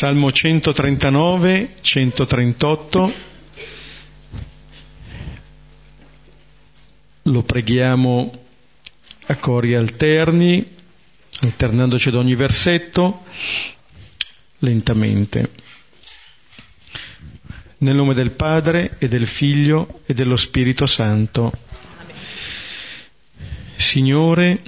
Salmo 0.00 0.32
139, 0.32 1.74
138. 1.82 3.14
Lo 7.24 7.42
preghiamo 7.42 8.32
a 9.26 9.36
cori 9.36 9.74
alterni, 9.74 10.66
alternandoci 11.40 12.08
ad 12.08 12.14
ogni 12.14 12.34
versetto, 12.34 13.24
lentamente. 14.60 15.50
Nel 17.80 17.94
nome 17.94 18.14
del 18.14 18.30
Padre 18.30 18.96
e 18.98 19.06
del 19.06 19.26
Figlio 19.26 20.00
e 20.06 20.14
dello 20.14 20.38
Spirito 20.38 20.86
Santo. 20.86 21.52
Signore, 23.76 24.62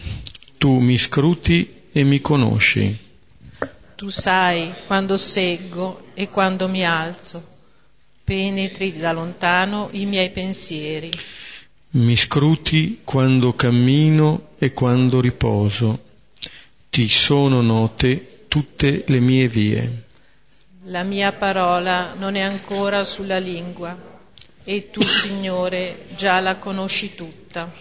tu 0.59 0.79
mi 0.79 0.99
scruti 0.99 1.85
e 1.91 2.05
mi 2.05 2.21
conosci 2.21 3.11
tu 4.02 4.09
sai 4.09 4.74
quando 4.88 5.16
seggo 5.16 6.09
e 6.15 6.29
quando 6.29 6.66
mi 6.66 6.84
alzo, 6.84 7.41
penetri 8.25 8.98
da 8.98 9.12
lontano 9.12 9.91
i 9.92 10.06
miei 10.06 10.30
pensieri. 10.30 11.09
Mi 11.91 12.16
scruti 12.16 13.02
quando 13.05 13.52
cammino 13.52 14.48
e 14.59 14.73
quando 14.73 15.20
riposo. 15.20 16.01
Ti 16.91 17.09
sono 17.09 17.61
note 17.61 18.47
tutte 18.48 19.05
le 19.06 19.20
mie 19.20 19.47
vie. 19.47 20.03
La 20.87 21.05
mia 21.05 21.30
parola 21.30 22.14
non 22.19 22.34
è 22.34 22.41
ancora 22.41 23.05
sulla 23.05 23.39
lingua 23.39 23.97
e 24.64 24.91
tu, 24.91 25.00
Signore, 25.03 26.06
già 26.16 26.41
la 26.41 26.56
conosci 26.56 27.14
tutta. 27.14 27.73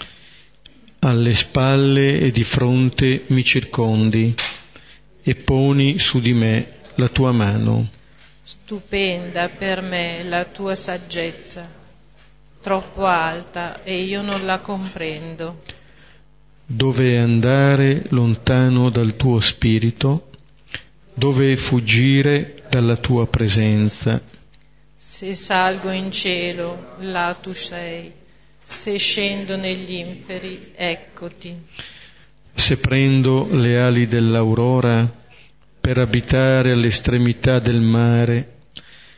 Alle 1.00 1.34
spalle 1.34 2.20
e 2.20 2.30
di 2.30 2.44
fronte 2.44 3.24
mi 3.30 3.44
circondi 3.44 4.36
e 5.24 5.36
poni 5.36 6.00
su 6.00 6.20
di 6.20 6.34
me 6.34 6.80
la 6.96 7.08
tua 7.08 7.32
mano. 7.32 7.90
Stupenda 8.44 9.50
per 9.50 9.82
me 9.82 10.24
la 10.24 10.46
tua 10.46 10.76
saggezza, 10.76 11.70
troppo 12.62 13.06
alta 13.06 13.84
e 13.84 14.02
io 14.02 14.22
non 14.22 14.46
la 14.46 14.60
comprendo. 14.60 15.62
Dove 16.66 17.18
andare 17.18 18.04
lontano 18.10 18.90
dal 18.90 19.16
tuo 19.16 19.40
spirito? 19.40 20.30
Dove 21.14 21.56
fuggire 21.56 22.64
dalla 22.70 22.96
tua 22.96 23.28
presenza? 23.28 24.22
Se 24.96 25.34
salgo 25.34 25.92
in 25.92 26.12
cielo, 26.12 26.96
là 27.00 27.36
tu 27.40 27.54
sei. 27.54 28.12
Se 28.64 28.98
scendo 28.98 29.56
negli 29.58 29.94
inferi, 29.94 30.72
eccoti 30.76 31.60
se 32.54 32.78
prendo 32.78 33.48
le 33.52 33.80
ali 33.80 34.06
dell'aurora 34.06 35.20
per 35.80 35.98
abitare 35.98 36.72
all'estremità 36.72 37.60
del 37.60 37.82
mare. 37.82 38.60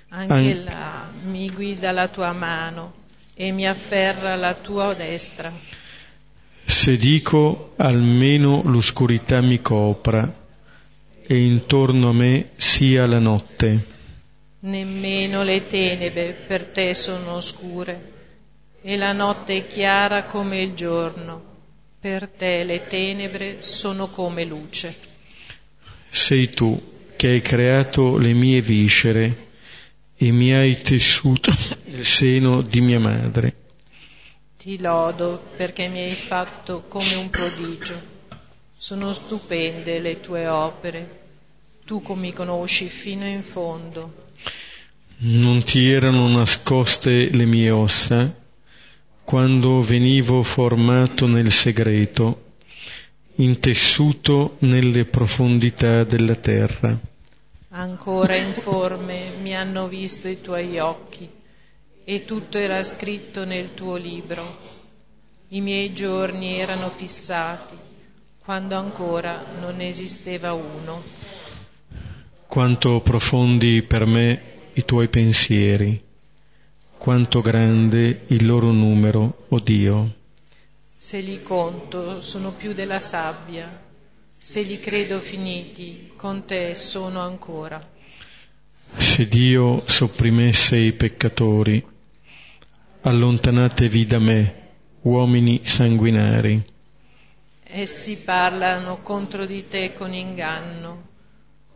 Anche 0.10 0.34
an- 0.34 0.64
là 0.64 1.10
mi 1.24 1.50
guida 1.50 1.92
la 1.92 2.08
tua 2.08 2.32
mano 2.32 2.94
e 3.34 3.52
mi 3.52 3.68
afferra 3.68 4.36
la 4.36 4.54
tua 4.54 4.94
destra. 4.94 5.52
Se 6.66 6.96
dico 6.96 7.74
almeno 7.78 8.62
l'oscurità 8.64 9.42
mi 9.42 9.62
copra 9.62 10.42
e 11.26 11.46
intorno 11.46 12.10
a 12.10 12.14
me 12.14 12.50
sia 12.56 13.06
la 13.06 13.20
notte. 13.20 13.92
Nemmeno 14.60 15.44
le 15.44 15.66
tenebre 15.66 16.34
per 16.48 16.68
te 16.68 16.94
sono 16.94 17.34
oscure 17.34 18.12
e 18.82 18.96
la 18.96 19.12
notte 19.12 19.58
è 19.58 19.68
chiara 19.68 20.24
come 20.24 20.62
il 20.62 20.74
giorno 20.74 21.52
per 22.04 22.28
te 22.28 22.66
le 22.66 22.86
tenebre 22.88 23.62
sono 23.62 24.08
come 24.10 24.44
luce. 24.44 24.94
Sei 26.10 26.50
tu 26.50 26.78
che 27.16 27.28
hai 27.30 27.40
creato 27.40 28.18
le 28.18 28.34
mie 28.34 28.60
viscere 28.60 29.52
e 30.18 30.32
mi 30.34 30.54
hai 30.54 30.82
tessuto 30.82 31.50
il 31.86 32.06
seno 32.06 32.62
di 32.62 32.82
mia 32.82 33.00
madre. 33.00 33.56
Ti 34.58 34.82
lodo 34.82 35.42
perché 35.56 35.88
mi 35.88 36.02
hai 36.02 36.16
fatto 36.16 36.84
come 36.90 37.14
un 37.16 37.30
prodigio. 37.30 37.98
Sono 38.76 39.14
stupende 39.14 40.00
le 40.00 40.20
tue 40.20 40.46
opere. 40.46 41.22
Tu 41.86 42.04
mi 42.16 42.34
conosci 42.34 42.88
fino 42.88 43.26
in 43.26 43.44
fondo. 43.44 44.26
Non 45.20 45.64
ti 45.64 45.90
erano 45.90 46.28
nascoste 46.28 47.30
le 47.30 47.46
mie 47.46 47.70
ossa? 47.70 48.42
Quando 49.24 49.82
venivo 49.82 50.44
formato 50.44 51.28
nel 51.28 51.52
segreto, 51.52 52.52
intessuto 53.36 54.58
nelle 54.60 55.06
profondità 55.06 56.04
della 56.04 56.36
terra. 56.36 57.00
Ancora 57.70 58.36
informe 58.36 59.32
mi 59.42 59.56
hanno 59.56 59.88
visto 59.88 60.28
i 60.28 60.42
tuoi 60.42 60.78
occhi 60.78 61.28
e 62.04 62.26
tutto 62.26 62.58
era 62.58 62.84
scritto 62.84 63.46
nel 63.46 63.74
tuo 63.74 63.96
libro. 63.96 64.44
I 65.50 65.62
miei 65.62 65.94
giorni 65.94 66.60
erano 66.60 66.90
fissati 66.90 67.76
quando 68.44 68.76
ancora 68.76 69.44
non 69.60 69.80
esisteva 69.80 70.54
uno. 70.54 71.02
Quanto 72.46 73.00
profondi 73.00 73.82
per 73.84 74.06
me 74.06 74.42
i 74.74 74.86
tuoi 74.86 75.08
pensieri 75.08 76.12
quanto 77.04 77.42
grande 77.42 78.22
il 78.28 78.46
loro 78.46 78.72
numero, 78.72 79.20
o 79.50 79.56
oh 79.56 79.60
Dio. 79.60 80.14
Se 80.98 81.20
li 81.20 81.44
conto 81.44 82.22
sono 82.22 82.54
più 82.54 82.72
della 82.72 83.00
sabbia, 83.00 83.84
se 84.38 84.62
li 84.62 84.80
credo 84.80 85.20
finiti, 85.20 86.14
con 86.16 86.46
te 86.46 86.74
sono 86.76 87.20
ancora. 87.20 87.86
Se 88.96 89.28
Dio 89.28 89.84
sopprimesse 89.86 90.78
i 90.78 90.94
peccatori, 90.94 91.86
allontanatevi 93.02 94.06
da 94.06 94.20
me, 94.20 94.70
uomini 95.02 95.58
sanguinari. 95.58 96.64
Essi 97.64 98.18
parlano 98.20 99.02
contro 99.02 99.46
di 99.46 99.68
te 99.68 99.92
con 99.92 100.14
inganno, 100.14 101.10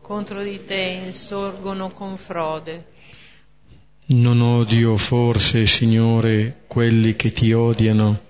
contro 0.00 0.42
di 0.42 0.64
te 0.64 1.02
insorgono 1.04 1.90
con 1.90 2.16
frode 2.16 2.96
non 4.10 4.40
odio 4.40 4.96
forse, 4.96 5.66
Signore, 5.66 6.62
quelli 6.66 7.14
che 7.14 7.30
ti 7.30 7.52
odiano 7.52 8.26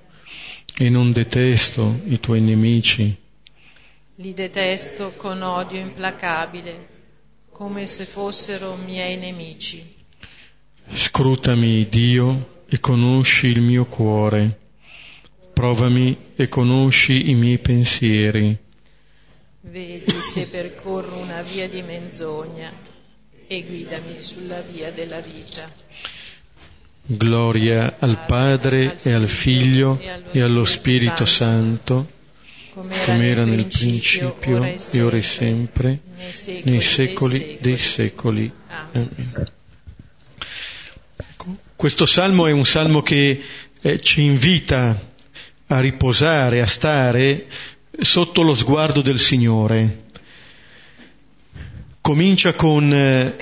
e 0.77 0.89
non 0.89 1.13
detesto 1.13 2.01
i 2.07 2.19
tuoi 2.19 2.41
nemici. 2.41 3.17
Li 4.17 4.35
detesto 4.35 5.13
con 5.17 5.41
odio 5.43 5.79
implacabile, 5.79 6.89
come 7.53 7.87
se 7.87 8.05
fossero 8.07 8.75
miei 8.75 9.17
nemici. 9.19 9.95
Scrutami, 10.93 11.89
Dio, 11.89 12.63
e 12.69 12.81
conosci 12.81 13.47
il 13.47 13.61
mio 13.61 13.85
cuore. 13.85 14.59
Provami 15.53 16.33
e 16.35 16.49
conosci 16.49 17.31
i 17.31 17.35
miei 17.35 17.59
pensieri. 17.59 18.57
Vedi 19.61 20.11
se 20.11 20.47
percorro 20.47 21.19
una 21.19 21.43
via 21.43 21.69
di 21.69 21.83
menzogna 21.83 22.88
e 23.49 23.65
guidami 23.65 24.21
sulla 24.21 24.61
via 24.61 24.93
della 24.93 25.21
vita. 25.21 25.73
Gloria 27.03 27.97
al 27.99 28.27
Padre 28.27 28.99
e 29.03 29.13
al 29.13 29.27
Figlio 29.27 29.99
e 30.31 30.41
allo 30.43 30.67
Spirito 30.67 31.25
Santo, 31.25 32.07
come 32.75 33.27
era 33.27 33.45
nel 33.45 33.65
principio 33.65 34.63
e 34.93 35.03
ora 35.03 35.17
e 35.17 35.23
sempre, 35.23 36.01
nei 36.65 36.83
secoli 36.83 37.57
dei 37.61 37.79
secoli. 37.79 38.53
Amen. 38.93 39.51
Questo 41.75 42.05
salmo 42.05 42.47
è 42.47 42.53
un 42.53 42.67
salmo 42.67 43.01
che 43.01 43.41
eh, 43.81 44.01
ci 44.01 44.23
invita 44.23 45.01
a 45.69 45.81
riposare, 45.81 46.61
a 46.61 46.67
stare 46.67 47.47
sotto 48.01 48.43
lo 48.43 48.55
sguardo 48.55 49.01
del 49.01 49.19
Signore 49.19 50.07
comincia 52.09 52.55
con 52.55 52.91
eh, 52.91 53.37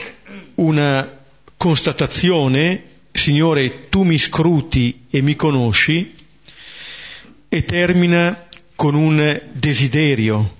una 0.57 1.19
constatazione, 1.57 2.83
Signore, 3.13 3.89
tu 3.89 4.03
mi 4.03 4.19
scruti 4.19 5.05
e 5.09 5.23
mi 5.23 5.37
conosci, 5.37 6.13
e 7.49 7.63
termina 7.63 8.49
con 8.75 8.97
un 8.97 9.41
desiderio, 9.53 10.57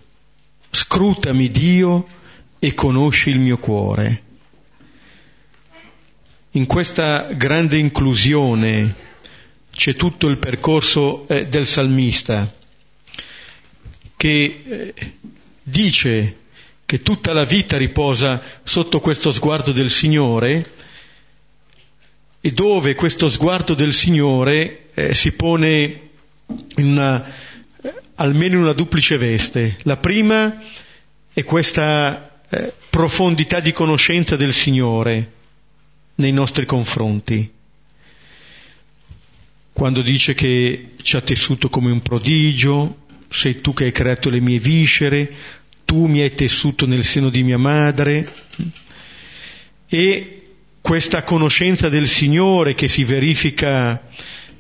scrutami 0.71 1.51
Dio 1.51 2.07
e 2.61 2.75
conosci 2.75 3.31
il 3.31 3.41
mio 3.41 3.59
cuore. 3.59 4.23
In 6.53 6.67
questa 6.67 7.33
grande 7.33 7.77
inclusione 7.77 8.95
c'è 9.73 9.97
tutto 9.97 10.29
il 10.29 10.39
percorso 10.39 11.27
eh, 11.27 11.47
del 11.47 11.67
salmista 11.67 12.55
che 14.17 14.63
eh, 14.65 14.95
dice 15.61 16.45
che 16.87 17.03
tutta 17.03 17.33
la 17.33 17.45
vita 17.45 17.77
riposa 17.77 18.41
sotto 18.63 19.01
questo 19.01 19.33
sguardo 19.33 19.73
del 19.73 19.91
Signore 19.91 20.65
e 22.41 22.53
dove 22.53 22.95
questo 22.95 23.29
sguardo 23.29 23.75
del 23.75 23.93
Signore 23.93 24.87
eh, 24.95 25.13
si 25.13 25.33
pone 25.33 26.01
in 26.77 26.87
una, 26.87 27.27
eh, 27.83 27.95
almeno 28.15 28.55
in 28.55 28.61
una 28.61 28.73
duplice 28.73 29.17
veste. 29.17 29.79
La 29.83 29.97
prima 29.97 30.63
è 31.33 31.43
questa 31.43 32.39
eh, 32.49 32.73
profondità 32.89 33.59
di 33.59 33.73
conoscenza 33.73 34.37
del 34.37 34.53
Signore 34.53 35.33
nei 36.15 36.33
nostri 36.33 36.67
confronti. 36.67 37.51
Quando 39.73 40.03
dice 40.03 40.35
che 40.35 40.93
ci 41.03 41.17
ha 41.17 41.21
tessuto 41.21 41.69
come 41.69 41.91
un 41.91 42.01
prodigio, 42.01 42.99
sei 43.29 43.61
tu 43.61 43.75
che 43.75 43.85
hai 43.87 43.93
creato 43.93 44.31
le 44.31 44.41
mie 44.41 44.61
viscere, 44.61 45.35
tu 45.87 46.05
mi 46.05 46.21
hai 46.21 46.35
tessuto 46.35 46.85
nel 46.87 47.05
seno 47.05 47.31
di 47.31 47.43
mia 47.43 47.57
madre. 47.57 48.31
E 49.89 50.43
questa 50.83 51.23
conoscenza 51.23 51.89
del 51.89 52.09
Signore 52.09 52.75
che 52.75 52.89
si 52.89 53.05
verifica 53.05 54.09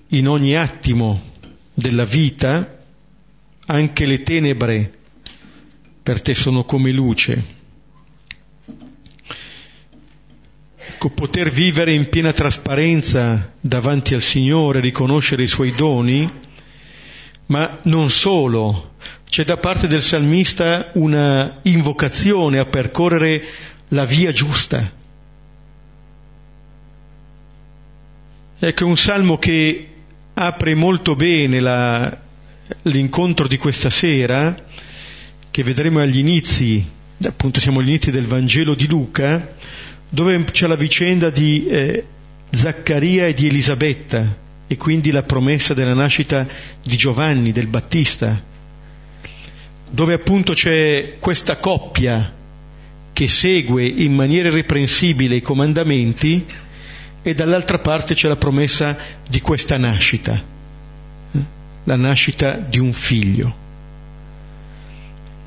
in 0.09 0.29
ogni 0.29 0.57
attimo 0.57 1.35
della 1.75 2.05
vita, 2.05 2.79
anche 3.67 4.07
le 4.07 4.23
tenebre 4.23 4.93
per 6.03 6.23
te 6.23 6.35
sono 6.35 6.65
come 6.65 6.93
luce. 6.93 7.55
Ecco, 10.89 11.11
poter 11.11 11.51
vivere 11.51 11.93
in 11.93 12.09
piena 12.09 12.33
trasparenza 12.33 13.53
davanti 13.61 14.15
al 14.15 14.23
Signore, 14.23 14.81
riconoscere 14.81 15.43
i 15.43 15.49
suoi 15.49 15.73
doni, 15.73 16.31
ma 17.47 17.81
non 17.83 18.11
solo, 18.11 18.95
c'è 19.29 19.45
da 19.45 19.57
parte 19.57 19.87
del 19.87 20.03
salmista 20.03 20.91
una 20.95 21.59
invocazione 21.63 22.59
a 22.59 22.67
percorrere 22.67 23.43
la 23.89 24.05
via 24.05 24.33
giusta. 24.33 24.93
Ecco, 28.59 28.87
un 28.87 28.97
salmo 28.97 29.37
che 29.37 29.89
apre 30.33 30.75
molto 30.75 31.15
bene 31.15 31.61
la, 31.61 32.19
l'incontro 32.83 33.47
di 33.47 33.59
questa 33.59 33.91
sera, 33.91 34.65
che 35.51 35.63
vedremo 35.63 36.01
agli 36.01 36.19
inizi, 36.19 36.85
appunto 37.25 37.61
siamo 37.61 37.81
agli 37.81 37.89
inizi 37.89 38.11
del 38.11 38.27
Vangelo 38.27 38.75
di 38.75 38.87
Luca, 38.87 39.55
dove 40.09 40.45
c'è 40.45 40.67
la 40.67 40.77
vicenda 40.77 41.31
di 41.31 41.67
eh, 41.67 42.05
Zaccaria 42.51 43.27
e 43.27 43.35
di 43.35 43.49
Elisabetta 43.49 44.45
e 44.67 44.77
quindi 44.77 45.11
la 45.11 45.23
promessa 45.23 45.75
della 45.75 45.95
nascita 45.95 46.47
di 46.83 46.97
Giovanni, 46.97 47.53
del 47.53 47.69
Battista, 47.69 48.55
dove 49.97 50.13
appunto 50.13 50.53
c'è 50.53 51.17
questa 51.19 51.57
coppia 51.57 52.31
che 53.15 53.29
segue 53.29 53.87
in 53.87 54.15
maniera 54.15 54.49
irreprensibile 54.49 55.37
i 55.37 55.41
comandamenti 55.41 56.45
e 57.23 57.35
dall'altra 57.35 57.79
parte 57.79 58.13
c'è 58.13 58.29
la 58.29 58.37
promessa 58.37 58.95
di 59.27 59.41
questa 59.41 59.79
nascita, 59.79 60.35
eh, 61.33 61.39
la 61.85 61.97
nascita 61.97 62.57
di 62.57 62.79
un 62.79 62.93
figlio. 62.93 63.55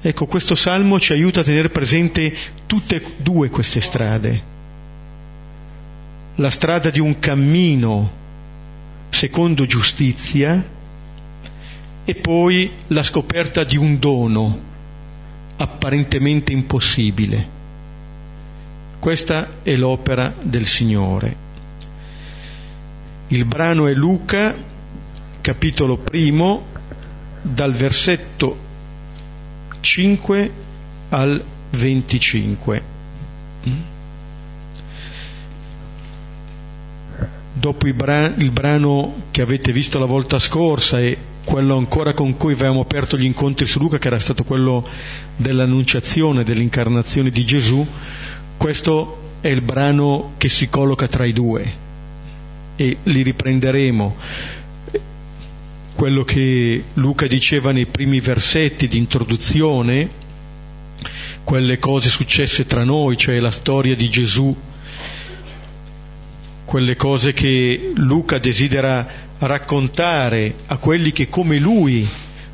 Ecco, 0.02 0.26
questo 0.26 0.56
salmo 0.56 1.00
ci 1.00 1.12
aiuta 1.12 1.42
a 1.42 1.44
tenere 1.44 1.70
presente 1.70 2.36
tutte 2.66 2.96
e 2.96 3.04
due 3.18 3.50
queste 3.50 3.82
strade. 3.82 4.44
La 6.38 6.50
strada 6.50 6.90
di 6.90 7.00
un 7.00 7.20
cammino 7.20 8.12
secondo 9.12 9.68
giustizia 9.68 10.78
e 12.10 12.16
poi 12.16 12.72
la 12.88 13.04
scoperta 13.04 13.64
di 13.64 13.78
un 13.78 14.00
dono 14.00 14.60
apparentemente 15.58 16.52
impossibile. 16.52 17.48
Questa 18.98 19.58
è 19.62 19.76
l'opera 19.76 20.34
del 20.42 20.66
Signore. 20.66 21.36
Il 23.28 23.46
brano 23.46 23.86
è 23.86 23.94
Luca, 23.94 24.56
capitolo 25.40 25.98
primo, 25.98 26.66
dal 27.44 27.74
versetto 27.74 28.58
5 29.80 30.52
al 31.10 31.46
25. 31.70 32.84
Dopo 37.54 37.86
il, 37.86 37.94
bra- 37.94 38.34
il 38.36 38.50
brano 38.50 39.26
che 39.30 39.44
avete 39.44 39.72
visto 39.72 40.00
la 40.00 40.08
volta 40.08 40.40
scorsa 40.40 41.00
e 41.00 41.29
quello 41.44 41.78
ancora 41.78 42.14
con 42.14 42.36
cui 42.38 42.54
avevamo 42.54 42.82
aperto 42.82 43.18
gli 43.18 43.24
incontri 43.24 43.66
su 43.66 43.80
Luca, 43.80 43.98
che 43.98 44.08
era 44.08 44.20
stato 44.20 44.44
quello 44.44 44.88
dell'annunciazione, 45.36 46.44
dell'incarnazione 46.44 47.30
di 47.30 47.46
Gesù, 47.46 47.86
questo 48.58 49.18
è 49.42 49.48
il 49.48 49.62
brano 49.62 50.34
che 50.38 50.50
si 50.50 50.70
colloca 50.70 51.08
tra 51.08 51.26
i 51.26 51.34
due 51.34 51.74
e 52.76 52.98
li 53.04 53.22
riprenderemo. 53.22 54.16
Quello 55.96 56.24
che 56.24 56.84
Luca 56.94 57.28
diceva 57.28 57.72
nei 57.72 57.86
primi 57.86 58.20
versetti 58.20 58.88
di 58.88 58.98
introduzione, 58.98 60.10
quelle 61.44 61.80
cose 61.80 62.10
successe 62.10 62.66
tra 62.66 62.84
noi, 62.84 63.18
cioè 63.18 63.40
la 63.40 63.52
storia 63.52 63.96
di 63.96 64.10
Gesù, 64.10 64.56
quelle 66.64 66.96
cose 66.96 67.34
che 67.34 67.92
Luca 67.96 68.38
desidera 68.38 69.29
raccontare 69.40 70.54
a 70.68 70.78
quelli 70.78 71.12
che 71.12 71.30
come 71.30 71.58
lui 71.58 72.08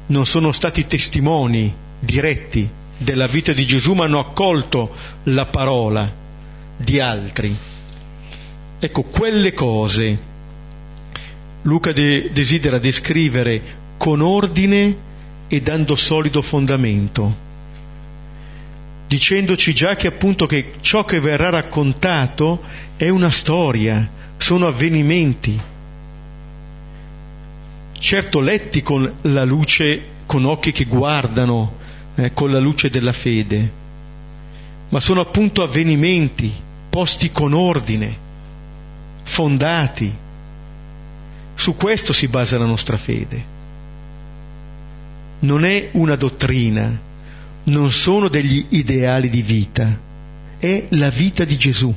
non 0.07 0.25
sono 0.25 0.51
stati 0.51 0.85
testimoni 0.85 1.73
diretti 1.99 2.69
della 2.97 3.27
vita 3.27 3.53
di 3.53 3.65
Gesù, 3.65 3.93
ma 3.93 4.05
hanno 4.05 4.19
accolto 4.19 4.93
la 5.23 5.47
parola 5.47 6.11
di 6.77 6.99
altri. 6.99 7.55
Ecco, 8.79 9.01
quelle 9.03 9.53
cose 9.53 10.33
Luca 11.63 11.91
de- 11.91 12.29
desidera 12.31 12.77
descrivere 12.77 13.61
con 13.97 14.21
ordine 14.21 14.95
e 15.47 15.61
dando 15.61 15.95
solido 15.95 16.43
fondamento, 16.43 17.35
dicendoci 19.07 19.73
già 19.73 19.95
che 19.95 20.07
appunto 20.07 20.45
che 20.45 20.73
ciò 20.81 21.03
che 21.05 21.19
verrà 21.19 21.49
raccontato 21.49 22.61
è 22.97 23.09
una 23.09 23.31
storia, 23.31 24.07
sono 24.37 24.67
avvenimenti, 24.67 25.59
certo 27.97 28.39
letti 28.39 28.81
con 28.81 29.11
la 29.21 29.43
luce, 29.43 30.03
con 30.25 30.45
occhi 30.45 30.71
che 30.71 30.85
guardano, 30.85 31.77
eh, 32.15 32.33
con 32.33 32.51
la 32.51 32.59
luce 32.59 32.89
della 32.89 33.13
fede, 33.13 33.71
ma 34.89 34.99
sono 34.99 35.21
appunto 35.21 35.63
avvenimenti 35.63 36.51
posti 36.89 37.31
con 37.31 37.53
ordine, 37.53 38.17
fondati 39.23 40.23
su 41.55 41.75
questo 41.75 42.13
si 42.13 42.27
basa 42.27 42.57
la 42.57 42.65
nostra 42.65 42.97
fede. 42.97 43.53
Non 45.39 45.65
è 45.65 45.89
una 45.93 46.15
dottrina, 46.15 46.99
non 47.63 47.91
sono 47.91 48.27
degli 48.27 48.65
ideali 48.69 49.29
di 49.29 49.41
vita, 49.41 49.99
è 50.57 50.85
la 50.89 51.09
vita 51.09 51.43
di 51.45 51.57
Gesù. 51.57 51.93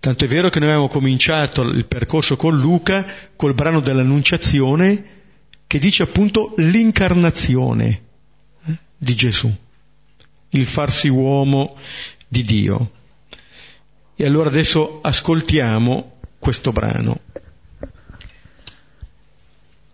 Tanto 0.00 0.24
è 0.24 0.28
vero 0.28 0.48
che 0.48 0.60
noi 0.60 0.68
abbiamo 0.68 0.88
cominciato 0.88 1.62
il 1.62 1.86
percorso 1.86 2.36
con 2.36 2.56
Luca, 2.56 3.04
col 3.34 3.54
brano 3.54 3.80
dell'Annunciazione, 3.80 5.16
che 5.66 5.78
dice 5.78 6.04
appunto 6.04 6.54
l'incarnazione 6.58 8.02
eh, 8.64 8.76
di 8.96 9.14
Gesù, 9.16 9.52
il 10.50 10.66
farsi 10.66 11.08
uomo 11.08 11.76
di 12.28 12.44
Dio. 12.44 12.90
E 14.14 14.24
allora 14.24 14.48
adesso 14.48 15.00
ascoltiamo 15.02 16.18
questo 16.38 16.70
brano. 16.70 17.20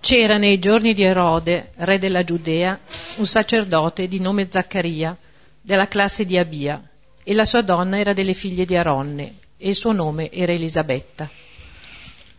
C'era 0.00 0.36
nei 0.36 0.58
giorni 0.58 0.92
di 0.92 1.02
Erode, 1.02 1.70
re 1.76 1.98
della 1.98 2.24
Giudea, 2.24 2.78
un 3.16 3.24
sacerdote 3.24 4.06
di 4.06 4.20
nome 4.20 4.50
Zaccaria, 4.50 5.16
della 5.62 5.88
classe 5.88 6.26
di 6.26 6.36
Abia, 6.36 6.82
e 7.22 7.32
la 7.32 7.46
sua 7.46 7.62
donna 7.62 7.98
era 7.98 8.12
delle 8.12 8.34
figlie 8.34 8.66
di 8.66 8.76
Aronne, 8.76 9.34
e 9.56 9.68
il 9.68 9.74
suo 9.74 9.92
nome 9.92 10.30
era 10.30 10.52
Elisabetta. 10.52 11.30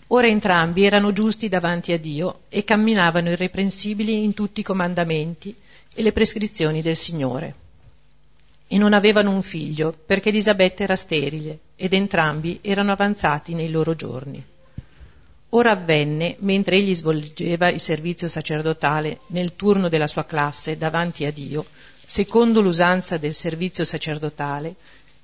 Ora 0.08 0.28
entrambi 0.28 0.86
erano 0.86 1.12
giusti 1.12 1.50
davanti 1.50 1.92
a 1.92 1.98
Dio 1.98 2.42
e 2.50 2.64
camminavano 2.64 3.32
irreprensibili 3.32 4.24
in 4.24 4.34
tutti 4.34 4.60
i 4.60 4.64
comandamenti 4.64 5.56
e 5.94 6.02
le 6.02 6.12
prescrizioni 6.12 6.82
del 6.82 6.96
Signore 6.96 7.64
e 8.68 8.78
non 8.78 8.94
avevano 8.94 9.32
un 9.32 9.42
figlio, 9.42 9.96
perché 10.06 10.30
Elisabetta 10.30 10.84
era 10.84 10.96
sterile, 10.96 11.60
ed 11.76 11.94
entrambi 11.94 12.60
erano 12.62 12.92
avanzati 12.92 13.54
nei 13.54 13.70
loro 13.70 13.96
giorni. 13.96 14.44
Ora 15.50 15.72
avvenne, 15.72 16.36
mentre 16.40 16.78
egli 16.78 16.96
svolgeva 16.96 17.70
il 17.70 17.80
servizio 17.80 18.28
sacerdotale 18.28 19.20
nel 19.28 19.56
turno 19.56 19.88
della 19.88 20.08
sua 20.08 20.26
classe 20.26 20.78
davanti 20.78 21.26
a 21.26 21.32
Dio, 21.32 21.66
secondo 22.04 22.62
l'usanza 22.62 23.18
del 23.18 23.34
servizio 23.34 23.86
sacerdotale, 23.86 24.76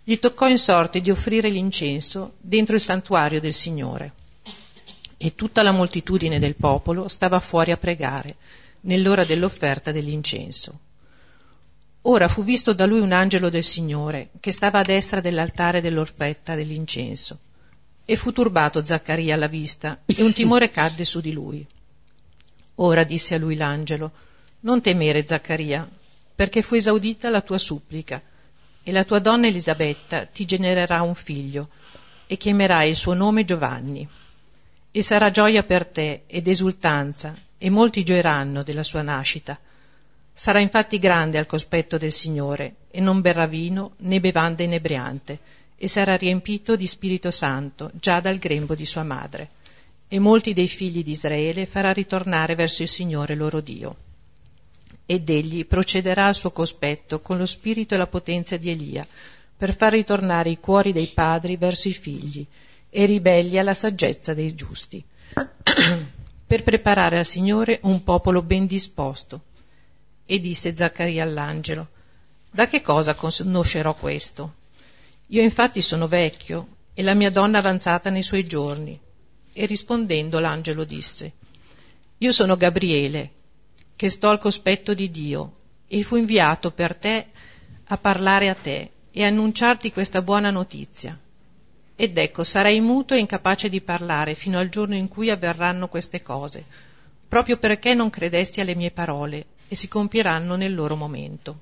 gli 0.04 0.18
toccò 0.18 0.48
in 0.48 0.58
sorte 0.58 1.00
di 1.00 1.12
offrire 1.12 1.50
l'incenso 1.50 2.34
dentro 2.40 2.76
il 2.76 2.82
santuario 2.82 3.40
del 3.40 3.54
Signore. 3.54 4.14
E 5.18 5.36
tutta 5.36 5.62
la 5.62 5.72
moltitudine 5.72 6.40
del 6.40 6.56
popolo 6.56 7.08
stava 7.08 7.40
fuori 7.40 7.72
a 7.72 7.78
pregare, 7.78 8.38
nell'ora 8.82 9.24
dell'offerta 9.24 9.92
dell'incenso. 9.92 10.80
Ora 12.06 12.28
fu 12.28 12.44
visto 12.44 12.74
da 12.74 12.88
lui 12.88 13.00
un 13.00 13.12
angelo 13.12 13.50
del 13.50 13.64
Signore, 13.64 14.30
che 14.40 14.52
stava 14.52 14.80
a 14.80 14.84
destra 14.84 15.20
dell'altare 15.20 15.82
dell'orfetta 15.82 16.56
dell'incenso. 16.56 17.38
E 18.04 18.16
fu 18.16 18.32
turbato 18.32 18.84
Zaccaria 18.84 19.36
alla 19.36 19.48
vista, 19.48 20.02
e 20.08 20.24
un 20.24 20.34
timore 20.34 20.72
cadde 20.72 21.06
su 21.06 21.22
di 21.22 21.32
lui. 21.32 21.64
Ora 22.76 23.04
disse 23.04 23.36
a 23.36 23.38
lui 23.38 23.56
l'angelo, 23.56 24.12
Non 24.62 24.82
temere, 24.82 25.28
Zaccaria, 25.28 25.88
perché 26.34 26.64
fu 26.64 26.74
esaudita 26.74 27.30
la 27.30 27.42
tua 27.42 27.60
supplica, 27.60 28.20
e 28.84 28.92
la 28.92 29.04
tua 29.04 29.20
donna 29.20 29.48
Elisabetta 29.48 30.26
ti 30.26 30.46
genererà 30.46 31.02
un 31.02 31.16
figlio, 31.16 31.70
e 32.26 32.38
chiamerai 32.38 32.90
il 32.90 32.96
suo 32.96 33.14
nome 33.14 33.44
Giovanni. 33.44 34.08
E 34.90 35.04
sarà 35.04 35.30
gioia 35.32 35.64
per 35.64 35.86
te 35.86 36.24
ed 36.28 36.48
esultanza, 36.48 37.36
e 37.58 37.70
molti 37.70 38.04
gioiranno 38.04 38.64
della 38.64 38.84
sua 38.84 39.02
nascita. 39.02 39.60
Sarà 40.34 40.60
infatti 40.60 40.98
grande 40.98 41.38
al 41.38 41.46
cospetto 41.46 41.98
del 41.98 42.12
Signore, 42.12 42.76
e 42.90 43.00
non 43.00 43.22
berrà 43.22 43.46
vino 43.46 43.94
né 43.98 44.20
bevanda 44.20 44.64
inebriante, 44.64 45.40
e 45.78 45.88
sarà 45.88 46.16
riempito 46.16 46.76
di 46.76 46.88
Spirito 46.88 47.32
Santo 47.32 47.92
già 47.94 48.20
dal 48.20 48.38
grembo 48.38 48.76
di 48.76 48.86
sua 48.86 49.04
madre. 49.04 49.50
E 50.08 50.20
molti 50.20 50.54
dei 50.54 50.68
figli 50.68 51.04
di 51.04 51.12
Israele 51.12 51.66
farà 51.66 51.92
ritornare 51.92 52.56
verso 52.56 52.82
il 52.82 52.90
Signore 52.90 53.36
loro 53.36 53.62
Dio. 53.62 53.96
Ed 55.06 55.30
egli 55.30 55.66
procederà 55.66 56.28
al 56.28 56.36
suo 56.36 56.52
cospetto 56.52 57.22
con 57.22 57.38
lo 57.38 57.46
spirito 57.46 57.96
e 57.96 57.98
la 57.98 58.08
potenza 58.08 58.58
di 58.58 58.70
Elia, 58.70 59.06
per 59.58 59.76
far 59.76 59.92
ritornare 59.92 60.50
i 60.50 60.60
cuori 60.60 60.92
dei 60.92 61.08
padri 61.08 61.58
verso 61.58 61.88
i 61.88 61.94
figli, 61.94 62.46
e 62.90 63.06
ribelli 63.06 63.58
alla 63.58 63.74
saggezza 63.74 64.34
dei 64.34 64.54
giusti, 64.54 65.04
per 66.48 66.64
preparare 66.64 67.18
al 67.18 67.26
Signore 67.26 67.80
un 67.84 68.04
popolo 68.04 68.42
ben 68.42 68.66
disposto. 68.66 69.42
E 70.26 70.40
disse 70.40 70.76
Zaccaria 70.76 71.24
all'angelo, 71.24 71.88
da 72.50 72.68
che 72.68 72.82
cosa 72.82 73.16
conoscerò 73.16 73.96
questo? 73.96 74.56
Io 75.28 75.42
infatti 75.42 75.82
sono 75.82 76.08
vecchio 76.08 76.68
e 76.94 77.02
la 77.04 77.14
mia 77.14 77.32
donna 77.32 77.60
avanzata 77.60 78.10
nei 78.10 78.24
suoi 78.24 78.46
giorni. 78.46 79.00
E 79.54 79.66
rispondendo 79.66 80.40
l'angelo 80.40 80.84
disse, 80.84 81.32
Io 82.18 82.32
sono 82.32 82.58
Gabriele, 82.58 83.32
che 83.96 84.10
sto 84.10 84.30
al 84.30 84.40
cospetto 84.40 84.94
di 84.94 85.12
Dio, 85.12 85.56
e 85.88 86.04
fu 86.04 86.16
inviato 86.16 86.72
per 86.72 86.96
te 86.96 87.28
a 87.86 87.98
parlare 87.98 88.50
a 88.50 88.56
te 88.56 88.92
e 89.12 89.24
annunciarti 89.24 89.92
questa 89.92 90.22
buona 90.22 90.50
notizia. 90.50 91.20
Ed 91.96 92.18
ecco, 92.18 92.44
sarai 92.44 92.80
muto 92.80 93.14
e 93.14 93.20
incapace 93.20 93.70
di 93.70 93.82
parlare 93.82 94.34
fino 94.34 94.58
al 94.58 94.70
giorno 94.70 94.96
in 94.96 95.08
cui 95.08 95.30
avverranno 95.30 95.88
queste 95.88 96.24
cose, 96.24 96.66
proprio 97.28 97.58
perché 97.58 97.94
non 97.94 98.10
credesti 98.10 98.62
alle 98.62 98.76
mie 98.76 98.92
parole, 98.92 99.46
e 99.68 99.76
si 99.76 99.88
compieranno 99.88 100.56
nel 100.56 100.74
loro 100.74 100.96
momento. 100.96 101.60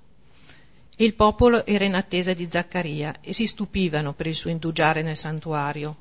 E 0.95 1.03
il 1.03 1.13
popolo 1.13 1.65
era 1.65 1.85
in 1.85 1.95
attesa 1.95 2.33
di 2.33 2.47
Zaccaria, 2.49 3.15
e 3.21 3.33
si 3.33 3.47
stupivano 3.47 4.13
per 4.13 4.27
il 4.27 4.35
suo 4.35 4.49
indugiare 4.49 5.01
nel 5.01 5.17
santuario. 5.17 5.95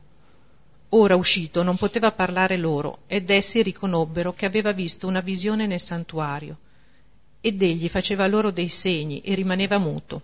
Ora 0.90 1.16
uscito 1.16 1.62
non 1.62 1.76
poteva 1.76 2.12
parlare 2.12 2.56
loro, 2.56 3.00
ed 3.06 3.28
essi 3.28 3.62
riconobbero 3.62 4.32
che 4.32 4.46
aveva 4.46 4.72
visto 4.72 5.06
una 5.06 5.20
visione 5.20 5.66
nel 5.66 5.80
santuario. 5.80 6.56
Ed 7.40 7.60
egli 7.60 7.88
faceva 7.88 8.26
loro 8.26 8.50
dei 8.50 8.70
segni 8.70 9.20
e 9.20 9.34
rimaneva 9.34 9.76
muto. 9.76 10.22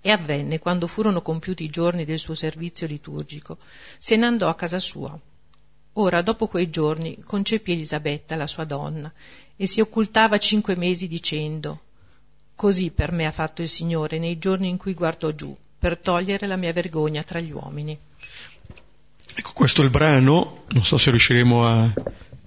E 0.00 0.10
avvenne, 0.10 0.58
quando 0.58 0.86
furono 0.86 1.20
compiuti 1.20 1.64
i 1.64 1.70
giorni 1.70 2.06
del 2.06 2.18
suo 2.18 2.34
servizio 2.34 2.86
liturgico, 2.86 3.58
se 3.98 4.16
ne 4.16 4.24
andò 4.24 4.48
a 4.48 4.54
casa 4.54 4.78
sua. 4.78 5.18
Ora, 5.94 6.22
dopo 6.22 6.46
quei 6.46 6.70
giorni, 6.70 7.18
concepì 7.22 7.72
Elisabetta, 7.72 8.36
la 8.36 8.46
sua 8.46 8.64
donna, 8.64 9.12
e 9.56 9.66
si 9.66 9.82
occultava 9.82 10.38
cinque 10.38 10.74
mesi 10.74 11.06
dicendo 11.06 11.80
Così 12.54 12.90
per 12.90 13.12
me 13.12 13.26
ha 13.26 13.32
fatto 13.32 13.60
il 13.60 13.68
Signore 13.68 14.18
nei 14.18 14.38
giorni 14.38 14.68
in 14.68 14.78
cui 14.78 14.94
guardò 14.94 15.30
giù, 15.32 15.54
per 15.78 15.98
togliere 15.98 16.46
la 16.46 16.56
mia 16.56 16.72
vergogna 16.72 17.22
tra 17.22 17.40
gli 17.40 17.50
uomini. 17.50 17.98
Ecco, 19.40 19.52
questo 19.54 19.80
è 19.80 19.84
il 19.84 19.90
brano, 19.90 20.64
non 20.68 20.84
so 20.84 20.98
se 20.98 21.08
riusciremo 21.08 21.66
a, 21.66 21.90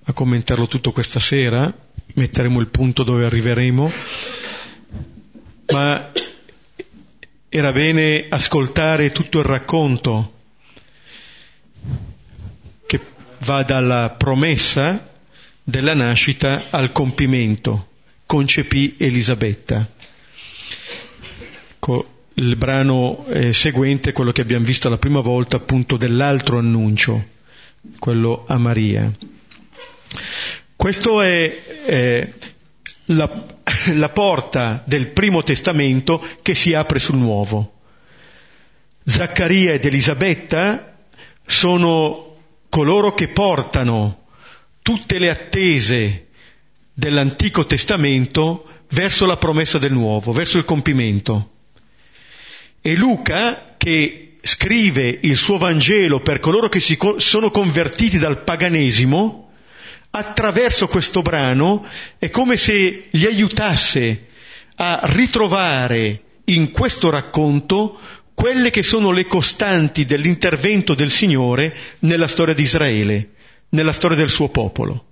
a 0.04 0.14
commentarlo 0.14 0.68
tutto 0.68 0.92
questa 0.92 1.20
sera, 1.20 1.74
metteremo 2.14 2.60
il 2.60 2.68
punto 2.68 3.02
dove 3.02 3.26
arriveremo, 3.26 3.92
ma 5.70 6.12
era 7.50 7.72
bene 7.72 8.28
ascoltare 8.30 9.12
tutto 9.12 9.40
il 9.40 9.44
racconto 9.44 10.34
che 12.86 13.02
va 13.40 13.64
dalla 13.64 14.14
promessa 14.16 15.14
della 15.64 15.96
nascita 15.96 16.66
al 16.70 16.92
compimento. 16.92 17.88
Concepì 18.28 18.98
Elisabetta. 19.00 19.90
Il 22.36 22.56
brano 22.56 23.26
eh, 23.28 23.54
seguente 23.54 24.12
quello 24.12 24.32
che 24.32 24.42
abbiamo 24.42 24.66
visto 24.66 24.90
la 24.90 24.98
prima 24.98 25.20
volta, 25.20 25.58
appunto, 25.58 25.98
dell'altro 25.98 26.58
annuncio, 26.58 27.24
quello 28.00 28.46
a 28.48 28.58
Maria. 28.58 29.12
Questo 30.76 31.22
è 31.22 31.62
eh, 31.86 32.34
la, 33.06 33.46
la 33.94 34.10
porta 34.10 34.84
del 34.86 35.08
primo 35.08 35.44
testamento 35.44 36.26
che 36.42 36.56
si 36.56 36.74
apre 36.74 37.00
sul 37.00 37.18
nuovo. 37.18 37.80
Zaccaria 39.04 39.74
ed 39.74 39.86
Elisabetta 39.86 40.98
sono 41.46 42.36
coloro 42.70 43.14
che 43.14 43.28
portano 43.28 44.26
tutte 44.82 45.20
le 45.20 45.30
attese 45.30 46.28
dell'Antico 46.94 47.66
Testamento 47.66 48.66
verso 48.90 49.26
la 49.26 49.38
promessa 49.38 49.78
del 49.78 49.92
nuovo, 49.92 50.32
verso 50.32 50.58
il 50.58 50.66
compimento. 50.66 51.53
E 52.86 52.96
Luca, 52.98 53.76
che 53.78 54.40
scrive 54.42 55.20
il 55.22 55.38
suo 55.38 55.58
Vangelo 55.58 56.20
per 56.20 56.42
coloro 56.42 56.68
che 56.68 56.82
si 56.82 57.00
sono 57.16 57.50
convertiti 57.50 58.20
dal 58.20 58.44
paganesimo, 58.44 59.52
attraverso 60.10 60.90
questo 60.90 61.22
brano 61.22 61.88
è 62.20 62.30
come 62.30 62.58
se 62.58 63.08
li 63.10 63.26
aiutasse 63.26 64.28
a 64.76 65.00
ritrovare 65.04 66.24
in 66.46 66.72
questo 66.72 67.10
racconto 67.10 67.98
quelle 68.34 68.70
che 68.70 68.84
sono 68.84 69.12
le 69.12 69.28
costanti 69.28 70.04
dell'intervento 70.04 70.94
del 70.94 71.10
Signore 71.10 71.74
nella 72.00 72.28
storia 72.28 72.54
di 72.54 72.64
Israele, 72.64 73.30
nella 73.70 73.94
storia 73.94 74.18
del 74.18 74.30
suo 74.30 74.50
popolo, 74.50 75.06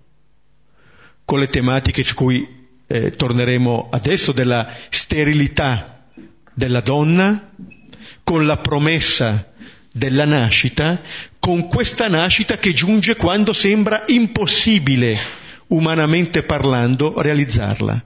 con 1.23 1.39
le 1.39 1.47
tematiche 1.47 2.03
su 2.03 2.15
cui 2.15 2.45
eh, 2.85 3.11
torneremo 3.11 3.87
adesso 3.91 4.33
della 4.33 4.75
sterilità 4.89 6.00
della 6.53 6.81
donna, 6.81 7.51
con 8.23 8.45
la 8.45 8.57
promessa 8.57 9.51
della 9.91 10.25
nascita, 10.25 11.01
con 11.39 11.67
questa 11.67 12.07
nascita 12.07 12.57
che 12.57 12.73
giunge 12.73 13.15
quando 13.15 13.53
sembra 13.53 14.05
impossibile, 14.07 15.17
umanamente 15.67 16.43
parlando, 16.43 17.21
realizzarla. 17.21 18.03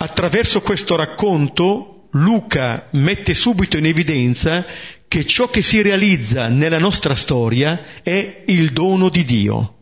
Attraverso 0.00 0.60
questo 0.60 0.94
racconto 0.94 2.08
Luca 2.12 2.88
mette 2.92 3.34
subito 3.34 3.76
in 3.76 3.86
evidenza 3.86 4.64
che 5.08 5.26
ciò 5.26 5.48
che 5.48 5.62
si 5.62 5.82
realizza 5.82 6.48
nella 6.48 6.78
nostra 6.78 7.14
storia 7.16 7.82
è 8.02 8.44
il 8.46 8.70
dono 8.70 9.08
di 9.08 9.24
Dio. 9.24 9.74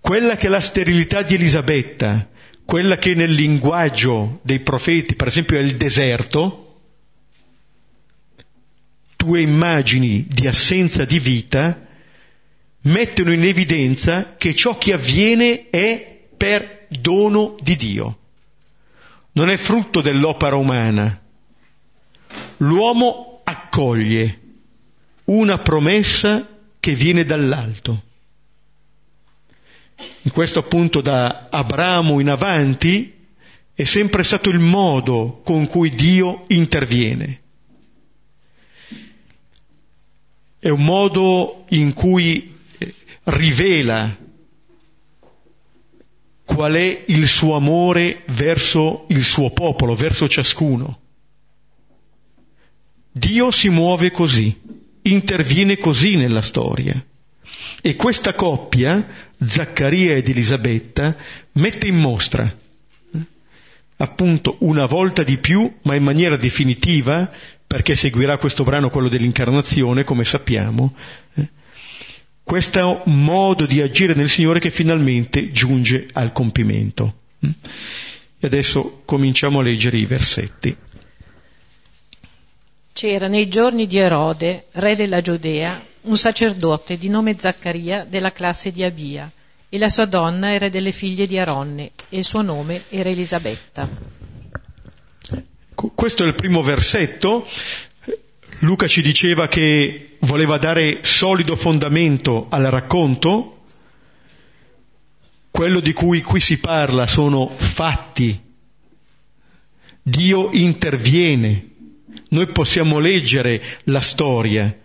Quella 0.00 0.36
che 0.36 0.48
la 0.48 0.60
sterilità 0.60 1.22
di 1.22 1.34
Elisabetta, 1.34 2.28
quella 2.72 2.96
che 2.96 3.14
nel 3.14 3.32
linguaggio 3.32 4.40
dei 4.40 4.60
profeti, 4.60 5.14
per 5.14 5.26
esempio, 5.26 5.58
è 5.58 5.60
il 5.60 5.76
deserto, 5.76 6.80
tue 9.14 9.42
immagini 9.42 10.24
di 10.26 10.46
assenza 10.46 11.04
di 11.04 11.18
vita 11.18 11.86
mettono 12.84 13.30
in 13.30 13.44
evidenza 13.44 14.36
che 14.38 14.54
ciò 14.54 14.78
che 14.78 14.94
avviene 14.94 15.68
è 15.68 16.18
per 16.34 16.86
dono 16.88 17.56
di 17.60 17.76
Dio. 17.76 18.18
Non 19.32 19.50
è 19.50 19.58
frutto 19.58 20.00
dell'opera 20.00 20.56
umana. 20.56 21.22
L'uomo 22.56 23.42
accoglie 23.44 24.40
una 25.24 25.58
promessa 25.58 26.48
che 26.80 26.94
viene 26.94 27.26
dall'alto. 27.26 28.02
In 30.22 30.30
questo 30.30 30.60
appunto 30.60 31.00
da 31.00 31.48
Abramo 31.50 32.20
in 32.20 32.28
avanti 32.28 33.12
è 33.74 33.84
sempre 33.84 34.22
stato 34.22 34.50
il 34.50 34.58
modo 34.58 35.40
con 35.44 35.66
cui 35.66 35.90
Dio 35.90 36.44
interviene. 36.48 37.40
È 40.58 40.68
un 40.68 40.84
modo 40.84 41.64
in 41.70 41.92
cui 41.92 42.56
eh, 42.78 42.94
rivela 43.24 44.16
qual 46.44 46.74
è 46.74 47.04
il 47.06 47.26
suo 47.26 47.56
amore 47.56 48.22
verso 48.28 49.06
il 49.08 49.24
suo 49.24 49.50
popolo, 49.50 49.94
verso 49.94 50.28
ciascuno. 50.28 51.00
Dio 53.10 53.50
si 53.50 53.68
muove 53.68 54.10
così, 54.10 54.60
interviene 55.02 55.78
così 55.78 56.16
nella 56.16 56.42
storia. 56.42 57.04
E 57.80 57.96
questa 57.96 58.34
coppia, 58.34 59.31
Zaccaria 59.46 60.14
ed 60.14 60.28
Elisabetta, 60.28 61.16
mette 61.52 61.86
in 61.86 61.96
mostra, 61.96 62.44
eh, 62.44 63.18
appunto 63.96 64.56
una 64.60 64.86
volta 64.86 65.22
di 65.22 65.38
più, 65.38 65.72
ma 65.82 65.94
in 65.94 66.02
maniera 66.02 66.36
definitiva, 66.36 67.30
perché 67.66 67.94
seguirà 67.94 68.36
questo 68.38 68.64
brano 68.64 68.90
quello 68.90 69.08
dell'incarnazione, 69.08 70.04
come 70.04 70.24
sappiamo, 70.24 70.94
eh, 71.34 71.48
questo 72.42 73.02
modo 73.06 73.66
di 73.66 73.80
agire 73.80 74.14
nel 74.14 74.28
Signore 74.28 74.58
che 74.58 74.70
finalmente 74.70 75.50
giunge 75.52 76.08
al 76.12 76.32
compimento. 76.32 77.20
E 77.40 78.46
adesso 78.46 79.02
cominciamo 79.04 79.60
a 79.60 79.62
leggere 79.62 79.98
i 79.98 80.04
versetti. 80.04 80.76
C'era 82.92 83.26
nei 83.26 83.48
giorni 83.48 83.86
di 83.86 83.96
Erode, 83.96 84.66
re 84.72 84.96
della 84.96 85.22
Giudea, 85.22 85.82
un 86.02 86.16
sacerdote 86.16 86.96
di 86.96 87.08
nome 87.08 87.36
Zaccaria 87.38 88.04
della 88.04 88.32
classe 88.32 88.72
di 88.72 88.82
Abia, 88.82 89.30
e 89.68 89.78
la 89.78 89.88
sua 89.88 90.04
donna 90.04 90.52
era 90.52 90.68
delle 90.68 90.92
figlie 90.92 91.26
di 91.26 91.38
Aronne, 91.38 91.92
e 92.08 92.18
il 92.18 92.24
suo 92.24 92.42
nome 92.42 92.84
era 92.88 93.08
Elisabetta. 93.08 93.88
Questo 95.74 96.24
è 96.24 96.26
il 96.26 96.34
primo 96.34 96.62
versetto. 96.62 97.46
Luca 98.60 98.86
ci 98.86 99.00
diceva 99.00 99.48
che 99.48 100.16
voleva 100.20 100.58
dare 100.58 101.00
solido 101.02 101.56
fondamento 101.56 102.46
al 102.50 102.64
racconto. 102.64 103.62
Quello 105.50 105.80
di 105.80 105.92
cui 105.92 106.22
qui 106.22 106.40
si 106.40 106.58
parla 106.58 107.06
sono 107.06 107.52
fatti. 107.56 108.38
Dio 110.02 110.50
interviene. 110.52 111.68
Noi 112.28 112.46
possiamo 112.48 112.98
leggere 112.98 113.80
la 113.84 114.00
storia 114.00 114.81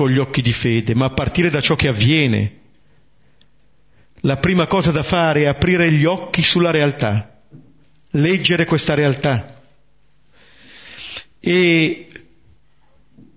con 0.00 0.08
gli 0.08 0.16
occhi 0.16 0.40
di 0.40 0.52
fede, 0.52 0.94
ma 0.94 1.04
a 1.04 1.10
partire 1.10 1.50
da 1.50 1.60
ciò 1.60 1.76
che 1.76 1.86
avviene. 1.86 2.60
La 4.20 4.38
prima 4.38 4.66
cosa 4.66 4.90
da 4.92 5.02
fare 5.02 5.42
è 5.42 5.44
aprire 5.44 5.92
gli 5.92 6.06
occhi 6.06 6.42
sulla 6.42 6.70
realtà, 6.70 7.42
leggere 8.12 8.64
questa 8.64 8.94
realtà. 8.94 9.62
E 11.38 12.08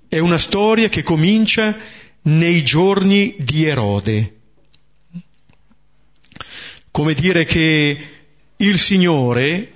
è 0.08 0.20
una 0.20 0.38
storia 0.38 0.88
che 0.88 1.04
comincia 1.04 1.78
nei 2.22 2.64
giorni 2.64 3.36
di 3.40 3.66
Erode. 3.66 4.36
Come 6.92 7.14
dire 7.14 7.44
che 7.44 8.08
il 8.56 8.78
Signore 8.78 9.74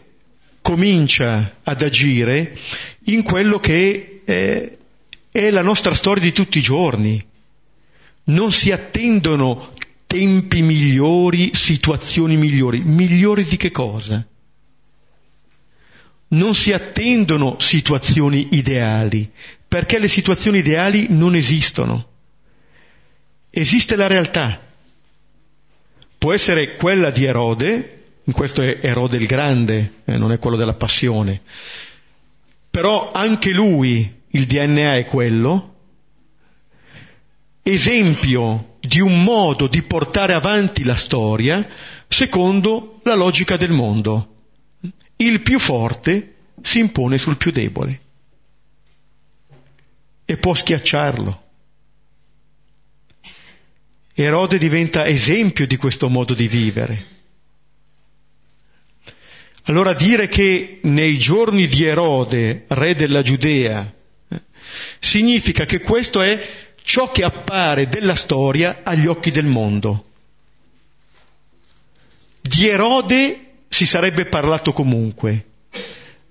comincia 0.61 1.57
ad 1.63 1.81
agire 1.81 2.57
in 3.07 3.23
quello 3.23 3.59
che 3.59 4.21
è, 4.23 4.76
è 5.45 5.51
la 5.51 5.61
nostra 5.61 5.93
storia 5.93 6.23
di 6.23 6.31
tutti 6.31 6.57
i 6.57 6.61
giorni. 6.61 7.23
Non 8.25 8.51
si 8.51 8.71
attendono 8.71 9.73
tempi 10.05 10.61
migliori, 10.61 11.51
situazioni 11.53 12.37
migliori. 12.37 12.81
Migliori 12.81 13.43
di 13.45 13.57
che 13.57 13.71
cosa? 13.71 14.25
non 16.29 16.55
si 16.55 16.73
attendono 16.73 17.57
situazioni 17.59 18.49
ideali, 18.51 19.29
perché 19.67 19.99
le 19.99 20.07
situazioni 20.07 20.59
ideali 20.59 21.07
non 21.09 21.35
esistono. 21.35 22.07
Esiste 23.49 23.95
la 23.95 24.07
realtà. 24.07 24.61
Può 26.17 26.33
essere 26.33 26.75
quella 26.75 27.11
di 27.11 27.23
Erode, 27.23 28.03
in 28.23 28.33
questo 28.33 28.61
è 28.61 28.79
Erode 28.81 29.17
il 29.17 29.27
Grande, 29.27 29.93
eh, 30.03 30.17
non 30.17 30.31
è 30.31 30.39
quello 30.39 30.57
della 30.57 30.73
passione, 30.73 31.41
però 32.69 33.11
anche 33.11 33.51
lui, 33.51 34.15
il 34.37 34.45
DNA 34.45 34.97
è 34.97 35.05
quello, 35.05 35.75
esempio 37.63 38.77
di 38.79 38.99
un 38.99 39.23
modo 39.23 39.67
di 39.67 39.81
portare 39.81 40.33
avanti 40.33 40.83
la 40.83 40.95
storia 40.95 41.67
secondo 42.07 43.01
la 43.03 43.15
logica 43.15 43.57
del 43.57 43.71
mondo 43.71 44.35
il 45.17 45.41
più 45.41 45.59
forte 45.59 46.35
si 46.61 46.79
impone 46.79 47.17
sul 47.17 47.37
più 47.37 47.51
debole 47.51 48.01
e 50.25 50.37
può 50.37 50.53
schiacciarlo. 50.53 51.43
Erode 54.13 54.57
diventa 54.57 55.05
esempio 55.05 55.65
di 55.65 55.77
questo 55.77 56.09
modo 56.09 56.33
di 56.33 56.47
vivere. 56.47 57.15
Allora 59.63 59.93
dire 59.93 60.27
che 60.27 60.79
nei 60.83 61.17
giorni 61.17 61.67
di 61.67 61.83
Erode, 61.83 62.65
re 62.67 62.95
della 62.95 63.21
Giudea, 63.21 63.93
significa 64.99 65.65
che 65.65 65.79
questo 65.79 66.21
è 66.21 66.39
ciò 66.81 67.11
che 67.11 67.23
appare 67.23 67.87
della 67.87 68.15
storia 68.15 68.79
agli 68.83 69.07
occhi 69.07 69.31
del 69.31 69.45
mondo. 69.45 70.05
Di 72.41 72.67
Erode 72.67 73.47
si 73.67 73.85
sarebbe 73.85 74.25
parlato 74.25 74.71
comunque. 74.71 75.45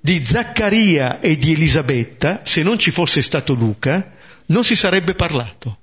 Di 0.00 0.24
Zaccaria 0.24 1.20
e 1.20 1.36
di 1.36 1.52
Elisabetta, 1.52 2.40
se 2.44 2.62
non 2.62 2.78
ci 2.78 2.90
fosse 2.90 3.20
stato 3.20 3.52
Luca, 3.52 4.12
non 4.46 4.64
si 4.64 4.74
sarebbe 4.74 5.14
parlato. 5.14 5.78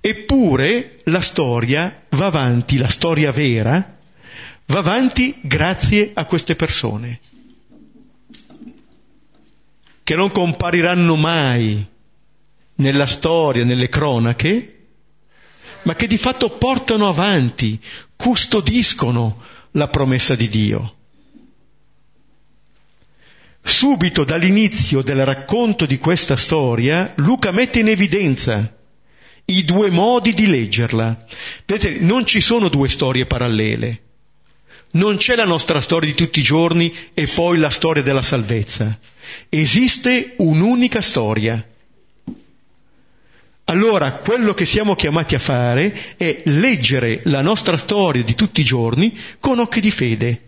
Eppure 0.00 1.00
la 1.04 1.20
storia 1.20 2.02
va 2.10 2.26
avanti, 2.26 2.76
la 2.76 2.88
storia 2.88 3.30
vera, 3.30 3.98
va 4.66 4.78
avanti 4.78 5.38
grazie 5.42 6.10
a 6.14 6.24
queste 6.24 6.56
persone, 6.56 7.20
che 10.02 10.14
non 10.14 10.30
compariranno 10.30 11.16
mai 11.16 11.86
nella 12.76 13.06
storia, 13.06 13.64
nelle 13.64 13.88
cronache, 13.88 14.86
ma 15.82 15.94
che 15.94 16.06
di 16.06 16.18
fatto 16.18 16.50
portano 16.50 17.08
avanti, 17.08 17.80
custodiscono 18.16 19.42
la 19.72 19.88
promessa 19.88 20.34
di 20.34 20.48
Dio. 20.48 20.94
Subito 23.62 24.24
dall'inizio 24.24 25.02
del 25.02 25.24
racconto 25.24 25.86
di 25.86 25.98
questa 25.98 26.36
storia, 26.36 27.12
Luca 27.16 27.52
mette 27.52 27.78
in 27.80 27.88
evidenza 27.88 28.76
i 29.44 29.64
due 29.64 29.90
modi 29.90 30.34
di 30.34 30.46
leggerla. 30.46 31.26
Vedete, 31.64 32.00
non 32.00 32.26
ci 32.26 32.40
sono 32.40 32.68
due 32.68 32.88
storie 32.88 33.26
parallele. 33.26 34.02
Non 34.92 35.16
c'è 35.16 35.34
la 35.34 35.44
nostra 35.44 35.80
storia 35.80 36.08
di 36.08 36.16
tutti 36.16 36.40
i 36.40 36.44
giorni 36.44 36.94
e 37.14 37.26
poi 37.26 37.58
la 37.58 37.70
storia 37.70 38.02
della 38.02 38.22
salvezza. 38.22 38.98
Esiste 39.48 40.34
un'unica 40.38 41.00
storia 41.00 41.66
allora 43.72 44.16
quello 44.16 44.54
che 44.54 44.66
siamo 44.66 44.94
chiamati 44.94 45.34
a 45.34 45.38
fare 45.38 46.16
è 46.16 46.42
leggere 46.44 47.20
la 47.24 47.42
nostra 47.42 47.76
storia 47.76 48.22
di 48.22 48.34
tutti 48.34 48.60
i 48.60 48.64
giorni 48.64 49.16
con 49.38 49.60
occhi 49.60 49.80
di 49.80 49.90
fede, 49.90 50.40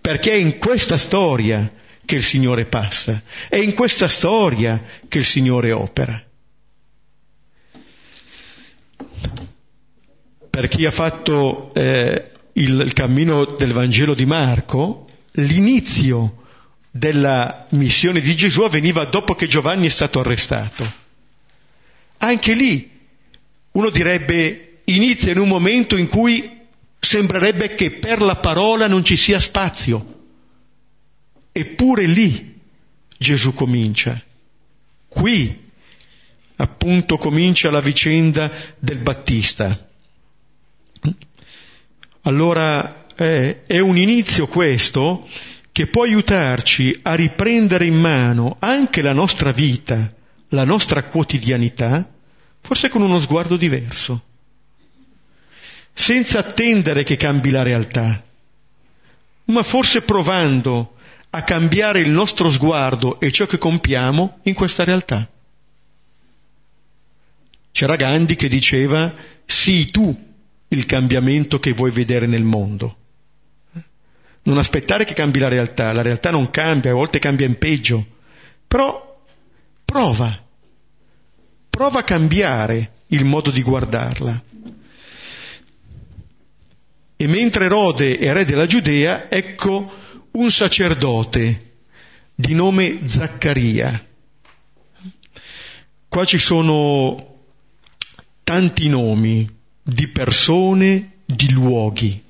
perché 0.00 0.32
è 0.32 0.36
in 0.36 0.58
questa 0.58 0.98
storia 0.98 1.72
che 2.04 2.16
il 2.16 2.22
Signore 2.22 2.64
passa, 2.64 3.22
è 3.48 3.56
in 3.56 3.74
questa 3.74 4.08
storia 4.08 4.82
che 5.08 5.18
il 5.18 5.24
Signore 5.24 5.72
opera. 5.72 6.22
Per 10.50 10.68
chi 10.68 10.84
ha 10.84 10.90
fatto 10.90 11.72
eh, 11.74 12.32
il, 12.58 12.80
il 12.80 12.92
cammino 12.92 13.44
del 13.44 13.72
Vangelo 13.72 14.14
di 14.14 14.26
Marco, 14.26 15.06
l'inizio 15.32 16.44
della 16.90 17.66
missione 17.70 18.20
di 18.20 18.34
Gesù 18.34 18.62
avveniva 18.62 19.04
dopo 19.04 19.34
che 19.34 19.46
Giovanni 19.46 19.86
è 19.86 19.90
stato 19.90 20.20
arrestato. 20.20 21.06
Anche 22.18 22.54
lì 22.54 22.90
uno 23.72 23.90
direbbe 23.90 24.80
inizia 24.84 25.32
in 25.32 25.38
un 25.38 25.48
momento 25.48 25.96
in 25.96 26.08
cui 26.08 26.56
sembrerebbe 26.98 27.74
che 27.74 27.92
per 27.92 28.20
la 28.20 28.36
parola 28.36 28.88
non 28.88 29.04
ci 29.04 29.16
sia 29.16 29.38
spazio. 29.38 30.16
Eppure 31.52 32.06
lì 32.06 32.58
Gesù 33.16 33.54
comincia. 33.54 34.20
Qui 35.06 35.66
appunto 36.56 37.16
comincia 37.18 37.70
la 37.70 37.80
vicenda 37.80 38.50
del 38.78 38.98
Battista. 38.98 39.86
Allora 42.28 43.06
eh, 43.16 43.64
è 43.64 43.78
un 43.78 43.96
inizio 43.96 44.46
questo 44.46 45.26
che 45.72 45.86
può 45.86 46.02
aiutarci 46.02 47.00
a 47.02 47.14
riprendere 47.14 47.86
in 47.86 47.98
mano 47.98 48.56
anche 48.58 49.00
la 49.00 49.14
nostra 49.14 49.50
vita 49.50 50.12
la 50.50 50.64
nostra 50.64 51.04
quotidianità, 51.04 52.08
forse 52.60 52.88
con 52.88 53.02
uno 53.02 53.18
sguardo 53.18 53.56
diverso, 53.56 54.22
senza 55.92 56.38
attendere 56.38 57.02
che 57.02 57.16
cambi 57.16 57.50
la 57.50 57.62
realtà, 57.62 58.22
ma 59.46 59.62
forse 59.62 60.02
provando 60.02 60.94
a 61.30 61.42
cambiare 61.42 62.00
il 62.00 62.08
nostro 62.08 62.50
sguardo 62.50 63.20
e 63.20 63.30
ciò 63.30 63.46
che 63.46 63.58
compiamo 63.58 64.38
in 64.44 64.54
questa 64.54 64.84
realtà. 64.84 65.28
C'era 67.70 67.96
Gandhi 67.96 68.34
che 68.34 68.48
diceva, 68.48 69.12
sii 69.44 69.90
tu 69.90 70.26
il 70.68 70.86
cambiamento 70.86 71.58
che 71.58 71.72
vuoi 71.72 71.90
vedere 71.90 72.26
nel 72.26 72.44
mondo. 72.44 72.96
Non 74.42 74.58
aspettare 74.58 75.04
che 75.04 75.14
cambi 75.14 75.38
la 75.38 75.48
realtà, 75.48 75.92
la 75.92 76.02
realtà 76.02 76.30
non 76.30 76.50
cambia, 76.50 76.90
a 76.90 76.94
volte 76.94 77.18
cambia 77.18 77.46
in 77.46 77.58
peggio, 77.58 78.06
però 78.66 79.08
Prova, 79.88 80.38
prova 81.70 82.00
a 82.00 82.04
cambiare 82.04 82.92
il 83.06 83.24
modo 83.24 83.50
di 83.50 83.62
guardarla. 83.62 84.44
E 87.16 87.26
mentre 87.26 87.64
Erode 87.64 88.18
è 88.18 88.30
re 88.34 88.44
della 88.44 88.66
Giudea, 88.66 89.30
ecco 89.30 89.90
un 90.32 90.50
sacerdote 90.50 91.76
di 92.34 92.52
nome 92.52 93.08
Zaccaria. 93.08 94.06
Qua 96.06 96.24
ci 96.26 96.38
sono 96.38 97.46
tanti 98.44 98.90
nomi 98.90 99.57
di 99.88 100.06
persone, 100.06 101.12
di 101.24 101.50
luoghi. 101.50 102.22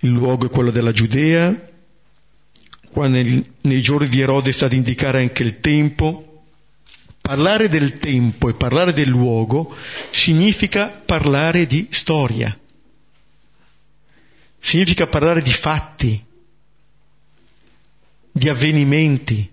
Il 0.00 0.10
luogo 0.10 0.46
è 0.46 0.50
quello 0.50 0.70
della 0.70 0.92
Giudea, 0.92 1.58
qua 2.90 3.08
nel, 3.08 3.42
nei 3.62 3.80
giorni 3.80 4.08
di 4.10 4.20
Erode 4.20 4.50
è 4.50 4.52
stato 4.52 4.74
indicare 4.74 5.20
anche 5.20 5.42
il 5.42 5.60
tempo. 5.60 6.42
Parlare 7.22 7.68
del 7.68 7.96
tempo 7.96 8.50
e 8.50 8.52
parlare 8.52 8.92
del 8.92 9.08
luogo 9.08 9.74
significa 10.10 10.88
parlare 10.88 11.64
di 11.64 11.88
storia, 11.90 12.54
significa 14.60 15.06
parlare 15.06 15.40
di 15.40 15.52
fatti, 15.52 16.22
di 18.30 18.48
avvenimenti. 18.50 19.52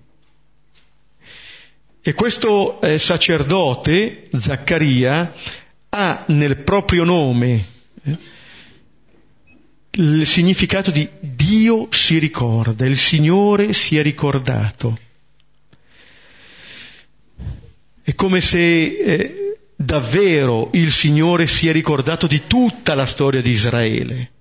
E 2.04 2.14
questo 2.14 2.82
eh, 2.82 2.98
sacerdote, 2.98 4.28
Zaccaria, 4.32 5.34
ha 5.90 6.26
nel 6.30 6.64
proprio 6.64 7.04
nome 7.04 7.66
eh, 8.04 8.18
il 9.92 10.26
significato 10.26 10.90
di 10.90 11.08
Dio 11.20 11.90
si 11.92 12.18
ricorda, 12.18 12.88
il 12.88 12.98
Signore 12.98 13.74
si 13.74 13.98
è 13.98 14.02
ricordato. 14.02 14.98
È 18.02 18.16
come 18.16 18.42
se 18.42 18.58
eh, 18.58 19.58
davvero 19.76 20.70
il 20.74 20.92
Signore 20.92 21.46
si 21.46 21.68
è 21.68 21.72
ricordato 21.72 22.26
di 22.26 22.48
tutta 22.48 22.96
la 22.96 23.06
storia 23.06 23.42
di 23.42 23.52
Israele, 23.52 24.32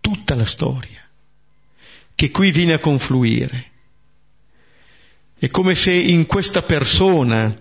tutta 0.00 0.34
la 0.34 0.44
storia, 0.44 1.08
che 2.14 2.30
qui 2.30 2.50
viene 2.50 2.74
a 2.74 2.80
confluire. 2.80 3.70
È 5.38 5.48
come 5.50 5.74
se 5.74 5.92
in 5.92 6.24
questa 6.26 6.62
persona 6.62 7.54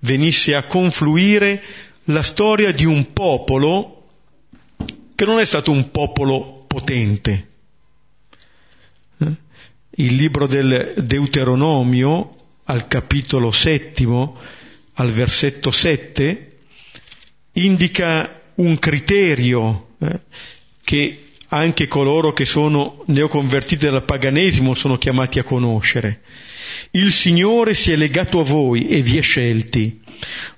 venisse 0.00 0.54
a 0.54 0.64
confluire 0.64 1.60
la 2.04 2.22
storia 2.22 2.72
di 2.72 2.84
un 2.84 3.12
popolo 3.12 4.06
che 5.14 5.24
non 5.24 5.40
è 5.40 5.44
stato 5.44 5.72
un 5.72 5.90
popolo 5.90 6.64
potente. 6.68 7.48
Eh? 9.18 9.32
Il 9.96 10.14
libro 10.14 10.46
del 10.46 10.94
Deuteronomio, 10.98 12.36
al 12.64 12.86
capitolo 12.86 13.50
settimo, 13.50 14.38
al 14.94 15.10
versetto 15.10 15.72
sette, 15.72 16.58
indica 17.54 18.42
un 18.54 18.78
criterio 18.78 19.88
eh, 19.98 20.20
che 20.84 21.22
anche 21.48 21.88
coloro 21.88 22.32
che 22.32 22.44
sono 22.44 23.02
neoconvertiti 23.06 23.86
dal 23.86 24.04
paganesimo 24.04 24.74
sono 24.74 24.98
chiamati 24.98 25.40
a 25.40 25.44
conoscere. 25.44 26.20
Il 26.92 27.10
Signore 27.10 27.74
si 27.74 27.92
è 27.92 27.96
legato 27.96 28.40
a 28.40 28.44
voi 28.44 28.88
e 28.88 29.02
vi 29.02 29.18
ha 29.18 29.22
scelti, 29.22 30.00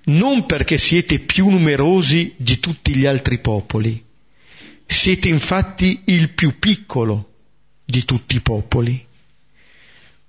non 0.04 0.46
perché 0.46 0.78
siete 0.78 1.18
più 1.18 1.48
numerosi 1.48 2.34
di 2.36 2.58
tutti 2.58 2.94
gli 2.94 3.06
altri 3.06 3.38
popoli. 3.40 4.02
Siete 4.86 5.28
infatti 5.28 6.02
il 6.06 6.30
più 6.30 6.58
piccolo 6.58 7.32
di 7.84 8.04
tutti 8.04 8.36
i 8.36 8.40
popoli, 8.40 9.06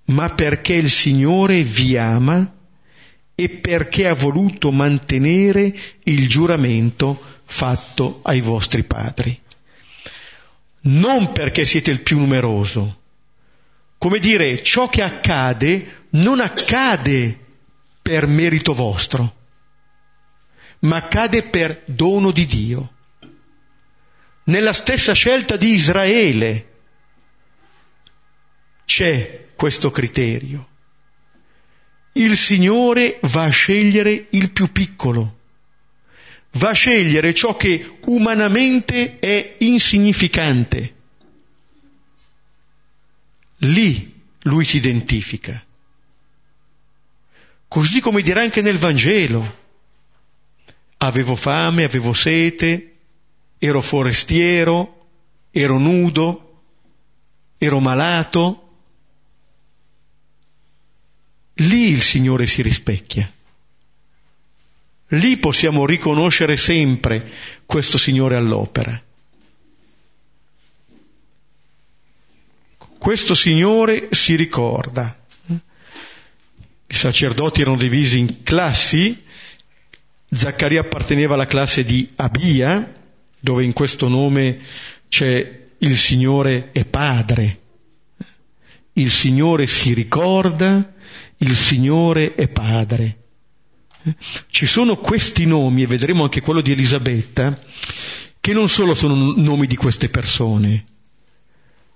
ma 0.05 0.29
perché 0.33 0.73
il 0.73 0.89
Signore 0.89 1.63
vi 1.63 1.97
ama 1.97 2.55
e 3.33 3.49
perché 3.49 4.07
ha 4.07 4.13
voluto 4.13 4.71
mantenere 4.71 5.73
il 6.03 6.27
giuramento 6.27 7.19
fatto 7.45 8.19
ai 8.23 8.41
vostri 8.41 8.83
padri. 8.83 9.39
Non 10.83 11.31
perché 11.31 11.65
siete 11.65 11.91
il 11.91 12.01
più 12.01 12.19
numeroso, 12.19 13.00
come 14.01 14.17
dire, 14.17 14.63
ciò 14.63 14.89
che 14.89 15.03
accade 15.03 16.07
non 16.13 16.39
accade 16.39 17.37
per 18.01 18.25
merito 18.25 18.73
vostro, 18.73 19.35
ma 20.79 20.95
accade 20.95 21.43
per 21.43 21.83
dono 21.85 22.31
di 22.31 22.45
Dio. 22.45 22.93
Nella 24.45 24.73
stessa 24.73 25.13
scelta 25.13 25.55
di 25.55 25.69
Israele 25.69 26.65
c'è 28.85 29.49
questo 29.55 29.91
criterio. 29.91 30.67
Il 32.13 32.37
Signore 32.37 33.19
va 33.21 33.43
a 33.43 33.49
scegliere 33.49 34.25
il 34.31 34.49
più 34.49 34.71
piccolo, 34.71 35.41
va 36.53 36.69
a 36.69 36.73
scegliere 36.73 37.35
ciò 37.35 37.55
che 37.55 37.99
umanamente 38.05 39.19
è 39.19 39.57
insignificante 39.59 41.00
Lì 43.63 44.23
lui 44.43 44.65
si 44.65 44.77
identifica. 44.77 45.63
Così 47.67 48.01
come 48.01 48.21
dirà 48.21 48.41
anche 48.41 48.61
nel 48.61 48.77
Vangelo. 48.77 49.59
Avevo 50.97 51.35
fame, 51.35 51.83
avevo 51.83 52.13
sete, 52.13 52.95
ero 53.57 53.81
forestiero, 53.81 55.07
ero 55.51 55.77
nudo, 55.77 56.63
ero 57.57 57.79
malato. 57.79 58.69
Lì 61.55 61.89
il 61.89 62.01
Signore 62.01 62.47
si 62.47 62.61
rispecchia. 62.61 63.31
Lì 65.13 65.37
possiamo 65.37 65.85
riconoscere 65.85 66.55
sempre 66.57 67.31
questo 67.65 67.97
Signore 67.97 68.35
all'opera. 68.35 69.01
Questo 73.01 73.33
Signore 73.33 74.09
si 74.11 74.35
ricorda. 74.35 75.17
I 75.47 76.93
sacerdoti 76.93 77.61
erano 77.61 77.77
divisi 77.77 78.19
in 78.19 78.43
classi, 78.43 79.23
Zaccaria 80.29 80.81
apparteneva 80.81 81.33
alla 81.33 81.47
classe 81.47 81.83
di 81.83 82.07
Abia, 82.17 82.93
dove 83.39 83.63
in 83.63 83.73
questo 83.73 84.07
nome 84.07 84.59
c'è 85.09 85.61
il 85.79 85.97
Signore 85.97 86.69
è 86.73 86.85
Padre. 86.85 87.59
Il 88.93 89.09
Signore 89.09 89.65
si 89.65 89.95
ricorda, 89.95 90.93
il 91.37 91.55
Signore 91.55 92.35
è 92.35 92.49
Padre. 92.49 93.17
Ci 94.47 94.67
sono 94.67 94.97
questi 94.97 95.47
nomi, 95.47 95.81
e 95.81 95.87
vedremo 95.87 96.21
anche 96.21 96.41
quello 96.41 96.61
di 96.61 96.71
Elisabetta, 96.71 97.63
che 98.39 98.53
non 98.53 98.69
solo 98.69 98.93
sono 98.93 99.33
nomi 99.35 99.65
di 99.65 99.75
queste 99.75 100.07
persone, 100.09 100.85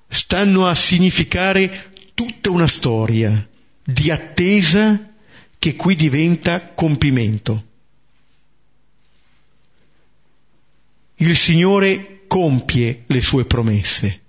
stanno 0.08 0.68
a 0.68 0.76
significare 0.76 1.92
tutta 2.14 2.52
una 2.52 2.68
storia 2.68 3.48
di 3.84 4.10
attesa 4.10 5.14
che 5.60 5.76
qui 5.76 5.96
diventa 5.96 6.74
compimento. 6.74 7.64
Il 11.16 11.36
Signore 11.36 12.24
compie 12.28 13.04
le 13.08 13.22
sue 13.22 13.46
promesse. 13.46 14.22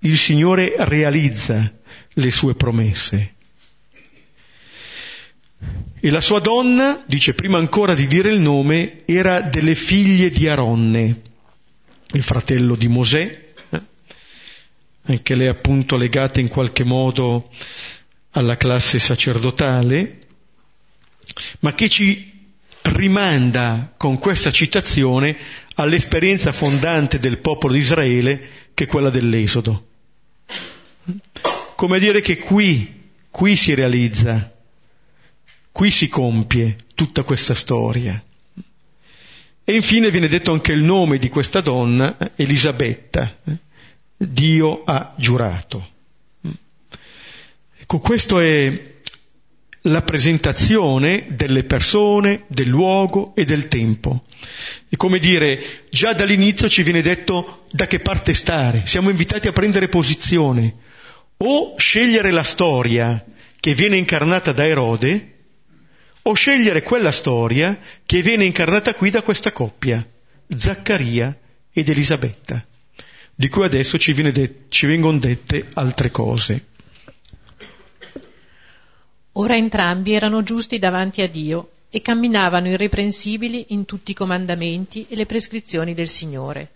Il 0.00 0.16
Signore 0.16 0.74
realizza 0.78 1.72
le 2.12 2.30
sue 2.30 2.54
promesse. 2.54 3.34
E 5.98 6.10
la 6.10 6.20
sua 6.20 6.40
donna, 6.40 7.02
dice 7.06 7.34
prima 7.34 7.58
ancora 7.58 7.94
di 7.94 8.06
dire 8.06 8.30
il 8.30 8.40
nome, 8.40 9.04
era 9.06 9.40
delle 9.40 9.74
figlie 9.74 10.30
di 10.30 10.46
Aronne, 10.48 11.22
il 12.12 12.22
fratello 12.22 12.76
di 12.76 12.88
Mosè, 12.88 13.45
anche 15.06 15.34
lei 15.34 15.48
appunto 15.48 15.96
legata 15.96 16.40
in 16.40 16.48
qualche 16.48 16.84
modo 16.84 17.50
alla 18.30 18.56
classe 18.56 18.98
sacerdotale, 18.98 20.26
ma 21.60 21.74
che 21.74 21.88
ci 21.88 22.34
rimanda 22.82 23.92
con 23.96 24.18
questa 24.18 24.50
citazione 24.50 25.36
all'esperienza 25.74 26.52
fondante 26.52 27.18
del 27.18 27.38
popolo 27.38 27.72
di 27.72 27.78
Israele 27.80 28.48
che 28.74 28.84
è 28.84 28.86
quella 28.86 29.10
dell'Esodo. 29.10 29.86
Come 31.76 31.98
dire 31.98 32.20
che 32.20 32.38
qui, 32.38 33.10
qui 33.30 33.54
si 33.54 33.74
realizza, 33.74 34.52
qui 35.70 35.90
si 35.90 36.08
compie 36.08 36.76
tutta 36.94 37.22
questa 37.22 37.54
storia. 37.54 38.22
E 39.68 39.74
infine 39.74 40.10
viene 40.10 40.28
detto 40.28 40.52
anche 40.52 40.72
il 40.72 40.82
nome 40.82 41.18
di 41.18 41.28
questa 41.28 41.60
donna, 41.60 42.16
Elisabetta, 42.36 43.38
Dio 44.16 44.82
ha 44.84 45.14
giurato. 45.16 45.94
Ecco, 47.78 47.98
questa 47.98 48.42
è 48.42 48.94
la 49.82 50.02
presentazione 50.02 51.26
delle 51.30 51.64
persone, 51.64 52.44
del 52.48 52.66
luogo 52.66 53.34
e 53.36 53.44
del 53.44 53.68
tempo. 53.68 54.24
È 54.88 54.96
come 54.96 55.18
dire, 55.18 55.84
già 55.90 56.12
dall'inizio 56.14 56.68
ci 56.68 56.82
viene 56.82 57.02
detto 57.02 57.66
da 57.70 57.86
che 57.86 58.00
parte 58.00 58.32
stare, 58.34 58.86
siamo 58.86 59.10
invitati 59.10 59.48
a 59.48 59.52
prendere 59.52 59.88
posizione, 59.88 60.74
o 61.36 61.74
scegliere 61.76 62.30
la 62.30 62.42
storia 62.42 63.22
che 63.60 63.74
viene 63.74 63.96
incarnata 63.96 64.52
da 64.52 64.66
Erode, 64.66 65.34
o 66.22 66.32
scegliere 66.32 66.82
quella 66.82 67.12
storia 67.12 67.78
che 68.04 68.22
viene 68.22 68.44
incarnata 68.44 68.94
qui 68.94 69.10
da 69.10 69.22
questa 69.22 69.52
coppia, 69.52 70.04
Zaccaria 70.48 71.38
ed 71.70 71.88
Elisabetta 71.88 72.66
di 73.38 73.50
cui 73.50 73.64
adesso 73.64 73.98
ci, 73.98 74.14
det- 74.14 74.64
ci 74.68 74.86
vengono 74.86 75.18
dette 75.18 75.68
altre 75.74 76.10
cose. 76.10 76.64
Ora 79.32 79.54
entrambi 79.54 80.14
erano 80.14 80.42
giusti 80.42 80.78
davanti 80.78 81.20
a 81.20 81.28
Dio 81.28 81.72
e 81.90 82.00
camminavano 82.00 82.68
irreprensibili 82.68 83.66
in 83.68 83.84
tutti 83.84 84.12
i 84.12 84.14
comandamenti 84.14 85.06
e 85.10 85.16
le 85.16 85.26
prescrizioni 85.26 85.92
del 85.92 86.08
Signore. 86.08 86.70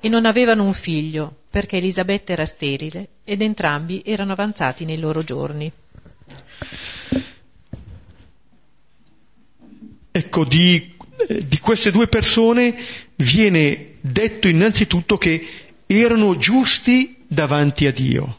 E 0.00 0.08
non 0.08 0.24
avevano 0.24 0.64
un 0.64 0.72
figlio, 0.72 1.42
perché 1.50 1.76
Elisabetta 1.76 2.32
era 2.32 2.46
sterile 2.46 3.08
ed 3.22 3.42
entrambi 3.42 4.02
erano 4.02 4.32
avanzati 4.32 4.86
nei 4.86 4.98
loro 4.98 5.22
giorni. 5.22 5.70
Ecco, 10.12 10.44
di, 10.46 10.94
eh, 11.28 11.46
di 11.46 11.58
queste 11.58 11.90
due 11.90 12.08
persone 12.08 12.74
viene 13.16 13.96
detto 14.00 14.48
innanzitutto 14.48 15.18
che 15.18 15.46
erano 15.98 16.36
giusti 16.36 17.16
davanti 17.26 17.86
a 17.86 17.92
Dio. 17.92 18.38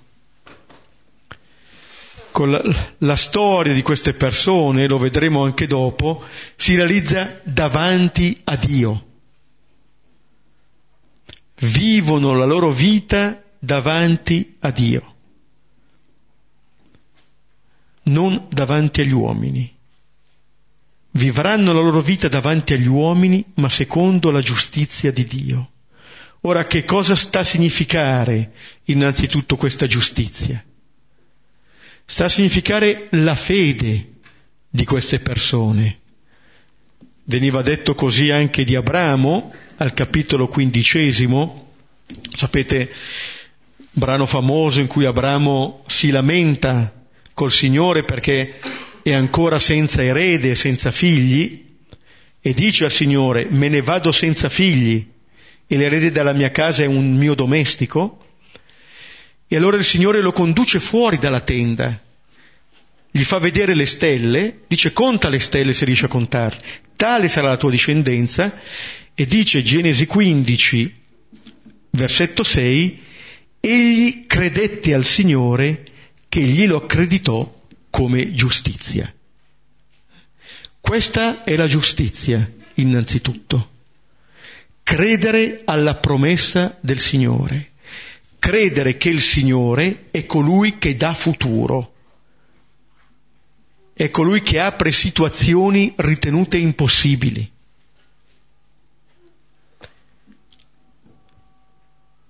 Con 2.31 2.49
la, 2.49 2.61
la, 2.99 3.15
storia 3.17 3.73
di 3.73 3.81
queste 3.81 4.13
persone, 4.13 4.87
lo 4.87 4.97
vedremo 4.97 5.43
anche 5.43 5.67
dopo, 5.67 6.23
si 6.55 6.75
realizza 6.75 7.41
davanti 7.43 8.39
a 8.45 8.55
Dio. 8.55 9.05
Vivono 11.55 12.33
la 12.33 12.45
loro 12.45 12.71
vita 12.71 13.43
davanti 13.59 14.55
a 14.59 14.71
Dio, 14.71 15.15
non 18.03 18.47
davanti 18.49 19.01
agli 19.01 19.11
uomini. 19.11 19.77
Vivranno 21.13 21.73
la 21.73 21.81
loro 21.81 21.99
vita 21.99 22.29
davanti 22.29 22.73
agli 22.73 22.87
uomini, 22.87 23.43
ma 23.55 23.67
secondo 23.67 24.31
la 24.31 24.41
giustizia 24.41 25.11
di 25.11 25.25
Dio. 25.25 25.71
Ora, 26.41 26.65
che 26.65 26.83
cosa 26.85 27.15
sta 27.15 27.39
a 27.39 27.43
significare 27.43 28.51
innanzitutto 28.85 29.57
questa 29.57 29.85
giustizia? 29.85 30.63
Sta 32.03 32.25
a 32.25 32.29
significare 32.29 33.07
la 33.11 33.35
fede 33.35 34.13
di 34.67 34.83
queste 34.83 35.19
persone. 35.19 35.99
Veniva 37.25 37.61
detto 37.61 37.93
così 37.93 38.31
anche 38.31 38.63
di 38.63 38.75
Abramo 38.75 39.53
al 39.77 39.93
capitolo 39.93 40.47
quindicesimo. 40.47 41.73
Sapete, 42.33 42.91
brano 43.91 44.25
famoso 44.25 44.81
in 44.81 44.87
cui 44.87 45.05
Abramo 45.05 45.83
si 45.87 46.09
lamenta 46.09 46.91
col 47.35 47.51
Signore 47.51 48.03
perché 48.03 48.59
è 49.03 49.13
ancora 49.13 49.59
senza 49.59 50.03
erede, 50.03 50.55
senza 50.55 50.91
figli, 50.91 51.65
e 52.41 52.53
dice 52.53 52.85
al 52.85 52.91
Signore, 52.91 53.45
me 53.49 53.69
ne 53.69 53.81
vado 53.81 54.11
senza 54.11 54.49
figli, 54.49 55.07
e 55.71 55.77
l'erede 55.77 56.11
della 56.11 56.33
mia 56.33 56.51
casa 56.51 56.83
è 56.83 56.85
un 56.85 57.15
mio 57.15 57.33
domestico, 57.33 58.25
e 59.47 59.55
allora 59.55 59.77
il 59.77 59.85
Signore 59.85 60.19
lo 60.19 60.33
conduce 60.33 60.81
fuori 60.81 61.17
dalla 61.17 61.39
tenda, 61.39 61.97
gli 63.09 63.23
fa 63.23 63.39
vedere 63.39 63.73
le 63.73 63.85
stelle, 63.85 64.63
dice 64.67 64.91
conta 64.91 65.29
le 65.29 65.39
stelle 65.39 65.71
se 65.71 65.85
riesci 65.85 66.03
a 66.03 66.09
contarle, 66.09 66.61
tale 66.97 67.29
sarà 67.29 67.47
la 67.47 67.55
tua 67.55 67.69
discendenza, 67.69 68.53
e 69.15 69.23
dice 69.23 69.63
Genesi 69.63 70.05
15, 70.05 70.95
versetto 71.91 72.43
6, 72.43 73.01
egli 73.61 74.25
credette 74.25 74.93
al 74.93 75.05
Signore 75.05 75.85
che 76.27 76.41
glielo 76.41 76.75
accreditò 76.75 77.49
come 77.89 78.33
giustizia. 78.33 79.13
Questa 80.81 81.45
è 81.45 81.55
la 81.55 81.67
giustizia, 81.67 82.45
innanzitutto. 82.73 83.70
Credere 84.83 85.61
alla 85.65 85.95
promessa 85.95 86.77
del 86.79 86.99
Signore. 86.99 87.71
Credere 88.39 88.97
che 88.97 89.09
il 89.09 89.21
Signore 89.21 90.07
è 90.11 90.25
colui 90.25 90.77
che 90.77 90.95
dà 90.95 91.13
futuro. 91.13 91.93
È 93.93 94.09
colui 94.09 94.41
che 94.41 94.59
apre 94.59 94.91
situazioni 94.91 95.93
ritenute 95.97 96.57
impossibili. 96.57 97.51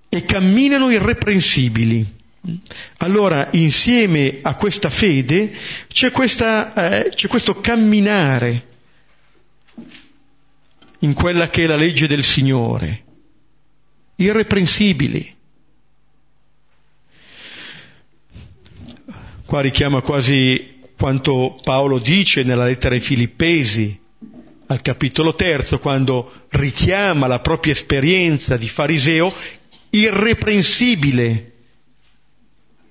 E 0.10 0.26
camminano 0.26 0.90
irreprensibili 0.90 2.20
allora, 2.98 3.50
insieme 3.52 4.40
a 4.42 4.56
questa 4.56 4.90
fede 4.90 5.54
c'è, 5.88 6.10
questa, 6.10 6.74
eh, 6.74 7.10
c'è 7.10 7.28
questo 7.28 7.60
camminare 7.62 8.70
in 11.02 11.14
quella 11.14 11.50
che 11.50 11.64
è 11.64 11.68
la 11.68 11.76
legge 11.76 12.08
del 12.08 12.24
Signore, 12.24 13.04
irreprensibili. 14.16 15.36
Qua 19.46 19.62
richiama 19.62 20.02
quasi 20.02 20.80
quanto 20.96 21.60
Paolo 21.64 21.98
dice 21.98 22.44
nella 22.44 22.66
lettera 22.66 22.96
ai 22.96 23.02
Filippesi, 23.02 24.00
al 24.68 24.82
capitolo 24.82 25.34
terzo, 25.34 25.80
quando 25.80 26.46
richiama 26.50 27.28
la 27.28 27.42
propria 27.42 27.74
esperienza 27.74 28.56
di 28.56 28.70
fariseo 28.70 29.34
irreprensibile 29.90 31.52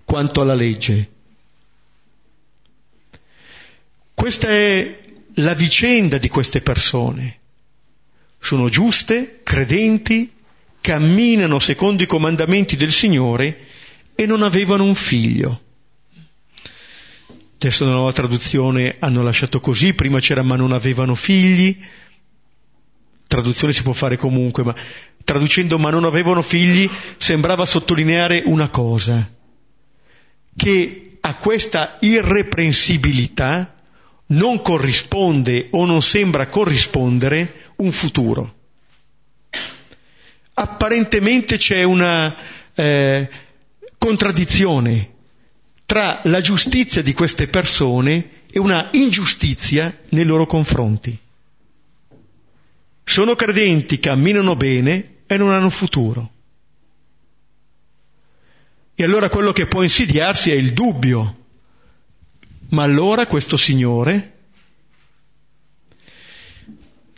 quanto 0.04 0.40
alla 0.40 0.54
legge. 0.54 1.10
Questa 4.12 4.48
è 4.48 4.98
la 5.36 5.54
vicenda 5.54 6.18
di 6.18 6.28
queste 6.28 6.60
persone. 6.60 7.39
Sono 8.40 8.68
giuste, 8.68 9.40
credenti, 9.42 10.32
camminano 10.80 11.58
secondo 11.58 12.02
i 12.02 12.06
comandamenti 12.06 12.76
del 12.76 12.90
Signore 12.90 13.66
e 14.14 14.26
non 14.26 14.42
avevano 14.42 14.84
un 14.84 14.94
figlio. 14.94 15.62
Adesso 17.54 17.84
nella 17.84 17.96
nuova 17.96 18.12
traduzione 18.12 18.96
hanno 18.98 19.22
lasciato 19.22 19.60
così, 19.60 19.92
prima 19.92 20.18
c'era 20.18 20.42
ma 20.42 20.56
non 20.56 20.72
avevano 20.72 21.14
figli, 21.14 21.78
traduzione 23.26 23.74
si 23.74 23.82
può 23.82 23.92
fare 23.92 24.16
comunque, 24.16 24.64
ma 24.64 24.74
traducendo 25.22 25.78
ma 25.78 25.90
non 25.90 26.04
avevano 26.04 26.40
figli 26.40 26.88
sembrava 27.18 27.66
sottolineare 27.66 28.42
una 28.46 28.70
cosa, 28.70 29.30
che 30.56 31.18
a 31.20 31.36
questa 31.36 31.98
irreprensibilità 32.00 33.74
non 34.30 34.60
corrisponde 34.60 35.68
o 35.70 35.84
non 35.86 36.02
sembra 36.02 36.46
corrispondere 36.48 37.72
un 37.76 37.92
futuro. 37.92 38.54
Apparentemente 40.54 41.56
c'è 41.56 41.82
una 41.82 42.36
eh, 42.74 43.28
contraddizione 43.98 45.10
tra 45.86 46.20
la 46.24 46.40
giustizia 46.40 47.02
di 47.02 47.12
queste 47.12 47.48
persone 47.48 48.42
e 48.50 48.58
una 48.58 48.90
ingiustizia 48.92 49.96
nei 50.10 50.24
loro 50.24 50.46
confronti. 50.46 51.18
Sono 53.04 53.34
credenti, 53.34 53.98
camminano 53.98 54.54
bene 54.54 55.16
e 55.26 55.36
non 55.36 55.50
hanno 55.50 55.70
futuro. 55.70 56.30
E 58.94 59.02
allora 59.02 59.28
quello 59.30 59.52
che 59.52 59.66
può 59.66 59.82
insidiarsi 59.82 60.50
è 60.50 60.54
il 60.54 60.72
dubbio. 60.72 61.39
Ma 62.70 62.82
allora 62.82 63.26
questo 63.26 63.56
Signore, 63.56 64.38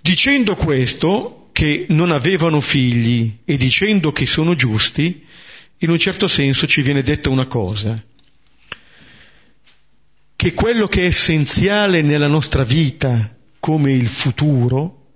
dicendo 0.00 0.56
questo, 0.56 1.48
che 1.52 1.86
non 1.90 2.10
avevano 2.10 2.60
figli 2.60 3.40
e 3.44 3.56
dicendo 3.56 4.12
che 4.12 4.26
sono 4.26 4.54
giusti, 4.54 5.24
in 5.78 5.90
un 5.90 5.98
certo 5.98 6.26
senso 6.26 6.66
ci 6.66 6.80
viene 6.80 7.02
detta 7.02 7.28
una 7.28 7.46
cosa, 7.46 8.02
che 10.34 10.54
quello 10.54 10.88
che 10.88 11.02
è 11.02 11.06
essenziale 11.06 12.02
nella 12.02 12.28
nostra 12.28 12.64
vita 12.64 13.36
come 13.60 13.92
il 13.92 14.08
futuro 14.08 15.10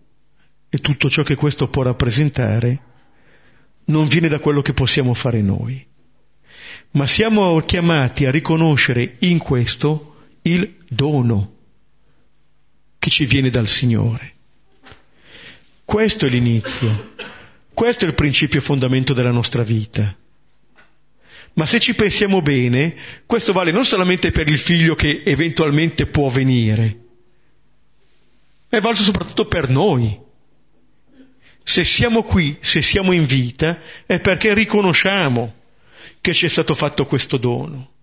e 0.68 0.78
tutto 0.78 1.08
ciò 1.08 1.22
che 1.22 1.34
questo 1.34 1.68
può 1.68 1.82
rappresentare, 1.82 2.82
non 3.86 4.06
viene 4.06 4.28
da 4.28 4.38
quello 4.38 4.60
che 4.60 4.74
possiamo 4.74 5.14
fare 5.14 5.40
noi. 5.40 5.84
Ma 6.92 7.06
siamo 7.06 7.58
chiamati 7.60 8.26
a 8.26 8.30
riconoscere 8.30 9.16
in 9.20 9.38
questo 9.38 10.15
il 10.46 10.76
dono 10.88 11.54
che 12.98 13.10
ci 13.10 13.26
viene 13.26 13.50
dal 13.50 13.66
Signore. 13.66 14.34
Questo 15.84 16.26
è 16.26 16.28
l'inizio, 16.28 17.14
questo 17.74 18.04
è 18.04 18.08
il 18.08 18.14
principio 18.14 18.60
fondamento 18.60 19.12
della 19.12 19.30
nostra 19.32 19.62
vita. 19.62 20.16
Ma 21.54 21.66
se 21.66 21.80
ci 21.80 21.94
pensiamo 21.94 22.42
bene, 22.42 22.94
questo 23.24 23.52
vale 23.52 23.70
non 23.72 23.84
solamente 23.84 24.30
per 24.30 24.48
il 24.48 24.58
figlio 24.58 24.94
che 24.94 25.22
eventualmente 25.24 26.06
può 26.06 26.28
venire, 26.28 27.00
è 28.68 28.80
valso 28.80 29.02
soprattutto 29.02 29.46
per 29.46 29.68
noi. 29.68 30.24
Se 31.62 31.82
siamo 31.82 32.22
qui, 32.22 32.56
se 32.60 32.82
siamo 32.82 33.12
in 33.12 33.24
vita, 33.24 33.80
è 34.06 34.20
perché 34.20 34.54
riconosciamo 34.54 35.54
che 36.20 36.32
ci 36.34 36.44
è 36.44 36.48
stato 36.48 36.74
fatto 36.74 37.06
questo 37.06 37.36
dono. 37.36 37.94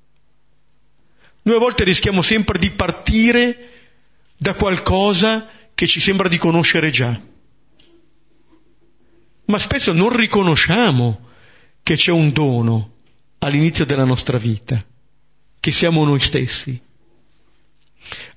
Noi 1.44 1.56
a 1.56 1.60
volte 1.60 1.84
rischiamo 1.84 2.22
sempre 2.22 2.58
di 2.58 2.72
partire 2.72 3.70
da 4.38 4.54
qualcosa 4.54 5.50
che 5.74 5.88
ci 5.88 6.00
sembra 6.00 6.28
di 6.28 6.38
conoscere 6.38 6.90
già, 6.90 7.20
ma 9.46 9.60
spesso 9.60 9.92
non 9.92 10.16
riconosciamo 10.16 11.30
che 11.84 11.96
c'è 11.96 12.12
un 12.12 12.32
dono 12.32 12.92
all'inizio 13.40 13.86
della 13.86 14.06
nostra 14.06 14.38
vita, 14.38 14.84
che 15.60 15.72
siamo 15.72 16.06
noi 16.06 16.20
stessi. 16.22 16.80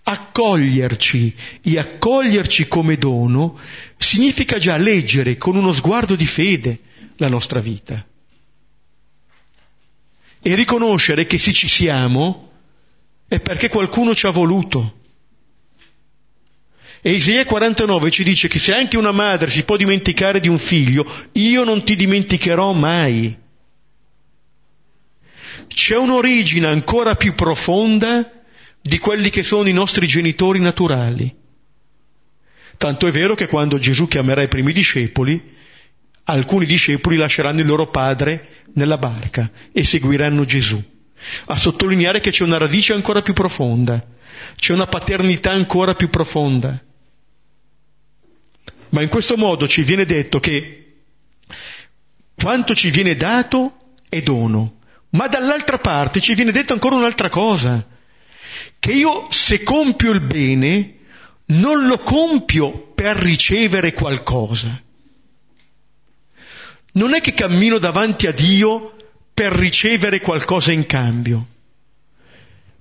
accoglierci 0.09 1.35
e 1.63 1.79
accoglierci 1.79 2.69
come 2.69 2.97
dono 2.97 3.59
significa 3.97 4.59
già 4.59 4.77
leggere 4.77 5.37
con 5.37 5.57
uno 5.57 5.73
sguardo 5.73 6.15
di 6.15 6.27
fede 6.27 6.81
la 7.17 7.29
nostra 7.29 7.59
vita 7.59 8.07
e 10.41 10.55
riconoscere 10.55 11.27
che 11.27 11.39
se 11.39 11.53
ci 11.53 11.67
siamo 11.67 12.47
è 13.29 13.41
perché 13.41 13.69
qualcuno 13.69 14.15
ci 14.15 14.27
ha 14.27 14.31
voluto. 14.31 15.01
E 17.01 17.13
Isaia 17.13 17.45
49 17.45 18.11
ci 18.11 18.25
dice 18.25 18.49
che 18.49 18.59
se 18.59 18.73
anche 18.73 18.97
una 18.97 19.13
madre 19.13 19.51
si 19.51 19.65
può 19.65 19.77
dimenticare 19.77 20.41
di 20.41 20.49
un 20.49 20.59
figlio, 20.59 21.07
io 21.33 21.65
non 21.65 21.85
ti 21.85 21.95
dimenticherò 21.95 22.73
mai. 22.73 23.37
C'è 25.69 25.97
un'origine 25.97 26.67
ancora 26.67 27.15
più 27.15 27.35
profonda 27.35 28.43
di 28.81 28.99
quelli 28.99 29.31
che 29.31 29.43
sono 29.43 29.69
i 29.69 29.73
nostri 29.73 30.07
genitori 30.07 30.61
naturali. 30.61 31.35
Tanto 32.77 33.07
è 33.07 33.11
vero 33.11 33.35
che 33.35 33.47
quando 33.47 33.79
Gesù 33.79 34.07
chiamerà 34.07 34.43
i 34.43 34.49
primi 34.49 34.73
discepoli, 34.73 35.55
alcuni 36.25 36.67
discepoli 36.67 37.17
lasceranno 37.17 37.61
il 37.61 37.67
loro 37.67 37.89
padre 37.89 38.65
nella 38.75 38.99
barca 38.99 39.51
e 39.73 39.85
seguiranno 39.85 40.45
Gesù, 40.45 40.83
a 41.47 41.57
sottolineare 41.57 42.21
che 42.21 42.31
c'è 42.31 42.45
una 42.45 42.59
radice 42.59 42.93
ancora 42.93 43.23
più 43.23 43.33
profonda, 43.33 44.05
c'è 44.57 44.73
una 44.73 44.87
paternità 44.87 45.51
ancora 45.51 45.95
più 45.95 46.11
profonda. 46.11 46.83
Ma 48.91 49.03
in 49.03 49.09
questo 49.09 49.37
modo 49.37 49.67
ci 49.67 49.83
viene 49.83 50.05
detto 50.05 50.41
che 50.41 50.95
quanto 52.35 52.75
ci 52.75 52.91
viene 52.91 53.15
dato 53.15 53.95
è 54.09 54.23
dono, 54.23 54.79
ma 55.11 55.27
dall'altra 55.29 55.79
parte 55.79 56.21
ci 56.21 56.35
viene 56.35 56.53
detto 56.53 56.73
ancora 56.73 56.97
un'altra 56.97 57.29
cosa, 57.29 57.85
che 58.79 58.93
io 58.93 59.27
se 59.31 59.63
compio 59.63 60.13
il 60.13 60.21
bene 60.21 60.95
non 61.47 61.87
lo 61.87 61.99
compio 61.99 62.93
per 62.95 63.17
ricevere 63.17 63.93
qualcosa. 63.93 64.81
Non 66.93 67.15
è 67.15 67.21
che 67.21 67.35
cammino 67.35 67.79
davanti 67.79 68.27
a 68.27 68.33
Dio 68.33 68.96
per 69.37 69.53
ricevere 69.53 70.21
qualcosa 70.21 70.73
in 70.73 70.87
cambio. 70.87 71.47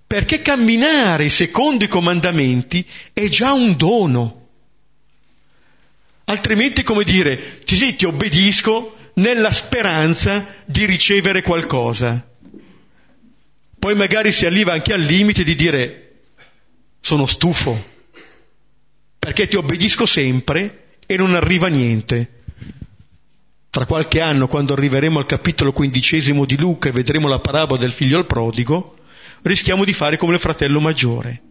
Perché 0.07 0.41
camminare 0.41 1.27
secondo 1.27 1.83
i 1.83 1.89
comandamenti 1.89 2.87
è 3.11 3.27
già 3.27 3.51
un 3.51 3.75
dono. 3.75 4.47
Altrimenti, 6.23 6.81
come 6.81 7.03
dire, 7.03 7.59
sì, 7.65 7.95
ti 7.97 8.05
obbedisco 8.05 8.95
nella 9.15 9.51
speranza 9.51 10.47
di 10.63 10.85
ricevere 10.85 11.41
qualcosa. 11.41 12.25
Poi 13.77 13.95
magari 13.95 14.31
si 14.31 14.45
arriva 14.45 14.71
anche 14.71 14.93
al 14.93 15.01
limite 15.01 15.43
di 15.43 15.55
dire 15.55 16.19
sono 17.01 17.25
stufo, 17.25 17.83
perché 19.19 19.49
ti 19.49 19.57
obbedisco 19.57 20.05
sempre 20.05 20.99
e 21.05 21.17
non 21.17 21.35
arriva 21.35 21.67
niente. 21.67 22.43
Tra 23.75 23.85
qualche 23.85 24.21
anno, 24.21 24.47
quando 24.47 24.71
arriveremo 24.71 25.19
al 25.19 25.25
capitolo 25.25 25.73
quindicesimo 25.73 26.45
di 26.45 26.57
Luca 26.57 26.87
e 26.87 26.93
vedremo 26.93 27.27
la 27.27 27.41
parabola 27.41 27.77
del 27.77 27.91
figlio 27.91 28.17
al 28.17 28.25
prodigo, 28.25 28.95
rischiamo 29.41 29.83
di 29.83 29.91
fare 29.91 30.15
come 30.15 30.35
il 30.35 30.39
fratello 30.39 30.79
maggiore. 30.79 31.41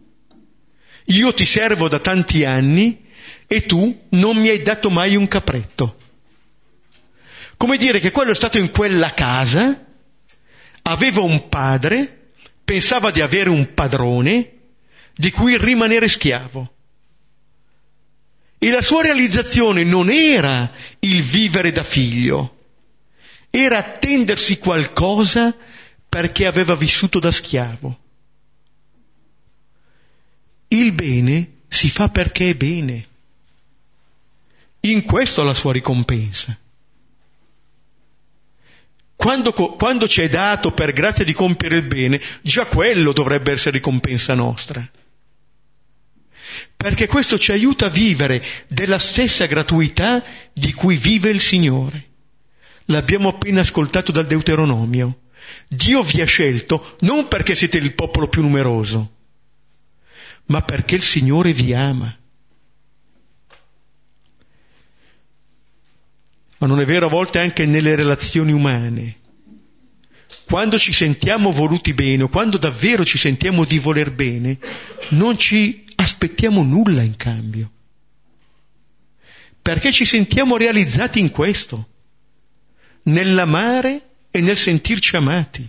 Io 1.03 1.31
ti 1.35 1.45
servo 1.45 1.87
da 1.87 1.99
tanti 1.99 2.43
anni 2.43 3.05
e 3.45 3.67
tu 3.67 4.05
non 4.09 4.37
mi 4.37 4.49
hai 4.49 4.63
dato 4.63 4.89
mai 4.89 5.15
un 5.15 5.27
capretto. 5.27 5.97
Come 7.57 7.77
dire 7.77 7.99
che 7.99 8.09
quello 8.09 8.31
è 8.31 8.35
stato 8.35 8.57
in 8.57 8.71
quella 8.71 9.13
casa, 9.13 9.85
aveva 10.81 11.21
un 11.21 11.47
padre, 11.47 12.31
pensava 12.65 13.11
di 13.11 13.21
avere 13.21 13.51
un 13.51 13.75
padrone 13.75 14.51
di 15.13 15.29
cui 15.29 15.59
rimanere 15.59 16.07
schiavo. 16.07 16.74
E 18.65 18.71
la 18.71 18.81
sua 18.81 19.03
realizzazione 19.03 19.83
non 19.83 20.09
era 20.09 20.71
il 20.97 21.21
vivere 21.21 21.71
da 21.71 21.83
figlio, 21.83 22.63
era 23.51 23.77
attendersi 23.77 24.57
qualcosa 24.57 25.55
perché 26.09 26.47
aveva 26.47 26.73
vissuto 26.73 27.19
da 27.19 27.29
schiavo. 27.29 27.99
Il 30.69 30.93
bene 30.93 31.57
si 31.67 31.91
fa 31.91 32.09
perché 32.09 32.49
è 32.49 32.55
bene. 32.55 33.05
In 34.79 35.03
questo 35.03 35.43
la 35.43 35.53
sua 35.53 35.71
ricompensa. 35.71 36.57
Quando, 39.15 39.53
quando 39.53 40.07
ci 40.07 40.21
è 40.21 40.27
dato 40.27 40.71
per 40.71 40.91
grazia 40.91 41.23
di 41.23 41.33
compiere 41.33 41.75
il 41.75 41.85
bene, 41.85 42.19
già 42.41 42.65
quello 42.65 43.11
dovrebbe 43.11 43.51
essere 43.51 43.77
ricompensa 43.77 44.33
nostra. 44.33 44.89
Perché 46.85 47.07
questo 47.07 47.39
ci 47.39 47.51
aiuta 47.51 47.87
a 47.87 47.89
vivere 47.89 48.43
della 48.67 48.99
stessa 48.99 49.47
gratuità 49.47 50.23
di 50.53 50.71
cui 50.71 50.97
vive 50.97 51.31
il 51.31 51.41
Signore. 51.41 52.09
L'abbiamo 52.85 53.29
appena 53.29 53.61
ascoltato 53.61 54.11
dal 54.11 54.27
Deuteronomio. 54.27 55.21
Dio 55.67 56.03
vi 56.03 56.21
ha 56.21 56.27
scelto 56.27 56.95
non 56.99 57.27
perché 57.27 57.55
siete 57.55 57.79
il 57.79 57.95
popolo 57.95 58.27
più 58.29 58.43
numeroso, 58.43 59.13
ma 60.45 60.61
perché 60.61 60.93
il 60.93 61.01
Signore 61.01 61.53
vi 61.53 61.73
ama. 61.73 62.15
ma 66.57 66.67
non 66.67 66.79
è 66.79 66.85
vero 66.85 67.07
a 67.07 67.09
volte 67.09 67.39
anche 67.39 67.65
nelle 67.65 67.95
relazioni 67.95 68.51
umane. 68.51 69.17
Quando 70.45 70.77
ci 70.77 70.93
sentiamo 70.93 71.51
voluti 71.51 71.93
bene 71.95 72.23
o 72.23 72.29
quando 72.29 72.57
davvero 72.57 73.03
ci 73.03 73.17
sentiamo 73.17 73.65
di 73.65 73.79
voler 73.79 74.11
bene, 74.11 74.59
non 75.09 75.37
ci 75.37 75.84
aspettiamo 76.05 76.61
nulla 76.61 77.01
in 77.01 77.15
cambio. 77.17 77.71
Perché 79.61 79.91
ci 79.91 80.05
sentiamo 80.05 80.55
realizzati 80.55 81.19
in 81.19 81.31
questo, 81.31 81.87
nell'amare 83.03 84.01
e 84.29 84.39
nel 84.39 84.57
sentirci 84.57 85.15
amati. 85.15 85.67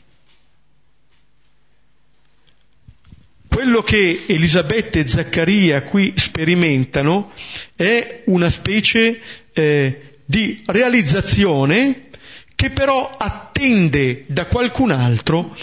Quello 3.49 3.83
che 3.83 4.25
Elisabetta 4.27 4.99
e 4.99 5.09
Zaccaria 5.09 5.85
qui 5.85 6.13
sperimentano 6.17 7.33
è 7.75 8.23
una 8.27 8.51
specie 8.51 9.19
eh, 9.55 10.19
di 10.27 10.63
realizzazione 10.67 12.11
che 12.55 12.71
però 12.71 13.17
attende 13.17 14.25
da 14.27 14.45
qualcun 14.45 14.91
altro 14.91 15.57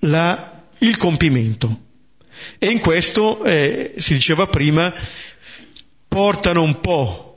la, 0.00 0.62
il 0.78 0.96
compimento. 0.96 1.88
E 2.58 2.66
in 2.68 2.80
questo, 2.80 3.44
eh, 3.44 3.94
si 3.98 4.14
diceva 4.14 4.46
prima, 4.46 4.92
portano 6.08 6.62
un 6.62 6.80
po' 6.80 7.30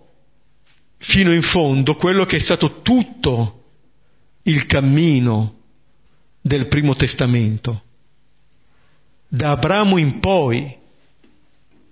fino 0.98 1.32
in 1.34 1.42
fondo 1.42 1.96
quello 1.96 2.26
che 2.26 2.38
è 2.38 2.40
stato 2.40 2.82
tutto 2.82 3.64
il 4.44 4.66
cammino 4.66 5.62
del 6.42 6.68
primo 6.68 6.96
testamento. 6.96 7.84
Da 9.28 9.52
Abramo 9.52 9.98
in 9.98 10.20
poi, 10.20 10.78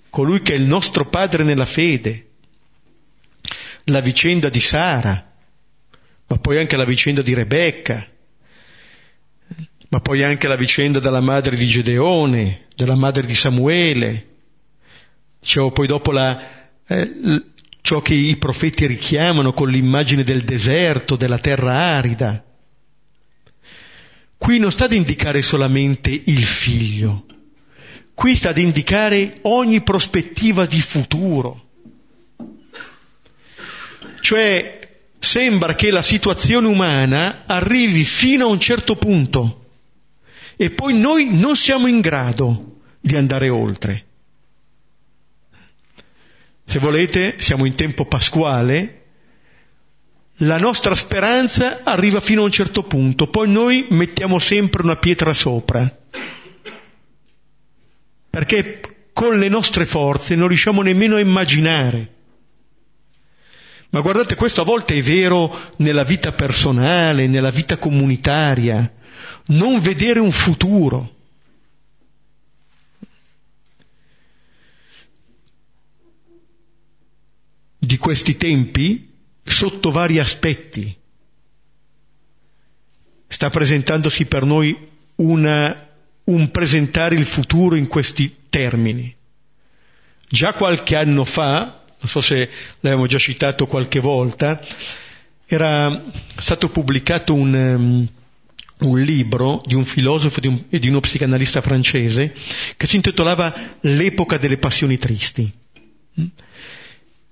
colui 0.09 0.41
che 0.41 0.53
è 0.53 0.57
il 0.57 0.65
nostro 0.65 1.07
padre 1.07 1.43
nella 1.43 1.65
fede, 1.65 2.27
la 3.85 4.01
vicenda 4.01 4.49
di 4.49 4.59
Sara, 4.59 5.33
ma 6.27 6.37
poi 6.37 6.59
anche 6.59 6.77
la 6.77 6.85
vicenda 6.85 7.21
di 7.21 7.33
Rebecca, 7.33 8.10
ma 9.91 9.99
poi 9.99 10.23
anche 10.23 10.47
la 10.47 10.55
vicenda 10.55 10.99
della 10.99 11.19
madre 11.19 11.57
di 11.57 11.65
Gedeone, 11.65 12.67
della 12.77 12.95
madre 12.95 13.25
di 13.25 13.35
Samuele, 13.35 14.27
cioè 15.41 15.69
poi 15.73 15.85
dopo 15.85 16.13
la, 16.13 16.41
eh, 16.87 17.43
ciò 17.81 18.01
che 18.01 18.13
i 18.13 18.37
profeti 18.37 18.85
richiamano 18.85 19.51
con 19.51 19.67
l'immagine 19.67 20.23
del 20.23 20.43
deserto, 20.43 21.17
della 21.17 21.39
terra 21.39 21.73
arida. 21.73 22.41
Qui 24.37 24.59
non 24.59 24.71
sta 24.71 24.85
ad 24.85 24.93
indicare 24.93 25.41
solamente 25.41 26.09
il 26.09 26.43
figlio, 26.43 27.25
qui 28.13 28.33
sta 28.33 28.51
ad 28.51 28.59
indicare 28.59 29.39
ogni 29.41 29.81
prospettiva 29.81 30.65
di 30.65 30.79
futuro. 30.79 31.65
Cioè 34.21 34.89
sembra 35.19 35.75
che 35.75 35.91
la 35.91 36.01
situazione 36.01 36.67
umana 36.67 37.43
arrivi 37.45 38.05
fino 38.05 38.45
a 38.45 38.49
un 38.49 38.59
certo 38.61 38.95
punto 38.95 39.60
e 40.61 40.69
poi 40.69 40.93
noi 40.95 41.27
non 41.31 41.55
siamo 41.55 41.87
in 41.87 42.01
grado 42.01 42.81
di 42.99 43.15
andare 43.15 43.49
oltre. 43.49 44.05
Se 46.63 46.77
volete, 46.77 47.37
siamo 47.39 47.65
in 47.65 47.73
tempo 47.73 48.05
pasquale, 48.05 49.05
la 50.35 50.59
nostra 50.59 50.93
speranza 50.93 51.81
arriva 51.83 52.19
fino 52.19 52.41
a 52.41 52.45
un 52.45 52.51
certo 52.51 52.83
punto, 52.83 53.25
poi 53.25 53.49
noi 53.49 53.87
mettiamo 53.89 54.37
sempre 54.37 54.83
una 54.83 54.97
pietra 54.97 55.33
sopra, 55.33 55.97
perché 58.29 59.07
con 59.13 59.39
le 59.39 59.49
nostre 59.49 59.87
forze 59.87 60.35
non 60.35 60.47
riusciamo 60.47 60.83
nemmeno 60.83 61.15
a 61.15 61.21
immaginare 61.21 62.19
ma 63.91 63.99
guardate, 63.99 64.35
questo 64.35 64.61
a 64.61 64.63
volte 64.63 64.95
è 64.95 65.01
vero 65.01 65.53
nella 65.77 66.05
vita 66.05 66.31
personale, 66.31 67.27
nella 67.27 67.51
vita 67.51 67.77
comunitaria 67.77 68.89
non 69.47 69.79
vedere 69.79 70.19
un 70.19 70.31
futuro. 70.31 71.19
di 77.83 77.97
questi 77.97 78.37
tempi 78.37 79.09
sotto 79.43 79.89
vari 79.89 80.19
aspetti. 80.19 80.95
Sta 83.27 83.49
presentandosi 83.49 84.25
per 84.25 84.45
noi 84.45 84.77
una, 85.15 85.89
un 86.25 86.51
presentare 86.51 87.15
il 87.15 87.25
futuro 87.25 87.75
in 87.75 87.87
questi 87.87 88.43
termini. 88.49 89.13
Già 90.29 90.53
qualche 90.53 90.95
anno 90.95 91.25
fa, 91.25 91.83
non 91.99 92.07
so 92.07 92.21
se 92.21 92.49
l'abbiamo 92.81 93.07
già 93.07 93.17
citato 93.17 93.65
qualche 93.65 93.99
volta, 93.99 94.61
era 95.47 96.03
stato 96.37 96.69
pubblicato 96.69 97.33
un, 97.33 97.55
ehm, 97.55 98.07
un 98.81 99.01
libro 99.01 99.61
di 99.65 99.75
un 99.75 99.85
filosofo 99.85 100.37
e 100.37 100.41
di, 100.41 100.47
un, 100.47 100.63
e 100.69 100.79
di 100.79 100.87
uno 100.87 100.99
psicanalista 100.99 101.61
francese 101.61 102.33
che 102.77 102.87
si 102.87 102.95
intitolava 102.95 103.77
L'epoca 103.81 104.37
delle 104.37 104.57
passioni 104.57 104.97
tristi. 104.97 105.51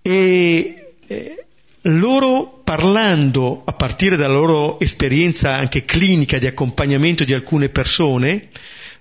E 0.01 0.93
eh, 1.07 1.45
loro 1.83 2.61
parlando, 2.63 3.63
a 3.65 3.73
partire 3.73 4.15
dalla 4.15 4.33
loro 4.33 4.79
esperienza 4.79 5.55
anche 5.55 5.85
clinica 5.85 6.37
di 6.37 6.47
accompagnamento 6.47 7.23
di 7.23 7.33
alcune 7.33 7.69
persone, 7.69 8.49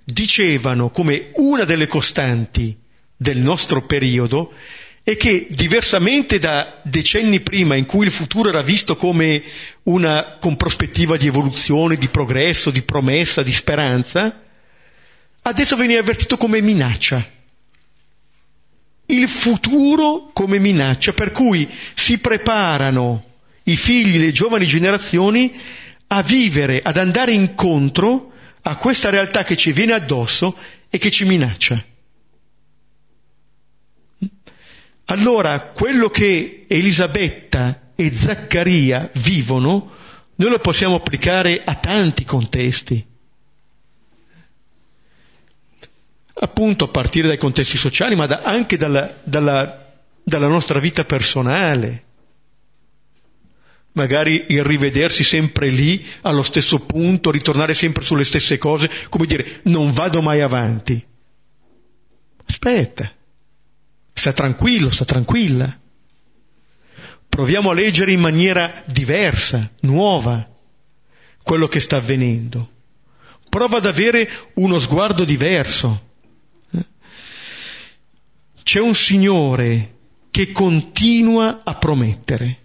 dicevano 0.05 0.91
come 0.91 1.31
una 1.35 1.65
delle 1.65 1.87
costanti 1.87 2.77
del 3.17 3.39
nostro 3.39 3.83
periodo 3.83 4.53
è 5.09 5.17
che 5.17 5.47
diversamente 5.49 6.39
da 6.39 6.81
decenni 6.83 7.41
prima 7.41 7.75
in 7.77 7.87
cui 7.87 8.05
il 8.05 8.13
futuro 8.13 8.51
era 8.51 8.61
visto 8.61 8.95
come 8.95 9.43
una 9.85 10.37
con 10.39 10.55
prospettiva 10.57 11.17
di 11.17 11.27
evoluzione, 11.27 11.97
di 11.97 12.11
progresso, 12.11 12.71
di 12.71 12.83
promessa, 12.83 13.43
di 13.43 13.51
speranza, 13.51 14.39
adesso 15.41 15.77
veniva 15.77 16.01
avvertito 16.01 16.37
come 16.37 16.61
minaccia. 16.61 17.27
Il 19.07 19.29
futuro 19.29 20.29
come 20.35 20.59
minaccia, 20.59 21.15
per 21.15 21.33
cui 21.33 21.67
si 21.95 22.19
preparano 22.19 23.25
i 23.63 23.77
figli, 23.77 24.19
le 24.19 24.33
giovani 24.33 24.67
generazioni 24.67 25.59
a 26.09 26.21
vivere, 26.21 26.83
ad 26.83 26.99
andare 26.99 27.33
incontro 27.33 28.31
a 28.61 28.77
questa 28.77 29.09
realtà 29.09 29.43
che 29.45 29.57
ci 29.57 29.73
viene 29.73 29.95
addosso 29.95 30.55
e 30.91 30.99
che 30.99 31.11
ci 31.11 31.25
minaccia. 31.25 31.83
Allora 35.11 35.61
quello 35.73 36.11
che 36.11 36.67
Elisabetta 36.69 37.93
e 37.95 38.15
Zaccaria 38.15 39.11
vivono, 39.15 39.91
noi 40.35 40.51
lo 40.51 40.59
possiamo 40.59 40.97
applicare 40.97 41.63
a 41.65 41.75
tanti 41.77 42.25
contesti. 42.25 43.07
Appunto 46.41 46.85
a 46.85 46.89
partire 46.89 47.27
dai 47.27 47.39
contesti 47.39 47.79
sociali, 47.79 48.17
ma 48.17 48.27
da, 48.27 48.43
anche 48.43 48.77
dalla, 48.77 49.15
dalla, 49.25 49.95
dalla 50.23 50.47
nostra 50.47 50.79
vita 50.79 51.05
personale. 51.05 52.05
Magari 53.93 54.45
il 54.49 54.63
rivedersi 54.63 55.25
sempre 55.25 55.71
lì, 55.71 56.05
allo 56.21 56.43
stesso 56.43 56.81
punto, 56.81 57.31
ritornare 57.31 57.73
sempre 57.73 58.05
sulle 58.05 58.25
stesse 58.25 58.59
cose, 58.59 58.91
come 59.09 59.25
dire, 59.25 59.61
non 59.65 59.91
vado 59.91 60.21
mai 60.21 60.43
avanti. 60.43 61.03
Aspetta 62.45 63.13
sta 64.19 64.33
tranquillo, 64.33 64.91
sta 64.91 65.05
tranquilla. 65.05 65.79
Proviamo 67.29 67.71
a 67.71 67.75
leggere 67.75 68.13
in 68.13 68.21
maniera 68.21 68.83
diversa, 68.87 69.71
nuova, 69.81 70.47
quello 71.43 71.69
che 71.69 71.81
sta 71.81 71.97
avvenendo. 71.97 72.71
Prova 73.49 73.79
ad 73.79 73.87
avere 73.87 74.29
uno 74.55 74.79
sguardo 74.79 75.25
diverso. 75.25 76.07
C'è 78.63 78.81
un 78.81 78.95
Signore 78.95 79.95
che 80.31 80.53
continua 80.53 81.63
a 81.65 81.75
promettere. 81.77 82.59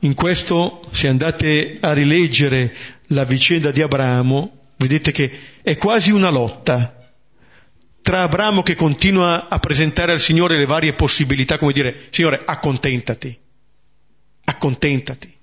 In 0.00 0.14
questo, 0.14 0.88
se 0.92 1.08
andate 1.08 1.78
a 1.80 1.92
rileggere 1.92 2.74
la 3.08 3.24
vicenda 3.24 3.70
di 3.70 3.82
Abramo, 3.82 4.60
vedete 4.76 5.10
che 5.12 5.30
è 5.62 5.76
quasi 5.76 6.12
una 6.12 6.30
lotta 6.30 6.97
tra 8.08 8.22
Abramo 8.22 8.62
che 8.62 8.74
continua 8.74 9.48
a 9.50 9.58
presentare 9.58 10.12
al 10.12 10.18
Signore 10.18 10.56
le 10.56 10.64
varie 10.64 10.94
possibilità, 10.94 11.58
come 11.58 11.74
dire, 11.74 12.06
Signore, 12.08 12.40
accontentati, 12.42 13.38
accontentati. 14.44 15.36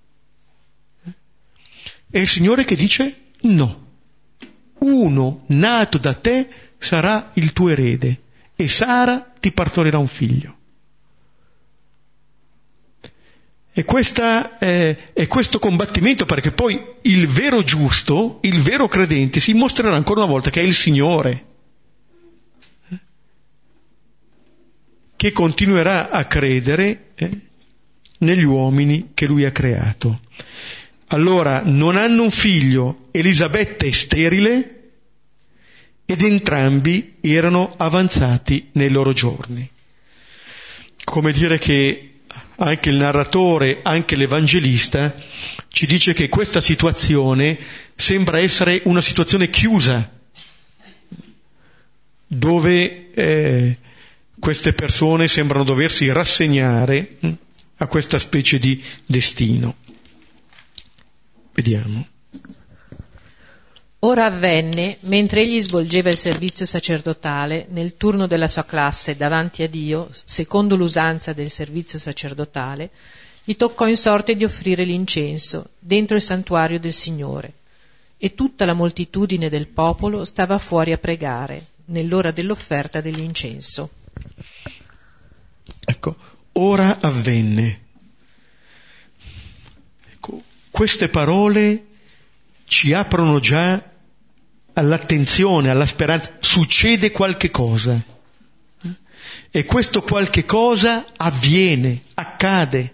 E 2.09 2.19
il 2.19 2.27
Signore 2.27 2.63
che 2.63 2.75
dice 2.75 3.17
no, 3.41 3.85
uno 4.79 5.43
nato 5.49 5.99
da 5.99 6.15
te 6.15 6.47
sarà 6.79 7.29
il 7.35 7.53
tuo 7.53 7.69
erede 7.69 8.21
e 8.55 8.67
Sara 8.67 9.31
ti 9.39 9.51
partorirà 9.51 9.99
un 9.99 10.07
figlio. 10.07 10.55
E, 13.73 13.85
questa, 13.85 14.57
eh, 14.57 15.13
è 15.13 15.27
questo 15.27 15.59
combattimento 15.59 16.25
perché 16.25 16.51
poi 16.51 16.83
il 17.03 17.27
vero 17.27 17.61
giusto, 17.61 18.39
il 18.41 18.59
vero 18.61 18.87
credente 18.87 19.39
si 19.39 19.53
mostrerà 19.53 19.95
ancora 19.95 20.23
una 20.23 20.31
volta 20.31 20.49
che 20.49 20.61
è 20.61 20.63
il 20.63 20.73
Signore 20.73 21.53
che 25.15 25.31
continuerà 25.31 26.09
a 26.09 26.25
credere 26.25 27.11
eh, 27.15 27.39
negli 28.19 28.43
uomini 28.43 29.11
che 29.13 29.25
lui 29.25 29.45
ha 29.45 29.51
creato. 29.51 30.21
Allora 31.07 31.61
non 31.63 31.97
hanno 31.97 32.23
un 32.23 32.31
figlio, 32.31 33.07
Elisabetta 33.11 33.85
è 33.85 33.91
sterile 33.91 34.71
ed 36.05 36.21
entrambi 36.21 37.15
erano 37.21 37.73
avanzati 37.77 38.69
nei 38.73 38.89
loro 38.89 39.13
giorni. 39.13 39.69
Come 41.03 41.31
dire 41.31 41.59
che 41.59 42.15
anche 42.57 42.89
il 42.89 42.95
narratore, 42.95 43.79
anche 43.83 44.15
l'Evangelista 44.15 45.15
ci 45.67 45.85
dice 45.85 46.13
che 46.13 46.29
questa 46.29 46.61
situazione 46.61 47.57
sembra 47.95 48.39
essere 48.39 48.81
una 48.85 49.01
situazione 49.01 49.49
chiusa, 49.49 50.09
dove 52.27 53.13
eh, 53.13 53.77
queste 54.45 54.73
persone 54.73 55.27
sembrano 55.27 55.63
doversi 55.63 56.07
rassegnare 56.11 57.15
hm, 57.19 57.31
a 57.77 57.87
questa 57.87 58.19
specie 58.19 58.59
di 58.59 58.79
destino. 59.03 59.73
Vediamo. 61.51 62.07
Ora 64.01 64.25
avvenne, 64.25 64.97
mentre 64.99 65.41
egli 65.41 65.59
svolgeva 65.59 66.11
il 66.11 66.15
servizio 66.15 66.67
sacerdotale, 66.67 67.65
nel 67.69 67.97
turno 67.97 68.27
della 68.27 68.47
sua 68.47 68.65
classe 68.65 69.17
davanti 69.17 69.63
a 69.63 69.67
Dio, 69.67 70.09
secondo 70.11 70.75
l'usanza 70.75 71.33
del 71.33 71.49
servizio 71.49 71.97
sacerdotale, 71.97 72.91
gli 73.43 73.55
toccò 73.55 73.87
in 73.87 73.97
sorte 73.97 74.35
di 74.35 74.43
offrire 74.43 74.83
l'incenso 74.83 75.69
dentro 75.79 76.17
il 76.17 76.21
santuario 76.21 76.79
del 76.79 76.93
Signore, 76.93 77.51
e 78.15 78.35
tutta 78.35 78.65
la 78.65 78.73
moltitudine 78.73 79.49
del 79.49 79.65
popolo 79.65 80.23
stava 80.23 80.59
fuori 80.59 80.91
a 80.91 80.99
pregare, 80.99 81.65
nell'ora 81.85 82.29
dell'offerta 82.29 83.01
dell'incenso. 83.01 83.89
Ecco, 85.85 86.15
ora 86.53 86.99
avvenne. 86.99 87.79
Ecco, 90.09 90.43
queste 90.71 91.09
parole 91.09 91.85
ci 92.65 92.93
aprono 92.93 93.39
già 93.39 93.81
all'attenzione, 94.73 95.69
alla 95.69 95.85
speranza. 95.85 96.35
Succede 96.39 97.11
qualche 97.11 97.49
cosa. 97.49 98.01
E 99.51 99.65
questo 99.65 100.01
qualche 100.01 100.45
cosa 100.45 101.05
avviene, 101.15 102.01
accade. 102.13 102.93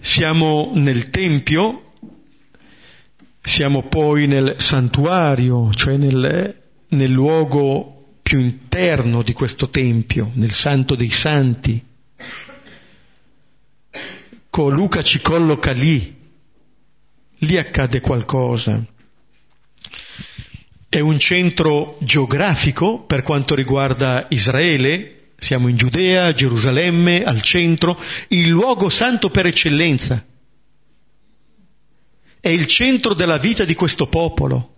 Siamo 0.00 0.72
nel 0.74 1.08
Tempio, 1.08 1.92
siamo 3.40 3.82
poi 3.82 4.26
nel 4.26 4.56
santuario, 4.58 5.72
cioè 5.72 5.96
nel, 5.96 6.63
nel 6.94 7.10
luogo 7.10 7.94
più 8.22 8.38
interno 8.40 9.22
di 9.22 9.32
questo 9.32 9.68
Tempio, 9.68 10.30
nel 10.34 10.52
Santo 10.52 10.94
dei 10.94 11.10
Santi. 11.10 11.84
Luca 14.56 15.02
ci 15.02 15.20
colloca 15.20 15.72
lì, 15.72 16.16
lì 17.38 17.58
accade 17.58 18.00
qualcosa. 18.00 18.82
È 20.88 21.00
un 21.00 21.18
centro 21.18 21.98
geografico 22.00 23.00
per 23.00 23.22
quanto 23.22 23.54
riguarda 23.54 24.26
Israele, 24.30 25.32
siamo 25.36 25.68
in 25.68 25.76
Giudea, 25.76 26.32
Gerusalemme, 26.32 27.24
al 27.24 27.42
centro, 27.42 28.00
il 28.28 28.48
luogo 28.48 28.88
santo 28.88 29.28
per 29.28 29.46
eccellenza. 29.46 30.24
È 32.40 32.48
il 32.48 32.66
centro 32.66 33.12
della 33.12 33.38
vita 33.38 33.64
di 33.64 33.74
questo 33.74 34.06
popolo 34.06 34.73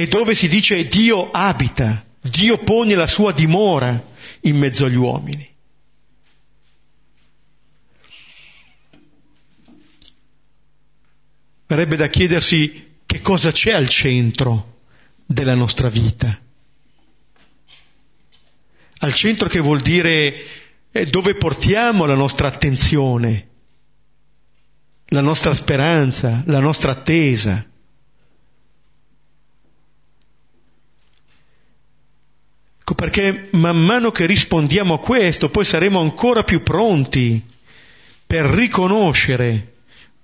e 0.00 0.06
dove 0.08 0.34
si 0.34 0.48
dice 0.48 0.88
Dio 0.88 1.30
abita, 1.30 2.02
Dio 2.22 2.56
pone 2.56 2.94
la 2.94 3.06
sua 3.06 3.32
dimora 3.32 4.02
in 4.40 4.56
mezzo 4.56 4.86
agli 4.86 4.96
uomini. 4.96 5.46
Verrebbe 11.66 11.96
da 11.96 12.08
chiedersi 12.08 12.94
che 13.04 13.20
cosa 13.20 13.52
c'è 13.52 13.72
al 13.72 13.90
centro 13.90 14.84
della 15.26 15.54
nostra 15.54 15.90
vita. 15.90 16.40
al 19.02 19.12
centro 19.12 19.50
che 19.50 19.60
vuol 19.60 19.80
dire 19.80 20.34
eh, 20.92 21.06
dove 21.06 21.34
portiamo 21.34 22.06
la 22.06 22.14
nostra 22.14 22.48
attenzione, 22.48 23.48
la 25.08 25.20
nostra 25.20 25.54
speranza, 25.54 26.42
la 26.46 26.60
nostra 26.60 26.92
attesa. 26.92 27.66
Ecco 32.90 33.04
perché 33.04 33.50
man 33.52 33.76
mano 33.76 34.10
che 34.10 34.26
rispondiamo 34.26 34.94
a 34.94 34.98
questo 34.98 35.48
poi 35.48 35.64
saremo 35.64 36.00
ancora 36.00 36.42
più 36.42 36.64
pronti 36.64 37.40
per 38.26 38.46
riconoscere 38.46 39.74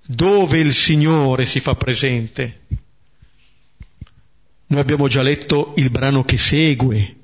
dove 0.05 0.59
il 0.59 0.73
Signore 0.73 1.45
si 1.45 1.61
fa 1.61 1.75
presente. 1.75 2.63
Noi 4.65 4.81
abbiamo 4.81 5.07
già 5.07 5.21
letto 5.21 5.75
il 5.77 5.89
brano 5.89 6.25
che 6.25 6.37
segue, 6.37 7.15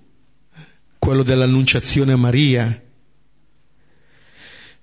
quello 0.98 1.24
dell'Annunciazione 1.24 2.14
a 2.14 2.18
Maria. 2.18 2.82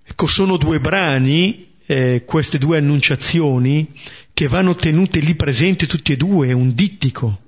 Ecco, 0.04 0.26
sono 0.26 0.58
due 0.58 0.78
brani, 0.78 1.72
eh, 1.86 2.24
queste 2.26 2.58
due 2.58 2.76
annunciazioni, 2.76 3.98
che 4.34 4.46
vanno 4.46 4.74
tenute 4.74 5.20
lì 5.20 5.34
presenti 5.34 5.86
tutti 5.86 6.12
e 6.12 6.18
due, 6.18 6.52
un 6.52 6.74
dittico, 6.74 7.40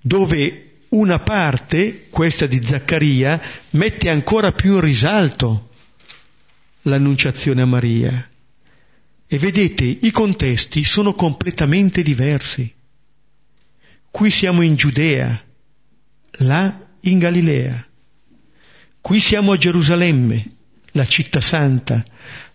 dove 0.00 0.63
una 0.94 1.18
parte, 1.18 2.06
questa 2.08 2.46
di 2.46 2.62
Zaccaria, 2.62 3.40
mette 3.70 4.08
ancora 4.08 4.52
più 4.52 4.74
in 4.74 4.80
risalto 4.80 5.70
l'annunciazione 6.82 7.62
a 7.62 7.66
Maria. 7.66 8.28
E 9.26 9.38
vedete, 9.38 9.84
i 9.84 10.10
contesti 10.10 10.84
sono 10.84 11.14
completamente 11.14 12.02
diversi. 12.02 12.72
Qui 14.10 14.30
siamo 14.30 14.62
in 14.62 14.76
Giudea, 14.76 15.42
là 16.38 16.86
in 17.00 17.18
Galilea. 17.18 17.86
Qui 19.00 19.18
siamo 19.18 19.52
a 19.52 19.56
Gerusalemme, 19.56 20.50
la 20.92 21.06
città 21.06 21.40
santa. 21.40 22.04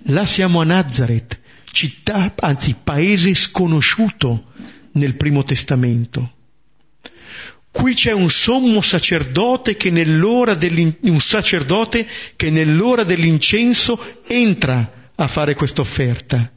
Là 0.04 0.26
siamo 0.26 0.62
a 0.62 0.64
Nazareth, 0.64 1.38
città, 1.72 2.34
anzi 2.38 2.76
paese 2.82 3.36
sconosciuto 3.36 4.46
nel 4.94 5.16
Primo 5.16 5.44
Testamento. 5.44 6.38
Qui 7.80 7.94
c'è 7.94 8.12
un 8.12 8.30
sommo 8.30 8.82
sacerdote 8.82 9.78
che 9.78 9.90
nell'ora 9.90 10.54
sacerdote 11.20 12.06
che 12.36 12.50
nell'ora 12.50 13.06
dell'incenso 13.06 14.18
entra 14.28 15.12
a 15.16 15.28
fare 15.30 15.56
questa 15.56 15.80
offerta. 15.80 16.52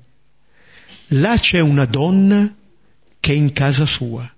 Là 1.07 1.39
c'è 1.39 1.61
una 1.61 1.85
donna 1.85 2.53
che 3.21 3.33
è 3.33 3.37
in 3.37 3.53
casa 3.53 3.87
sua. 3.87 4.29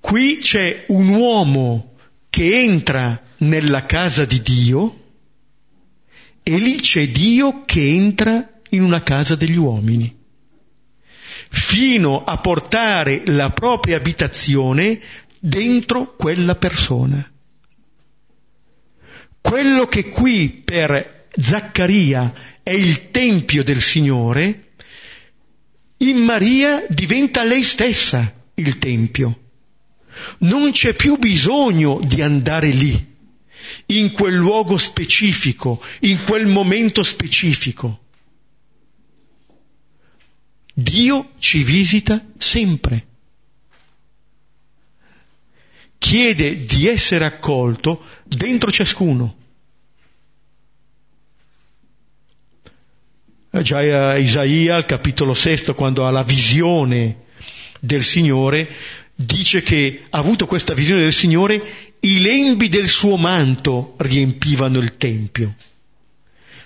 Qui 0.00 0.38
c'è 0.38 0.86
un 0.88 1.10
uomo 1.10 1.94
che 2.28 2.62
entra 2.62 3.22
nella 3.36 3.86
casa 3.86 4.24
di 4.24 4.42
Dio 4.42 5.04
e 6.42 6.58
lì 6.58 6.80
c'è 6.80 7.06
Dio 7.06 7.62
che 7.64 7.86
entra 7.86 8.50
in 8.70 8.82
una 8.82 9.04
casa 9.04 9.36
degli 9.36 9.56
uomini 9.56 10.21
fino 11.52 12.24
a 12.24 12.38
portare 12.38 13.22
la 13.26 13.50
propria 13.50 13.98
abitazione 13.98 14.98
dentro 15.38 16.14
quella 16.16 16.56
persona. 16.56 17.30
Quello 19.38 19.86
che 19.86 20.08
qui 20.08 20.62
per 20.64 21.26
Zaccaria 21.38 22.32
è 22.62 22.70
il 22.70 23.10
Tempio 23.10 23.62
del 23.62 23.82
Signore, 23.82 24.70
in 25.98 26.16
Maria 26.16 26.86
diventa 26.88 27.44
lei 27.44 27.62
stessa 27.62 28.32
il 28.54 28.78
Tempio. 28.78 29.38
Non 30.38 30.70
c'è 30.70 30.94
più 30.94 31.18
bisogno 31.18 32.00
di 32.02 32.22
andare 32.22 32.70
lì, 32.70 33.14
in 33.86 34.10
quel 34.12 34.34
luogo 34.34 34.78
specifico, 34.78 35.82
in 36.00 36.18
quel 36.24 36.46
momento 36.46 37.02
specifico. 37.02 38.01
Dio 40.82 41.32
ci 41.38 41.62
visita 41.62 42.24
sempre. 42.38 43.06
Chiede 45.98 46.64
di 46.64 46.88
essere 46.88 47.24
accolto 47.24 48.04
dentro 48.24 48.70
ciascuno. 48.70 49.36
Eh, 53.50 53.62
già 53.62 54.16
Isaia, 54.16 54.74
al 54.74 54.86
capitolo 54.86 55.34
sesto, 55.34 55.74
quando 55.74 56.06
ha 56.06 56.10
la 56.10 56.24
visione 56.24 57.24
del 57.78 58.02
Signore, 58.02 58.68
dice 59.14 59.62
che 59.62 60.04
ha 60.08 60.18
avuto 60.18 60.46
questa 60.46 60.74
visione 60.74 61.02
del 61.02 61.12
Signore, 61.12 61.62
i 62.00 62.20
lembi 62.20 62.68
del 62.68 62.88
suo 62.88 63.16
manto 63.16 63.94
riempivano 63.98 64.78
il 64.78 64.96
Tempio. 64.96 65.54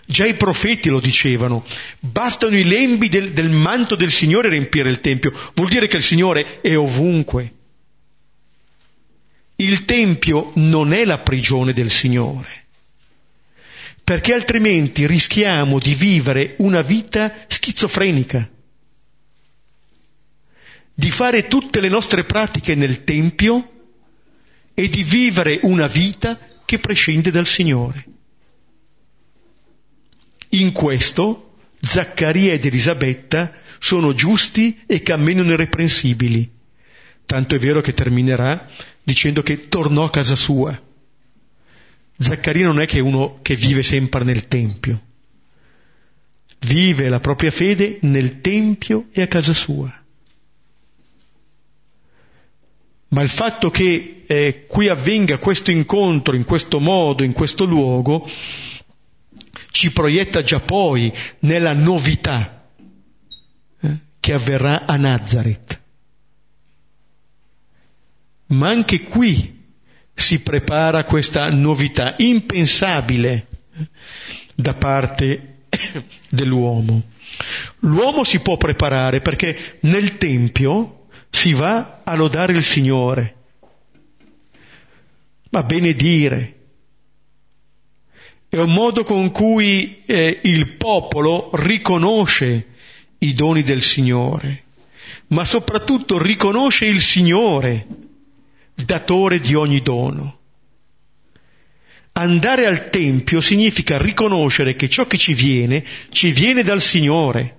Già 0.09 0.25
i 0.25 0.37
profeti 0.37 0.89
lo 0.89 1.01
dicevano, 1.01 1.67
bastano 1.99 2.57
i 2.57 2.63
lembi 2.63 3.09
del, 3.09 3.33
del 3.33 3.51
manto 3.51 3.97
del 3.97 4.13
Signore 4.13 4.47
a 4.47 4.51
riempire 4.53 4.89
il 4.89 5.01
Tempio, 5.01 5.33
vuol 5.55 5.69
dire 5.69 5.89
che 5.89 5.97
il 5.97 6.03
Signore 6.05 6.61
è 6.61 6.77
ovunque. 6.79 7.53
Il 9.57 9.85
Tempio 9.85 10.53
non 10.55 10.93
è 10.93 11.05
la 11.05 11.19
prigione 11.19 11.73
del 11.73 11.91
Signore, 11.91 12.67
perché 14.05 14.33
altrimenti 14.33 15.07
rischiamo 15.09 15.81
di 15.81 15.95
vivere 15.95 16.55
una 16.59 16.83
vita 16.83 17.35
schizofrenica, 17.49 18.49
di 20.95 21.11
fare 21.11 21.49
tutte 21.49 21.81
le 21.81 21.89
nostre 21.89 22.25
pratiche 22.25 22.77
nel 22.77 23.03
Tempio 23.03 23.73
e 24.73 24.89
di 24.89 25.03
vivere 25.03 25.59
una 25.63 25.89
vita 25.89 26.39
che 26.65 26.79
prescinde 26.79 27.33
dal 27.33 27.47
Signore. 27.47 28.16
In 30.57 30.73
questo 30.73 31.57
Zaccaria 31.81 32.55
ed 32.55 32.65
Elisabetta 32.65 33.53
sono 33.79 34.15
giusti 34.15 34.83
e 34.87 35.03
camminano 35.03 35.53
irreprensibili. 35.53 36.51
Tanto 37.27 37.55
è 37.55 37.59
vero 37.59 37.83
che 37.83 37.93
terminerà 37.93 38.67
dicendo 39.03 39.43
che 39.43 39.69
tornò 39.69 40.05
a 40.05 40.11
casa 40.11 40.35
sua. 40.35 40.81
Zaccaria 42.19 42.65
non 42.65 42.81
è 42.81 42.87
che 42.87 43.01
uno 43.01 43.41
che 43.43 43.55
vive 43.55 43.83
sempre 43.83 44.25
nel 44.25 44.49
Tempio. 44.49 45.03
Vive 46.61 47.11
la 47.11 47.21
propria 47.21 47.51
fede 47.51 47.99
nel 48.03 48.41
Tempio 48.41 49.09
e 49.13 49.21
a 49.21 49.27
casa 49.27 49.53
sua. 49.53 49.93
Ma 53.09 53.23
il 53.23 53.29
fatto 53.29 53.71
che 53.71 54.25
eh, 54.27 54.65
qui 54.67 54.89
avvenga 54.89 55.39
questo 55.39 55.71
incontro 55.71 56.35
in 56.35 56.45
questo 56.45 56.81
modo, 56.81 57.23
in 57.23 57.33
questo 57.33 57.65
luogo, 57.65 58.27
ci 59.71 59.93
proietta 59.93 60.43
già 60.43 60.61
poi 60.61 61.13
nella 61.41 61.73
novità 61.73 62.71
eh, 63.81 63.97
che 64.21 64.33
avverrà 64.33 64.87
a 64.87 64.97
Nazareth. 64.97 65.81
Ma 68.49 68.69
anche 68.69 69.03
qui 69.03 69.65
si 70.15 70.41
prepara 70.41 71.05
questa 71.05 71.51
novità 71.51 72.15
impensabile 72.19 73.47
eh, 73.77 73.89
da 74.55 74.75
parte 74.75 75.65
dell'uomo. 76.31 77.03
L'uomo 77.81 78.25
si 78.25 78.41
può 78.41 78.57
preparare 78.57 79.21
perché 79.21 79.79
nel 79.81 80.17
Tempio 80.17 81.07
si 81.29 81.53
va 81.53 82.01
a 82.03 82.15
lodare 82.15 82.55
il 82.55 82.63
Signore, 82.63 83.35
a 85.51 85.63
benedire, 85.63 86.56
è 88.57 88.61
un 88.61 88.73
modo 88.73 89.05
con 89.05 89.31
cui 89.33 90.01
eh, 90.07 90.41
il 90.45 90.77
popolo 90.77 91.51
riconosce 91.53 92.69
i 93.19 93.35
doni 93.35 93.63
del 93.63 93.83
Signore, 93.83 94.65
ma 95.27 95.45
soprattutto 95.45 96.17
riconosce 96.17 96.87
il 96.87 97.03
Signore, 97.03 97.87
datore 98.75 99.41
di 99.41 99.55
ogni 99.55 99.83
dono. 99.83 100.39
Andare 102.13 102.65
al 102.65 102.89
Tempio 102.89 103.43
significa 103.43 103.99
riconoscere 103.99 104.75
che 104.75 104.89
ciò 104.89 105.07
che 105.07 105.19
ci 105.19 105.35
viene, 105.35 105.85
ci 106.09 106.33
viene 106.33 106.63
dal 106.63 106.81
Signore. 106.81 107.57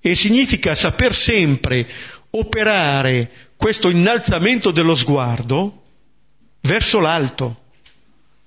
E 0.00 0.14
significa 0.14 0.74
saper 0.74 1.14
sempre 1.14 1.88
operare 2.32 3.30
questo 3.56 3.88
innalzamento 3.88 4.70
dello 4.70 4.94
sguardo 4.94 5.82
verso 6.60 7.00
l'alto, 7.00 7.59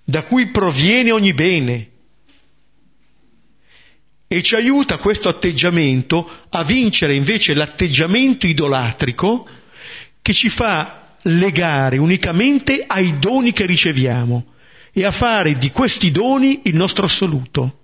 da 0.03 0.23
cui 0.23 0.47
proviene 0.47 1.11
ogni 1.11 1.33
bene. 1.33 1.89
E 4.27 4.41
ci 4.41 4.55
aiuta 4.55 4.97
questo 4.97 5.29
atteggiamento 5.29 6.29
a 6.49 6.63
vincere 6.63 7.13
invece 7.15 7.53
l'atteggiamento 7.53 8.47
idolatrico 8.47 9.47
che 10.21 10.33
ci 10.33 10.49
fa 10.49 11.15
legare 11.23 11.97
unicamente 11.99 12.83
ai 12.85 13.19
doni 13.19 13.53
che 13.53 13.65
riceviamo 13.65 14.45
e 14.91 15.05
a 15.05 15.11
fare 15.11 15.57
di 15.57 15.71
questi 15.71 16.11
doni 16.11 16.61
il 16.63 16.75
nostro 16.75 17.05
assoluto. 17.05 17.79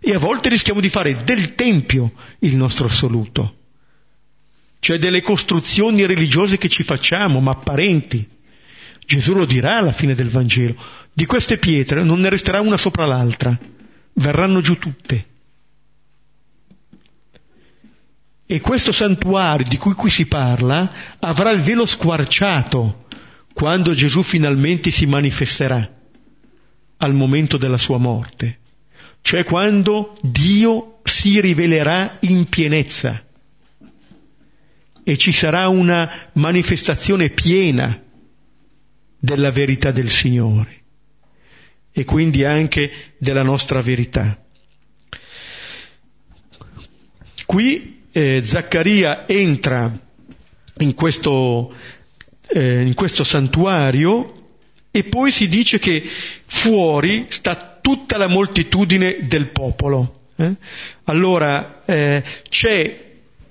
E 0.00 0.14
a 0.14 0.18
volte 0.18 0.48
rischiamo 0.48 0.80
di 0.80 0.88
fare 0.88 1.22
del 1.24 1.54
Tempio 1.54 2.12
il 2.40 2.56
nostro 2.56 2.86
assoluto 2.86 3.56
cioè 4.86 4.98
delle 4.98 5.20
costruzioni 5.20 6.06
religiose 6.06 6.58
che 6.58 6.68
ci 6.68 6.84
facciamo, 6.84 7.40
ma 7.40 7.50
apparenti. 7.50 8.24
Gesù 9.06 9.34
lo 9.34 9.44
dirà 9.44 9.78
alla 9.78 9.92
fine 9.92 10.14
del 10.14 10.30
Vangelo. 10.30 10.74
Di 11.12 11.26
queste 11.26 11.58
pietre 11.58 12.02
non 12.02 12.18
ne 12.18 12.28
resterà 12.28 12.60
una 12.60 12.76
sopra 12.76 13.06
l'altra, 13.06 13.56
verranno 14.14 14.60
giù 14.60 14.76
tutte. 14.78 15.26
E 18.44 18.60
questo 18.60 18.92
santuario 18.92 19.66
di 19.68 19.76
cui 19.76 19.94
qui 19.94 20.10
si 20.10 20.26
parla 20.26 20.92
avrà 21.20 21.50
il 21.50 21.60
velo 21.60 21.86
squarciato 21.86 23.06
quando 23.52 23.94
Gesù 23.94 24.22
finalmente 24.22 24.90
si 24.90 25.06
manifesterà 25.06 25.88
al 26.98 27.14
momento 27.14 27.56
della 27.56 27.78
sua 27.78 27.98
morte, 27.98 28.58
cioè 29.20 29.44
quando 29.44 30.16
Dio 30.22 30.98
si 31.04 31.40
rivelerà 31.40 32.18
in 32.20 32.48
pienezza 32.48 33.24
e 35.02 35.16
ci 35.16 35.32
sarà 35.32 35.68
una 35.68 36.30
manifestazione 36.34 37.30
piena 37.30 38.00
della 39.26 39.50
verità 39.50 39.90
del 39.90 40.08
Signore 40.08 40.82
e 41.90 42.04
quindi 42.04 42.44
anche 42.44 42.90
della 43.18 43.42
nostra 43.42 43.82
verità. 43.82 44.40
Qui 47.44 48.02
eh, 48.12 48.40
Zaccaria 48.44 49.26
entra 49.26 49.98
in 50.78 50.94
questo, 50.94 51.74
eh, 52.48 52.82
in 52.82 52.94
questo 52.94 53.24
santuario 53.24 54.32
e 54.92 55.02
poi 55.04 55.32
si 55.32 55.48
dice 55.48 55.80
che 55.80 56.08
fuori 56.44 57.26
sta 57.28 57.78
tutta 57.80 58.16
la 58.16 58.28
moltitudine 58.28 59.26
del 59.26 59.48
popolo. 59.48 60.28
Eh? 60.36 60.54
Allora 61.04 61.84
eh, 61.84 62.22
c'è 62.48 63.05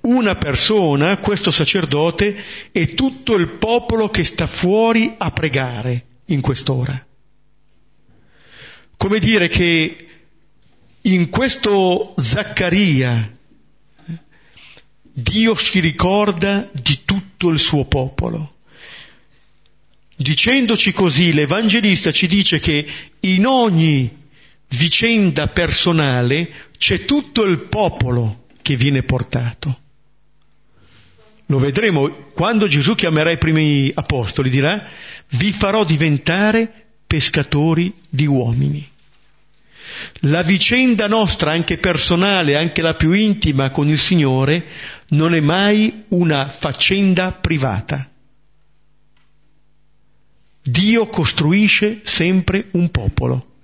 una 0.06 0.36
persona, 0.36 1.18
questo 1.18 1.50
sacerdote, 1.50 2.36
e 2.72 2.94
tutto 2.94 3.34
il 3.34 3.58
popolo 3.58 4.08
che 4.08 4.24
sta 4.24 4.46
fuori 4.46 5.14
a 5.16 5.30
pregare 5.30 6.04
in 6.26 6.40
quest'ora. 6.40 7.04
Come 8.96 9.18
dire 9.18 9.48
che 9.48 10.06
in 11.02 11.28
questo 11.28 12.14
Zaccaria 12.16 13.36
Dio 15.18 15.54
si 15.54 15.80
ricorda 15.80 16.68
di 16.74 17.00
tutto 17.06 17.48
il 17.48 17.58
suo 17.58 17.86
popolo. 17.86 18.56
Dicendoci 20.14 20.92
così, 20.92 21.32
l'Evangelista 21.32 22.10
ci 22.10 22.26
dice 22.26 22.58
che 22.58 22.86
in 23.20 23.46
ogni 23.46 24.24
vicenda 24.68 25.48
personale 25.48 26.52
c'è 26.76 27.06
tutto 27.06 27.44
il 27.44 27.60
popolo 27.60 28.48
che 28.60 28.76
viene 28.76 29.04
portato. 29.04 29.84
Lo 31.46 31.58
vedremo 31.58 32.10
quando 32.32 32.66
Gesù 32.66 32.94
chiamerà 32.94 33.30
i 33.30 33.38
primi 33.38 33.90
apostoli, 33.94 34.50
dirà, 34.50 34.88
vi 35.30 35.52
farò 35.52 35.84
diventare 35.84 36.86
pescatori 37.06 37.92
di 38.08 38.26
uomini. 38.26 38.88
La 40.20 40.42
vicenda 40.42 41.06
nostra, 41.06 41.52
anche 41.52 41.78
personale, 41.78 42.56
anche 42.56 42.82
la 42.82 42.94
più 42.94 43.12
intima 43.12 43.70
con 43.70 43.88
il 43.88 43.98
Signore, 43.98 44.64
non 45.10 45.34
è 45.34 45.40
mai 45.40 46.04
una 46.08 46.48
faccenda 46.48 47.32
privata. 47.32 48.10
Dio 50.62 51.06
costruisce 51.06 52.00
sempre 52.02 52.68
un 52.72 52.90
popolo 52.90 53.54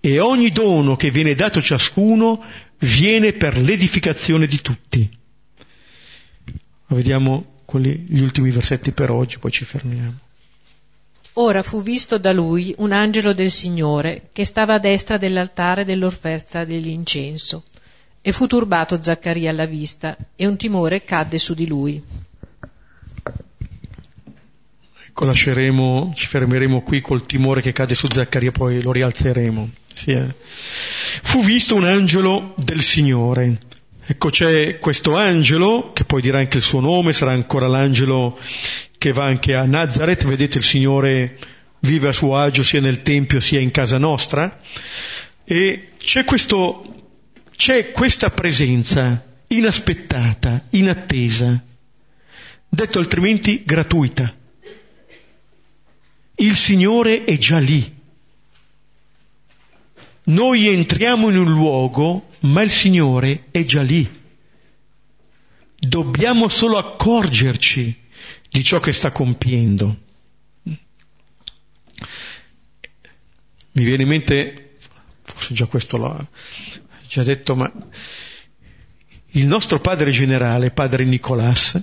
e 0.00 0.18
ogni 0.18 0.50
dono 0.50 0.96
che 0.96 1.10
viene 1.10 1.34
dato 1.34 1.62
ciascuno 1.62 2.42
viene 2.80 3.32
per 3.32 3.56
l'edificazione 3.56 4.46
di 4.46 4.60
tutti. 4.60 5.18
Vediamo 6.92 7.60
quelli, 7.64 8.04
gli 8.08 8.20
ultimi 8.20 8.50
versetti 8.50 8.90
per 8.90 9.10
oggi, 9.10 9.38
poi 9.38 9.50
ci 9.52 9.64
fermiamo. 9.64 10.18
Ora 11.34 11.62
fu 11.62 11.82
visto 11.82 12.18
da 12.18 12.32
lui 12.32 12.74
un 12.78 12.90
angelo 12.90 13.32
del 13.32 13.52
Signore 13.52 14.30
che 14.32 14.44
stava 14.44 14.74
a 14.74 14.78
destra 14.78 15.16
dell'altare 15.16 15.84
dell'offerta 15.84 16.64
dell'incenso. 16.64 17.64
E 18.20 18.32
fu 18.32 18.46
turbato 18.46 19.00
Zaccaria 19.00 19.50
alla 19.50 19.66
vista, 19.66 20.16
e 20.34 20.46
un 20.46 20.56
timore 20.56 21.04
cadde 21.04 21.38
su 21.38 21.54
di 21.54 21.66
lui. 21.66 22.02
Ecco, 25.06 25.24
lasceremo, 25.24 26.12
ci 26.14 26.26
fermeremo 26.26 26.82
qui 26.82 27.00
col 27.00 27.24
timore 27.24 27.60
che 27.60 27.72
cade 27.72 27.94
su 27.94 28.08
Zaccaria, 28.10 28.50
poi 28.50 28.82
lo 28.82 28.90
rialzeremo. 28.90 29.70
Sì, 29.94 30.10
eh. 30.10 30.34
Fu 31.22 31.42
visto 31.42 31.76
un 31.76 31.84
angelo 31.84 32.54
del 32.56 32.80
Signore. 32.80 33.58
Ecco, 34.10 34.28
c'è 34.28 34.80
questo 34.80 35.14
angelo, 35.14 35.92
che 35.92 36.02
poi 36.02 36.20
dirà 36.20 36.38
anche 36.38 36.56
il 36.56 36.64
suo 36.64 36.80
nome, 36.80 37.12
sarà 37.12 37.30
ancora 37.30 37.68
l'angelo 37.68 38.36
che 38.98 39.12
va 39.12 39.24
anche 39.24 39.54
a 39.54 39.64
Nazareth, 39.66 40.24
vedete 40.24 40.58
il 40.58 40.64
Signore 40.64 41.38
vive 41.78 42.08
a 42.08 42.12
suo 42.12 42.36
agio 42.36 42.64
sia 42.64 42.80
nel 42.80 43.02
Tempio 43.02 43.38
sia 43.38 43.60
in 43.60 43.70
casa 43.70 43.98
nostra, 43.98 44.58
e 45.44 45.90
c'è, 45.96 46.24
questo, 46.24 47.12
c'è 47.54 47.92
questa 47.92 48.30
presenza 48.30 49.24
inaspettata, 49.46 50.64
inattesa, 50.70 51.62
detto 52.68 52.98
altrimenti 52.98 53.62
gratuita. 53.64 54.34
Il 56.34 56.56
Signore 56.56 57.22
è 57.22 57.38
già 57.38 57.58
lì. 57.58 57.94
Noi 60.24 60.66
entriamo 60.66 61.28
in 61.28 61.36
un 61.36 61.52
luogo, 61.52 62.29
ma 62.40 62.62
il 62.62 62.70
Signore 62.70 63.46
è 63.50 63.64
già 63.64 63.82
lì. 63.82 64.18
Dobbiamo 65.78 66.48
solo 66.48 66.78
accorgerci 66.78 67.98
di 68.50 68.64
ciò 68.64 68.80
che 68.80 68.92
sta 68.92 69.12
compiendo. 69.12 70.08
Mi 73.72 73.84
viene 73.84 74.02
in 74.02 74.08
mente, 74.08 74.76
forse 75.22 75.54
già 75.54 75.66
questo 75.66 75.96
l'ho 75.96 76.28
già 77.06 77.22
detto, 77.24 77.56
ma 77.56 77.72
il 79.32 79.46
nostro 79.46 79.80
padre 79.80 80.10
generale, 80.10 80.70
padre 80.70 81.04
Nicolas, 81.04 81.80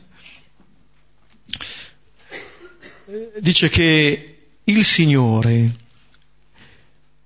dice 3.40 3.70
che 3.70 4.38
il 4.64 4.84
Signore 4.84 5.76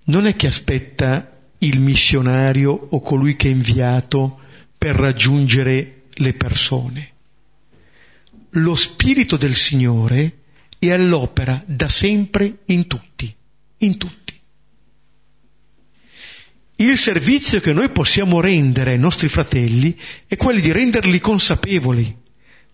non 0.06 0.26
è 0.26 0.36
che 0.36 0.48
aspetta 0.48 1.31
il 1.62 1.80
missionario 1.80 2.72
o 2.72 3.02
colui 3.02 3.36
che 3.36 3.48
è 3.48 3.52
inviato 3.52 4.40
per 4.78 4.96
raggiungere 4.96 6.04
le 6.14 6.34
persone 6.34 7.12
lo 8.56 8.76
Spirito 8.76 9.38
del 9.38 9.56
Signore 9.56 10.40
è 10.78 10.90
all'opera 10.92 11.64
da 11.66 11.88
sempre 11.88 12.60
in 12.66 12.88
tutti, 12.88 13.34
in 13.78 13.98
tutti. 13.98 14.40
Il 16.78 16.98
servizio 16.98 17.62
che 17.62 17.74
noi 17.74 17.90
possiamo 17.90 18.42
rendere 18.42 18.92
ai 18.92 18.98
nostri 18.98 19.30
fratelli 19.30 19.96
è 20.26 20.36
quello 20.36 20.60
di 20.60 20.72
renderli 20.72 21.20
consapevoli 21.20 22.18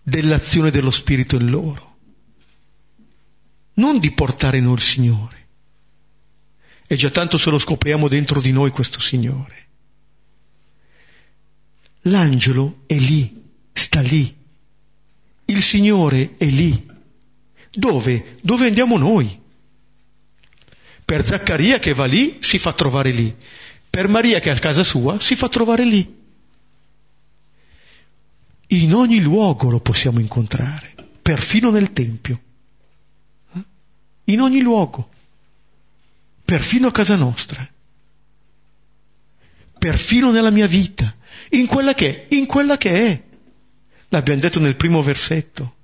dell'azione 0.02 0.70
dello 0.70 0.90
Spirito 0.90 1.36
in 1.36 1.50
loro, 1.50 1.96
non 3.74 3.98
di 3.98 4.10
portare 4.12 4.60
noi 4.60 4.74
il 4.74 4.80
Signore. 4.80 5.37
E 6.90 6.96
già 6.96 7.10
tanto 7.10 7.36
se 7.36 7.50
lo 7.50 7.58
scopriamo 7.58 8.08
dentro 8.08 8.40
di 8.40 8.50
noi 8.50 8.70
questo 8.70 8.98
Signore. 8.98 9.66
L'angelo 12.02 12.78
è 12.86 12.94
lì, 12.94 13.42
sta 13.74 14.00
lì, 14.00 14.34
il 15.44 15.62
Signore 15.62 16.36
è 16.38 16.46
lì. 16.46 16.86
Dove? 17.70 18.36
Dove 18.40 18.66
andiamo 18.66 18.96
noi? 18.96 19.38
Per 21.04 21.24
Zaccaria 21.26 21.78
che 21.78 21.92
va 21.92 22.06
lì 22.06 22.38
si 22.40 22.58
fa 22.58 22.72
trovare 22.72 23.10
lì. 23.10 23.36
Per 23.90 24.08
Maria 24.08 24.40
che 24.40 24.50
è 24.50 24.54
a 24.54 24.58
casa 24.58 24.82
sua 24.82 25.20
si 25.20 25.36
fa 25.36 25.48
trovare 25.48 25.84
lì. 25.84 26.16
In 28.68 28.94
ogni 28.94 29.20
luogo 29.20 29.68
lo 29.68 29.80
possiamo 29.80 30.20
incontrare, 30.20 30.94
perfino 31.20 31.70
nel 31.70 31.92
Tempio. 31.92 32.40
Eh? 33.54 33.62
In 34.24 34.40
ogni 34.40 34.60
luogo, 34.60 35.10
perfino 36.48 36.86
a 36.86 36.92
casa 36.92 37.14
nostra, 37.14 37.68
perfino 39.78 40.30
nella 40.30 40.48
mia 40.48 40.66
vita, 40.66 41.14
in 41.50 41.66
quella 41.66 41.92
che 41.92 42.26
è, 42.26 42.34
in 42.34 42.46
quella 42.46 42.78
che 42.78 43.06
è. 43.06 43.22
L'abbiamo 44.08 44.40
detto 44.40 44.58
nel 44.58 44.76
primo 44.76 45.02
versetto. 45.02 45.74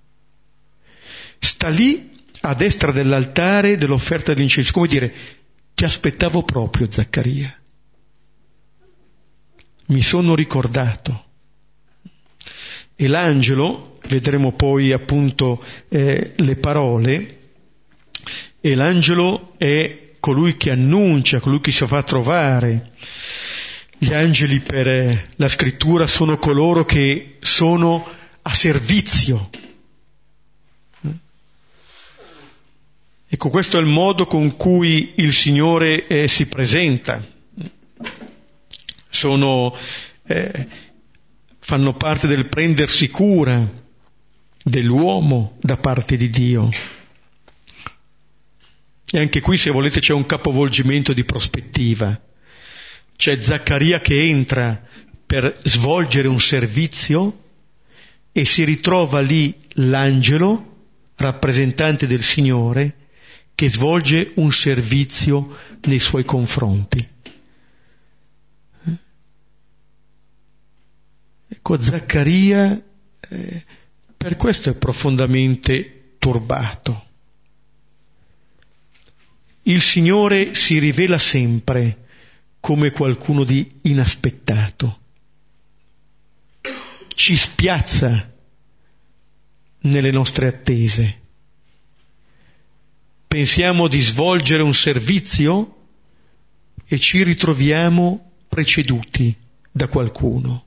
Sta 1.38 1.68
lì 1.68 2.24
a 2.40 2.54
destra 2.54 2.92
dell'altare 2.92 3.76
dell'offerta 3.76 4.32
dell'incenso. 4.32 4.72
Come 4.72 4.86
dire, 4.88 5.14
ti 5.74 5.84
aspettavo 5.84 6.44
proprio, 6.44 6.90
Zaccaria. 6.90 7.54
Mi 9.88 10.00
sono 10.00 10.34
ricordato. 10.34 11.24
E 12.96 13.06
l'angelo, 13.06 13.98
vedremo 14.08 14.52
poi 14.52 14.92
appunto 14.92 15.62
eh, 15.90 16.32
le 16.34 16.56
parole, 16.56 17.38
e 18.62 18.74
l'angelo 18.74 19.52
è 19.58 20.03
colui 20.24 20.56
che 20.56 20.70
annuncia, 20.70 21.38
colui 21.38 21.60
che 21.60 21.70
si 21.70 21.86
fa 21.86 22.02
trovare. 22.02 22.92
Gli 23.98 24.14
angeli 24.14 24.60
per 24.60 25.32
la 25.36 25.48
scrittura 25.48 26.06
sono 26.06 26.38
coloro 26.38 26.86
che 26.86 27.36
sono 27.40 28.02
a 28.40 28.54
servizio. 28.54 29.50
Ecco, 33.28 33.50
questo 33.50 33.76
è 33.76 33.80
il 33.80 33.86
modo 33.86 34.24
con 34.24 34.56
cui 34.56 35.12
il 35.16 35.34
Signore 35.34 36.06
eh, 36.06 36.26
si 36.26 36.46
presenta. 36.46 37.22
Sono, 39.10 39.76
eh, 40.26 40.66
fanno 41.58 41.92
parte 41.96 42.26
del 42.26 42.48
prendersi 42.48 43.10
cura 43.10 43.70
dell'uomo 44.62 45.58
da 45.60 45.76
parte 45.76 46.16
di 46.16 46.30
Dio. 46.30 46.70
E 49.10 49.18
anche 49.18 49.40
qui, 49.40 49.56
se 49.56 49.70
volete, 49.70 50.00
c'è 50.00 50.12
un 50.12 50.26
capovolgimento 50.26 51.12
di 51.12 51.24
prospettiva. 51.24 52.20
C'è 53.16 53.40
Zaccaria 53.40 54.00
che 54.00 54.24
entra 54.24 54.82
per 55.24 55.60
svolgere 55.62 56.28
un 56.28 56.40
servizio 56.40 57.42
e 58.32 58.44
si 58.44 58.64
ritrova 58.64 59.20
lì 59.20 59.54
l'angelo, 59.74 60.72
rappresentante 61.16 62.06
del 62.06 62.22
Signore, 62.22 62.96
che 63.54 63.70
svolge 63.70 64.32
un 64.34 64.50
servizio 64.50 65.56
nei 65.82 66.00
suoi 66.00 66.24
confronti. 66.24 67.08
Ecco, 71.46 71.80
Zaccaria 71.80 72.82
eh, 73.30 73.64
per 74.16 74.36
questo 74.36 74.70
è 74.70 74.74
profondamente 74.74 76.16
turbato. 76.18 77.03
Il 79.66 79.80
Signore 79.80 80.54
si 80.54 80.78
rivela 80.78 81.16
sempre 81.16 82.06
come 82.60 82.90
qualcuno 82.90 83.44
di 83.44 83.78
inaspettato. 83.82 84.98
Ci 87.08 87.34
spiazza 87.34 88.30
nelle 89.80 90.10
nostre 90.10 90.48
attese. 90.48 91.20
Pensiamo 93.26 93.88
di 93.88 94.02
svolgere 94.02 94.62
un 94.62 94.74
servizio 94.74 95.76
e 96.86 96.98
ci 96.98 97.22
ritroviamo 97.22 98.32
preceduti 98.48 99.34
da 99.70 99.88
qualcuno. 99.88 100.66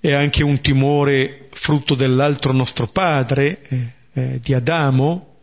È 0.00 0.12
anche 0.12 0.42
un 0.42 0.62
timore 0.62 1.50
frutto 1.52 1.94
dell'altro 1.94 2.52
nostro 2.52 2.86
padre, 2.86 3.98
eh, 4.12 4.20
eh, 4.22 4.40
di 4.40 4.54
Adamo, 4.54 5.38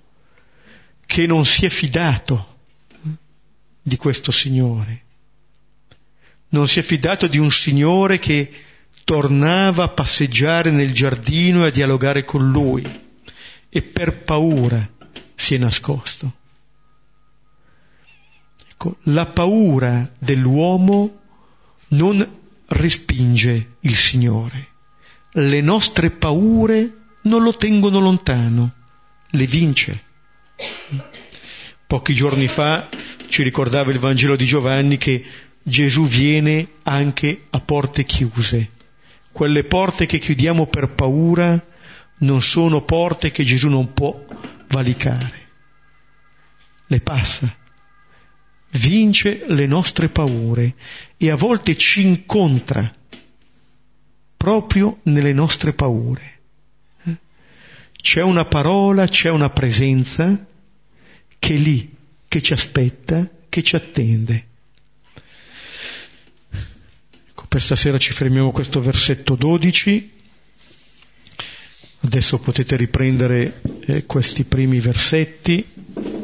che 1.05 1.25
non 1.25 1.45
si 1.45 1.65
è 1.65 1.69
fidato 1.69 2.55
di 3.81 3.95
questo 3.97 4.31
Signore. 4.31 5.03
Non 6.49 6.67
si 6.67 6.79
è 6.79 6.81
fidato 6.81 7.27
di 7.27 7.37
un 7.37 7.49
Signore 7.51 8.19
che 8.19 8.51
tornava 9.03 9.85
a 9.85 9.89
passeggiare 9.89 10.69
nel 10.69 10.91
giardino 10.93 11.63
e 11.63 11.67
a 11.67 11.71
dialogare 11.71 12.25
con 12.25 12.49
lui 12.51 12.83
e 13.69 13.81
per 13.81 14.23
paura 14.23 14.89
si 15.35 15.55
è 15.55 15.57
nascosto. 15.57 16.33
Ecco, 18.69 18.97
la 19.03 19.27
paura 19.27 20.11
dell'uomo 20.19 21.19
non 21.89 22.39
respinge 22.67 23.75
il 23.79 23.95
Signore. 23.95 24.67
Le 25.31 25.61
nostre 25.61 26.11
paure 26.11 27.06
non 27.21 27.43
lo 27.43 27.55
tengono 27.55 27.99
lontano, 27.99 28.73
le 29.29 29.45
vince. 29.45 30.03
Pochi 31.85 32.13
giorni 32.13 32.47
fa 32.47 32.89
ci 33.27 33.43
ricordava 33.43 33.91
il 33.91 33.99
Vangelo 33.99 34.35
di 34.35 34.45
Giovanni 34.45 34.97
che 34.97 35.23
Gesù 35.61 36.05
viene 36.05 36.67
anche 36.83 37.45
a 37.49 37.59
porte 37.59 38.05
chiuse. 38.05 38.71
Quelle 39.31 39.65
porte 39.65 40.05
che 40.05 40.19
chiudiamo 40.19 40.65
per 40.67 40.93
paura 40.93 41.63
non 42.19 42.41
sono 42.41 42.81
porte 42.81 43.31
che 43.31 43.43
Gesù 43.43 43.67
non 43.67 43.93
può 43.93 44.25
valicare. 44.69 45.45
Le 46.87 47.01
passa, 47.01 47.53
vince 48.71 49.43
le 49.47 49.65
nostre 49.67 50.09
paure 50.09 50.75
e 51.17 51.29
a 51.29 51.35
volte 51.35 51.75
ci 51.75 52.05
incontra 52.05 52.93
proprio 54.37 54.99
nelle 55.03 55.33
nostre 55.33 55.73
paure. 55.73 56.36
C'è 58.09 58.21
una 58.21 58.45
parola, 58.45 59.05
c'è 59.05 59.29
una 59.29 59.49
presenza 59.49 60.47
che 61.39 61.53
è 61.53 61.57
lì, 61.57 61.93
che 62.29 62.41
ci 62.41 62.53
aspetta, 62.53 63.29
che 63.49 63.61
ci 63.61 63.75
attende. 63.75 64.45
Ecco, 67.27 67.45
per 67.49 67.61
stasera 67.61 67.97
ci 67.97 68.13
fermiamo 68.13 68.47
a 68.47 68.53
questo 68.53 68.79
versetto 68.79 69.35
12. 69.35 70.11
Adesso 71.99 72.39
potete 72.39 72.77
riprendere 72.77 73.61
eh, 73.85 74.05
questi 74.05 74.45
primi 74.45 74.79
versetti 74.79 75.67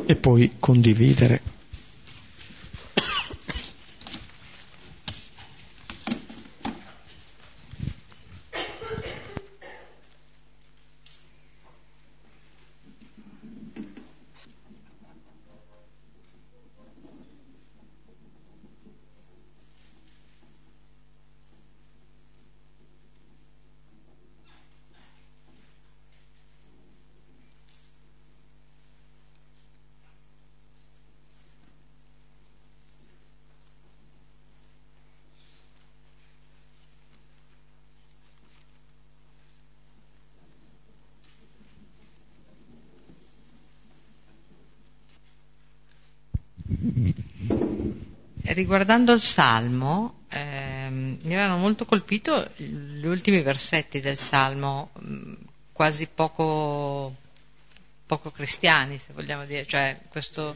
e 0.06 0.16
poi 0.16 0.54
condividere. 0.60 1.42
Riguardando 48.64 49.12
il 49.12 49.22
Salmo, 49.22 50.22
ehm, 50.30 51.20
mi 51.22 51.34
avevano 51.34 51.58
molto 51.58 51.84
colpito 51.84 52.50
gli 52.56 53.06
ultimi 53.06 53.42
versetti 53.42 54.00
del 54.00 54.18
Salmo, 54.18 54.92
mm, 55.06 55.34
quasi 55.74 56.08
poco, 56.08 57.14
poco 58.06 58.32
cristiani, 58.32 58.98
se 58.98 59.12
vogliamo 59.12 59.46
dire, 59.46 59.66
cioè 59.66 60.00
questo... 60.08 60.56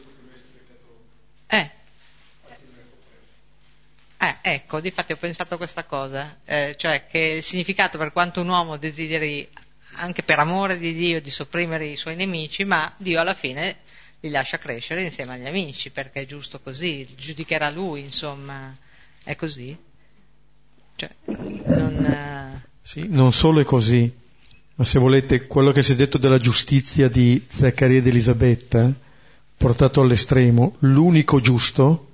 Eh, 1.48 1.70
eh, 4.20 4.38
ecco, 4.42 4.80
difatti 4.80 5.12
ho 5.12 5.18
pensato 5.18 5.56
a 5.56 5.58
questa 5.58 5.84
cosa, 5.84 6.38
eh, 6.46 6.76
cioè 6.78 7.08
che 7.08 7.20
il 7.20 7.44
significato 7.44 7.98
per 7.98 8.14
quanto 8.14 8.40
un 8.40 8.48
uomo 8.48 8.78
desideri 8.78 9.48
anche 9.96 10.24
per 10.24 10.40
amore 10.40 10.78
di 10.78 10.94
Dio 10.94 11.20
di 11.20 11.30
sopprimere 11.30 11.86
i 11.86 11.98
suoi 11.98 12.16
nemici, 12.16 12.64
ma 12.64 12.94
Dio 12.98 13.20
alla 13.20 13.34
fine 13.34 13.80
li 14.20 14.30
lascia 14.30 14.58
crescere 14.58 15.04
insieme 15.04 15.34
agli 15.34 15.46
amici, 15.46 15.90
perché 15.90 16.22
è 16.22 16.26
giusto 16.26 16.60
così, 16.60 17.08
giudicherà 17.16 17.70
lui, 17.70 18.02
insomma, 18.02 18.76
è 19.24 19.36
così. 19.36 19.78
Cioè, 20.96 21.10
non, 21.26 22.06
eh, 22.06 22.68
sì, 22.82 23.06
non 23.08 23.32
solo 23.32 23.60
è 23.60 23.64
così, 23.64 24.12
ma 24.76 24.86
se 24.86 24.98
volete 24.98 25.46
quello 25.46 25.72
che 25.72 25.84
si 25.84 25.94
è 25.94 25.96
detto 25.96 26.18
della 26.18 26.40
giustizia 26.40 27.08
di 27.08 27.44
Zaccaria 27.46 28.00
ed 28.00 28.08
Elisabetta, 28.08 28.92
portato 29.56 30.02
all'estremo, 30.02 30.76
l'unico 30.80 31.40
giusto, 31.40 32.06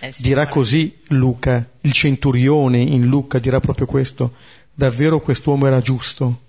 eh 0.00 0.12
sì, 0.12 0.22
dirà 0.22 0.48
così 0.48 0.98
Luca, 1.08 1.68
il 1.82 1.92
centurione 1.92 2.78
in 2.78 3.06
Luca 3.06 3.38
dirà 3.38 3.60
proprio 3.60 3.86
questo, 3.86 4.34
davvero 4.72 5.20
quest'uomo 5.20 5.66
era 5.66 5.80
giusto, 5.80 6.42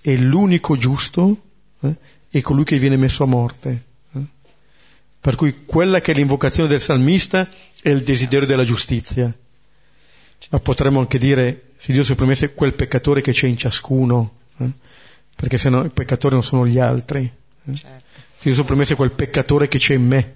e 0.00 0.16
l'unico 0.16 0.76
giusto 0.76 1.36
eh, 1.80 1.94
è 2.30 2.40
colui 2.40 2.64
che 2.64 2.78
viene 2.78 2.96
messo 2.96 3.22
a 3.22 3.26
morte. 3.26 3.90
Per 5.22 5.36
cui 5.36 5.64
quella 5.64 6.00
che 6.00 6.10
è 6.10 6.14
l'invocazione 6.16 6.68
del 6.68 6.80
salmista 6.80 7.48
è 7.80 7.90
il 7.90 8.02
desiderio 8.02 8.44
della 8.44 8.64
giustizia. 8.64 9.32
Ma 10.50 10.58
potremmo 10.58 10.98
anche 10.98 11.16
dire, 11.16 11.74
se 11.76 11.92
Dio 11.92 12.02
sopprimesse 12.02 12.54
quel 12.54 12.74
peccatore 12.74 13.20
che 13.20 13.30
c'è 13.30 13.46
in 13.46 13.56
ciascuno, 13.56 14.38
eh? 14.58 14.68
perché 15.36 15.58
se 15.58 15.70
no 15.70 15.84
i 15.84 15.90
peccatori 15.90 16.34
non 16.34 16.42
sono 16.42 16.66
gli 16.66 16.80
altri. 16.80 17.20
Eh? 17.22 17.74
Certo. 17.76 18.20
Se 18.36 18.48
Dio 18.48 18.54
sopprimesse 18.54 18.96
quel 18.96 19.12
peccatore 19.12 19.68
che 19.68 19.78
c'è 19.78 19.94
in 19.94 20.08
me. 20.08 20.34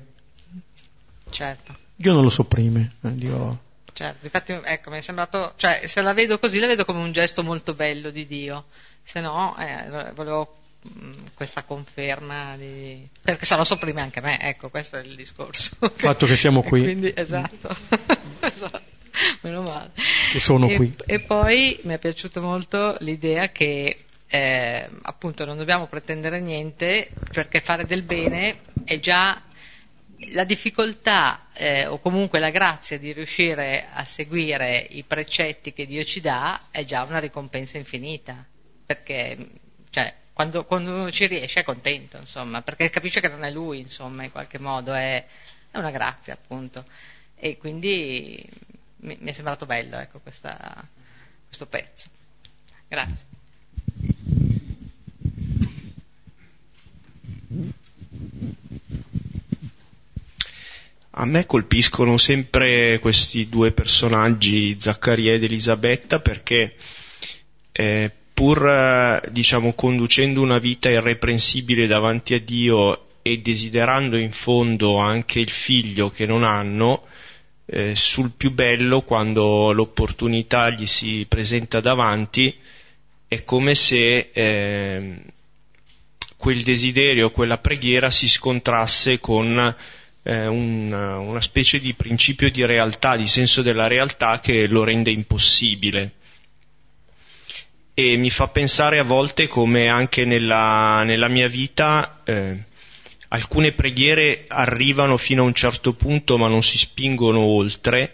Certo. 1.30 1.76
Dio 1.96 2.12
non 2.12 2.22
lo 2.22 2.30
sopprime. 2.30 2.92
Eh? 3.02 3.14
Dio... 3.16 3.60
Certo, 3.92 4.24
infatti 4.24 4.52
ecco, 4.52 4.90
mi 4.90 4.98
è 4.98 5.00
sembrato, 5.00 5.54
cioè 5.56 5.82
se 5.86 6.00
la 6.00 6.12
vedo 6.12 6.38
così 6.38 6.60
la 6.60 6.68
vedo 6.68 6.84
come 6.84 7.00
un 7.00 7.10
gesto 7.10 7.42
molto 7.42 7.74
bello 7.74 8.10
di 8.10 8.24
Dio, 8.28 8.66
se 9.02 9.20
no 9.20 9.56
eh, 9.58 10.12
volevo 10.14 10.58
questa 11.34 11.64
conferma 11.64 12.56
di... 12.56 13.06
perché 13.20 13.44
se 13.44 13.56
no 13.56 13.64
sopprime 13.64 14.00
anche 14.00 14.20
me, 14.20 14.40
ecco, 14.40 14.68
questo 14.68 14.96
è 14.96 15.02
il 15.02 15.14
discorso. 15.14 15.76
Il 15.80 15.92
fatto 15.94 16.26
che 16.26 16.36
siamo 16.36 16.62
qui. 16.64 16.82
Quindi, 16.82 17.12
esatto. 17.14 17.76
esatto. 18.40 18.94
Meno 19.42 19.62
male. 19.62 19.92
Che 20.30 20.40
sono 20.40 20.68
e, 20.68 20.76
qui. 20.76 20.94
E 21.06 21.20
poi 21.20 21.78
mi 21.82 21.94
è 21.94 21.98
piaciuta 21.98 22.40
molto 22.40 22.96
l'idea 23.00 23.50
che 23.50 23.96
eh, 24.28 24.88
appunto 25.02 25.44
non 25.44 25.56
dobbiamo 25.56 25.86
pretendere 25.86 26.40
niente 26.40 27.10
perché 27.32 27.60
fare 27.60 27.86
del 27.86 28.02
bene 28.02 28.60
è 28.84 28.98
già 28.98 29.40
la 30.32 30.44
difficoltà 30.44 31.46
eh, 31.52 31.86
o 31.86 31.98
comunque 31.98 32.38
la 32.38 32.50
grazia 32.50 32.98
di 32.98 33.12
riuscire 33.12 33.86
a 33.90 34.04
seguire 34.04 34.86
i 34.90 35.02
precetti 35.04 35.72
che 35.72 35.86
Dio 35.86 36.04
ci 36.04 36.20
dà 36.20 36.68
è 36.70 36.84
già 36.84 37.02
una 37.02 37.18
ricompensa 37.18 37.76
infinita, 37.76 38.44
perché 38.84 39.36
cioè, 39.90 40.12
quando, 40.36 40.66
quando, 40.66 40.92
uno 40.92 41.10
ci 41.10 41.26
riesce 41.26 41.60
è 41.60 41.64
contento, 41.64 42.18
insomma, 42.18 42.60
perché 42.60 42.90
capisce 42.90 43.20
che 43.20 43.28
non 43.28 43.42
è 43.42 43.50
lui, 43.50 43.78
insomma, 43.78 44.22
in 44.22 44.30
qualche 44.30 44.58
modo 44.58 44.92
è, 44.92 45.24
è 45.70 45.78
una 45.78 45.90
grazia, 45.90 46.34
appunto. 46.34 46.84
E 47.36 47.56
quindi 47.56 48.46
mi, 48.96 49.16
mi 49.18 49.30
è 49.30 49.32
sembrato 49.32 49.64
bello, 49.64 49.96
ecco, 49.96 50.18
questa, 50.18 50.86
questo 51.46 51.64
pezzo. 51.64 52.08
Grazie. 52.86 53.24
A 61.12 61.24
me 61.24 61.46
colpiscono 61.46 62.18
sempre 62.18 62.98
questi 62.98 63.48
due 63.48 63.72
personaggi, 63.72 64.78
Zaccaria 64.78 65.32
ed 65.32 65.44
Elisabetta, 65.44 66.20
perché 66.20 66.76
eh, 67.72 68.12
pur 68.36 69.30
diciamo, 69.30 69.72
conducendo 69.72 70.42
una 70.42 70.58
vita 70.58 70.90
irreprensibile 70.90 71.86
davanti 71.86 72.34
a 72.34 72.38
Dio 72.38 73.06
e 73.22 73.38
desiderando 73.38 74.18
in 74.18 74.30
fondo 74.30 74.98
anche 74.98 75.40
il 75.40 75.48
figlio 75.48 76.10
che 76.10 76.26
non 76.26 76.44
hanno, 76.44 77.06
eh, 77.64 77.96
sul 77.96 78.32
più 78.36 78.52
bello, 78.52 79.00
quando 79.00 79.72
l'opportunità 79.72 80.68
gli 80.68 80.84
si 80.84 81.24
presenta 81.26 81.80
davanti, 81.80 82.54
è 83.26 83.42
come 83.42 83.74
se 83.74 84.28
eh, 84.30 85.14
quel 86.36 86.62
desiderio, 86.62 87.30
quella 87.30 87.56
preghiera 87.56 88.10
si 88.10 88.28
scontrasse 88.28 89.18
con 89.18 89.74
eh, 90.24 90.46
un, 90.46 90.92
una 90.92 91.40
specie 91.40 91.80
di 91.80 91.94
principio 91.94 92.50
di 92.50 92.66
realtà, 92.66 93.16
di 93.16 93.28
senso 93.28 93.62
della 93.62 93.86
realtà 93.86 94.40
che 94.40 94.66
lo 94.66 94.84
rende 94.84 95.10
impossibile. 95.10 96.12
E 97.98 98.18
mi 98.18 98.28
fa 98.28 98.48
pensare 98.48 98.98
a 98.98 99.04
volte 99.04 99.46
come 99.46 99.88
anche 99.88 100.26
nella, 100.26 101.02
nella 101.02 101.28
mia 101.28 101.48
vita 101.48 102.20
eh, 102.24 102.62
alcune 103.28 103.72
preghiere 103.72 104.44
arrivano 104.48 105.16
fino 105.16 105.42
a 105.42 105.46
un 105.46 105.54
certo 105.54 105.94
punto 105.94 106.36
ma 106.36 106.46
non 106.46 106.62
si 106.62 106.76
spingono 106.76 107.40
oltre 107.40 108.12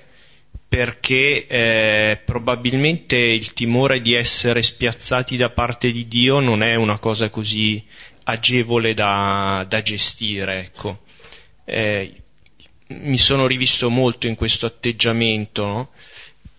perché 0.68 1.48
eh, 1.48 2.20
probabilmente 2.24 3.16
il 3.16 3.52
timore 3.54 4.00
di 4.00 4.14
essere 4.14 4.62
spiazzati 4.62 5.36
da 5.36 5.50
parte 5.50 5.90
di 5.90 6.06
Dio 6.06 6.38
non 6.38 6.62
è 6.62 6.76
una 6.76 7.00
cosa 7.00 7.28
così 7.28 7.84
agevole 8.22 8.94
da, 8.94 9.66
da 9.68 9.82
gestire. 9.82 10.60
Ecco 10.60 11.00
eh, 11.64 12.22
mi 12.86 13.18
sono 13.18 13.46
rivisto 13.46 13.90
molto 13.90 14.26
in 14.26 14.34
questo 14.34 14.66
atteggiamento 14.66 15.64
no? 15.64 15.90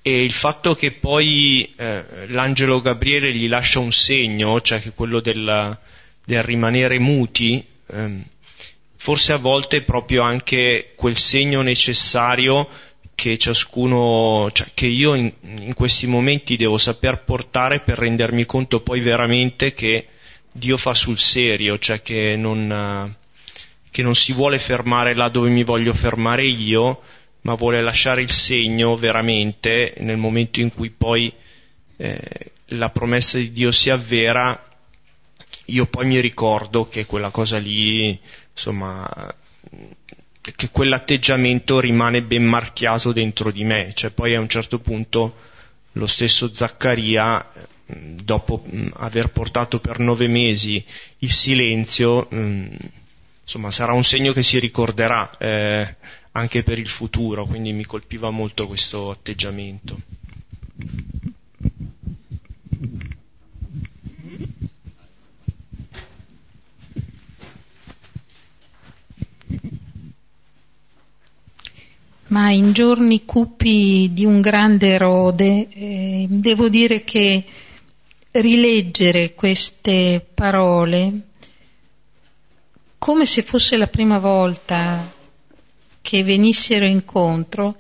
E 0.05 0.21
il 0.21 0.33
fatto 0.33 0.75
che 0.75 0.91
poi 0.91 1.73
eh, 1.77 2.27
l'angelo 2.27 2.81
Gabriele 2.81 3.33
gli 3.33 3.47
lascia 3.47 3.79
un 3.79 3.93
segno, 3.93 4.59
cioè 4.59 4.81
che 4.81 4.91
quello 4.91 5.21
del, 5.21 5.77
del 6.25 6.43
rimanere 6.43 6.99
muti, 6.99 7.65
ehm, 7.87 8.21
forse 8.97 9.31
a 9.31 9.37
volte 9.37 9.77
è 9.77 9.83
proprio 9.83 10.23
anche 10.23 10.91
quel 10.97 11.15
segno 11.15 11.61
necessario 11.61 12.67
che 13.15 13.37
ciascuno, 13.37 14.49
cioè 14.51 14.71
che 14.73 14.87
io 14.87 15.13
in, 15.13 15.31
in, 15.41 15.73
questi 15.73 16.05
momenti 16.05 16.57
devo 16.57 16.77
saper 16.77 17.23
portare 17.23 17.79
per 17.79 17.97
rendermi 17.97 18.45
conto 18.45 18.81
poi 18.81 18.99
veramente 18.99 19.73
che 19.73 20.07
Dio 20.51 20.75
fa 20.75 20.93
sul 20.93 21.17
serio, 21.17 21.79
cioè 21.79 22.01
che 22.01 22.35
non, 22.35 23.15
che 23.89 24.01
non 24.01 24.15
si 24.15 24.33
vuole 24.33 24.59
fermare 24.59 25.15
là 25.15 25.29
dove 25.29 25.49
mi 25.49 25.63
voglio 25.63 25.93
fermare 25.93 26.45
io, 26.45 27.01
ma 27.43 27.55
vuole 27.55 27.81
lasciare 27.81 28.21
il 28.21 28.31
segno 28.31 28.95
veramente 28.95 29.95
nel 29.99 30.17
momento 30.17 30.59
in 30.61 30.73
cui 30.73 30.89
poi 30.89 31.31
eh, 31.97 32.51
la 32.67 32.89
promessa 32.89 33.37
di 33.37 33.51
Dio 33.51 33.71
si 33.71 33.89
avvera, 33.89 34.67
io 35.65 35.85
poi 35.85 36.05
mi 36.05 36.19
ricordo 36.19 36.87
che 36.87 37.05
quella 37.05 37.29
cosa 37.29 37.57
lì, 37.57 38.17
insomma, 38.51 39.33
che 40.41 40.69
quell'atteggiamento 40.71 41.79
rimane 41.79 42.21
ben 42.23 42.43
marchiato 42.43 43.11
dentro 43.11 43.51
di 43.51 43.63
me, 43.63 43.91
cioè 43.93 44.11
poi 44.11 44.35
a 44.35 44.39
un 44.39 44.49
certo 44.49 44.79
punto 44.79 45.35
lo 45.93 46.07
stesso 46.07 46.53
Zaccaria, 46.53 47.51
dopo 47.85 48.65
aver 48.93 49.29
portato 49.29 49.79
per 49.79 49.99
nove 49.99 50.27
mesi 50.27 50.83
il 51.19 51.31
silenzio, 51.31 52.27
insomma 52.29 53.71
sarà 53.71 53.93
un 53.93 54.03
segno 54.03 54.33
che 54.33 54.43
si 54.43 54.59
ricorderà. 54.59 55.37
Eh, 55.37 55.95
anche 56.33 56.63
per 56.63 56.79
il 56.79 56.87
futuro, 56.87 57.45
quindi 57.45 57.73
mi 57.73 57.85
colpiva 57.85 58.29
molto 58.29 58.67
questo 58.67 59.09
atteggiamento. 59.09 59.99
Ma 72.27 72.51
in 72.51 72.73
giorni 72.73 73.25
cupi 73.25 74.09
di 74.11 74.25
un 74.25 74.41
grande 74.41 74.87
erode, 74.87 75.67
eh, 75.69 76.25
devo 76.27 76.67
dire 76.67 77.03
che 77.03 77.45
rileggere 78.31 79.35
queste 79.35 80.25
parole 80.33 81.27
come 82.97 83.25
se 83.27 83.43
fosse 83.43 83.77
la 83.77 83.87
prima 83.87 84.17
volta 84.17 85.21
che 86.03 86.21
venissero 86.21 86.85
incontro, 86.85 87.77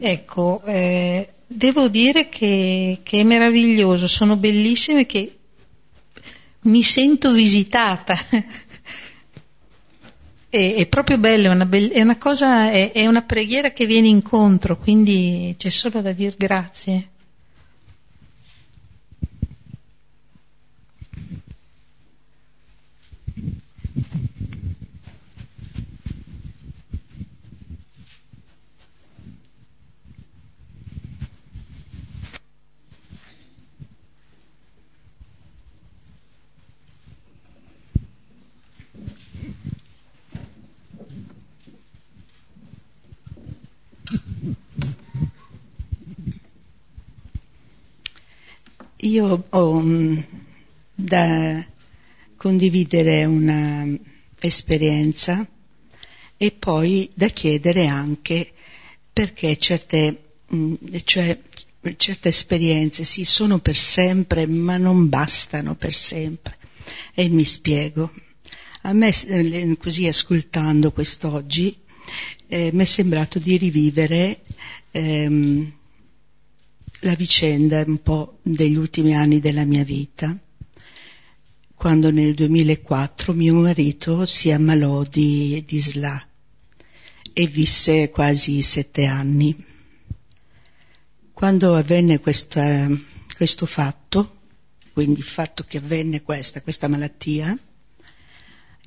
ecco, 0.00 0.62
eh, 0.64 1.28
devo 1.46 1.88
dire 1.88 2.30
che, 2.30 3.00
che, 3.02 3.20
è 3.20 3.24
meraviglioso, 3.24 4.08
sono 4.08 4.36
bellissime 4.36 5.04
che 5.04 5.36
mi 6.62 6.82
sento 6.82 7.30
visitata. 7.32 8.16
è, 10.48 10.74
è, 10.80 10.86
proprio 10.86 11.18
bello, 11.18 11.48
è 11.50 11.54
una, 11.54 11.66
be- 11.66 11.90
è 11.90 12.00
una 12.00 12.16
cosa, 12.16 12.70
è, 12.70 12.90
è 12.90 13.06
una 13.06 13.20
preghiera 13.22 13.72
che 13.72 13.84
viene 13.84 14.08
incontro, 14.08 14.78
quindi 14.78 15.54
c'è 15.58 15.68
solo 15.68 16.00
da 16.00 16.12
dire 16.12 16.34
grazie. 16.38 17.08
Io 49.04 49.46
ho 49.48 49.80
mm, 49.80 50.18
da 50.94 51.66
condividere 52.36 53.24
una 53.24 53.84
esperienza 54.38 55.44
e 56.36 56.52
poi 56.52 57.10
da 57.12 57.26
chiedere 57.26 57.86
anche 57.86 58.52
perché 59.12 59.56
certe, 59.56 60.36
mm, 60.54 60.74
cioè, 61.02 61.36
certe 61.96 62.28
esperienze 62.28 63.02
sì 63.02 63.24
sono 63.24 63.58
per 63.58 63.74
sempre 63.74 64.46
ma 64.46 64.76
non 64.76 65.08
bastano 65.08 65.74
per 65.74 65.94
sempre 65.94 66.58
e 67.12 67.28
mi 67.28 67.44
spiego. 67.44 68.12
A 68.82 68.92
me 68.92 69.10
eh, 69.26 69.76
così 69.78 70.06
ascoltando 70.06 70.92
quest'oggi 70.92 71.76
eh, 72.46 72.70
mi 72.72 72.82
è 72.82 72.86
sembrato 72.86 73.40
di 73.40 73.56
rivivere 73.56 74.42
ehm, 74.92 75.72
la 77.04 77.14
vicenda 77.14 77.82
un 77.84 78.00
po' 78.00 78.38
degli 78.42 78.76
ultimi 78.76 79.14
anni 79.14 79.40
della 79.40 79.64
mia 79.64 79.82
vita, 79.82 80.38
quando 81.74 82.12
nel 82.12 82.34
2004 82.34 83.32
mio 83.32 83.54
marito 83.54 84.24
si 84.24 84.52
ammalò 84.52 85.02
di, 85.02 85.64
di 85.66 85.78
SLA 85.80 86.28
e 87.32 87.46
visse 87.48 88.08
quasi 88.10 88.62
sette 88.62 89.04
anni. 89.04 89.64
Quando 91.32 91.74
avvenne 91.74 92.20
questa, 92.20 92.88
questo 93.36 93.66
fatto, 93.66 94.38
quindi 94.92 95.18
il 95.18 95.26
fatto 95.26 95.64
che 95.64 95.78
avvenne 95.78 96.22
questa, 96.22 96.62
questa 96.62 96.86
malattia, 96.86 97.58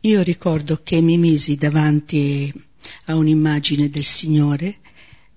io 0.01 0.21
ricordo 0.21 0.81
che 0.83 1.01
mi 1.01 1.17
misi 1.17 1.57
davanti 1.57 2.53
a 3.05 3.15
un'immagine 3.15 3.89
del 3.89 4.05
Signore 4.05 4.79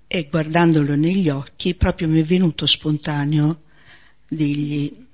e 0.08 0.26
guardandolo 0.30 0.96
negli 0.96 1.28
occhi 1.28 1.74
proprio 1.74 2.08
mi 2.08 2.22
è 2.22 2.24
venuto 2.24 2.66
spontaneo 2.66 3.62
dirgli 4.26 5.06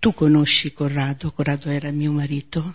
tu 0.00 0.14
conosci 0.14 0.72
Corrado, 0.72 1.30
Corrado 1.30 1.68
era 1.68 1.90
mio 1.90 2.10
marito, 2.10 2.74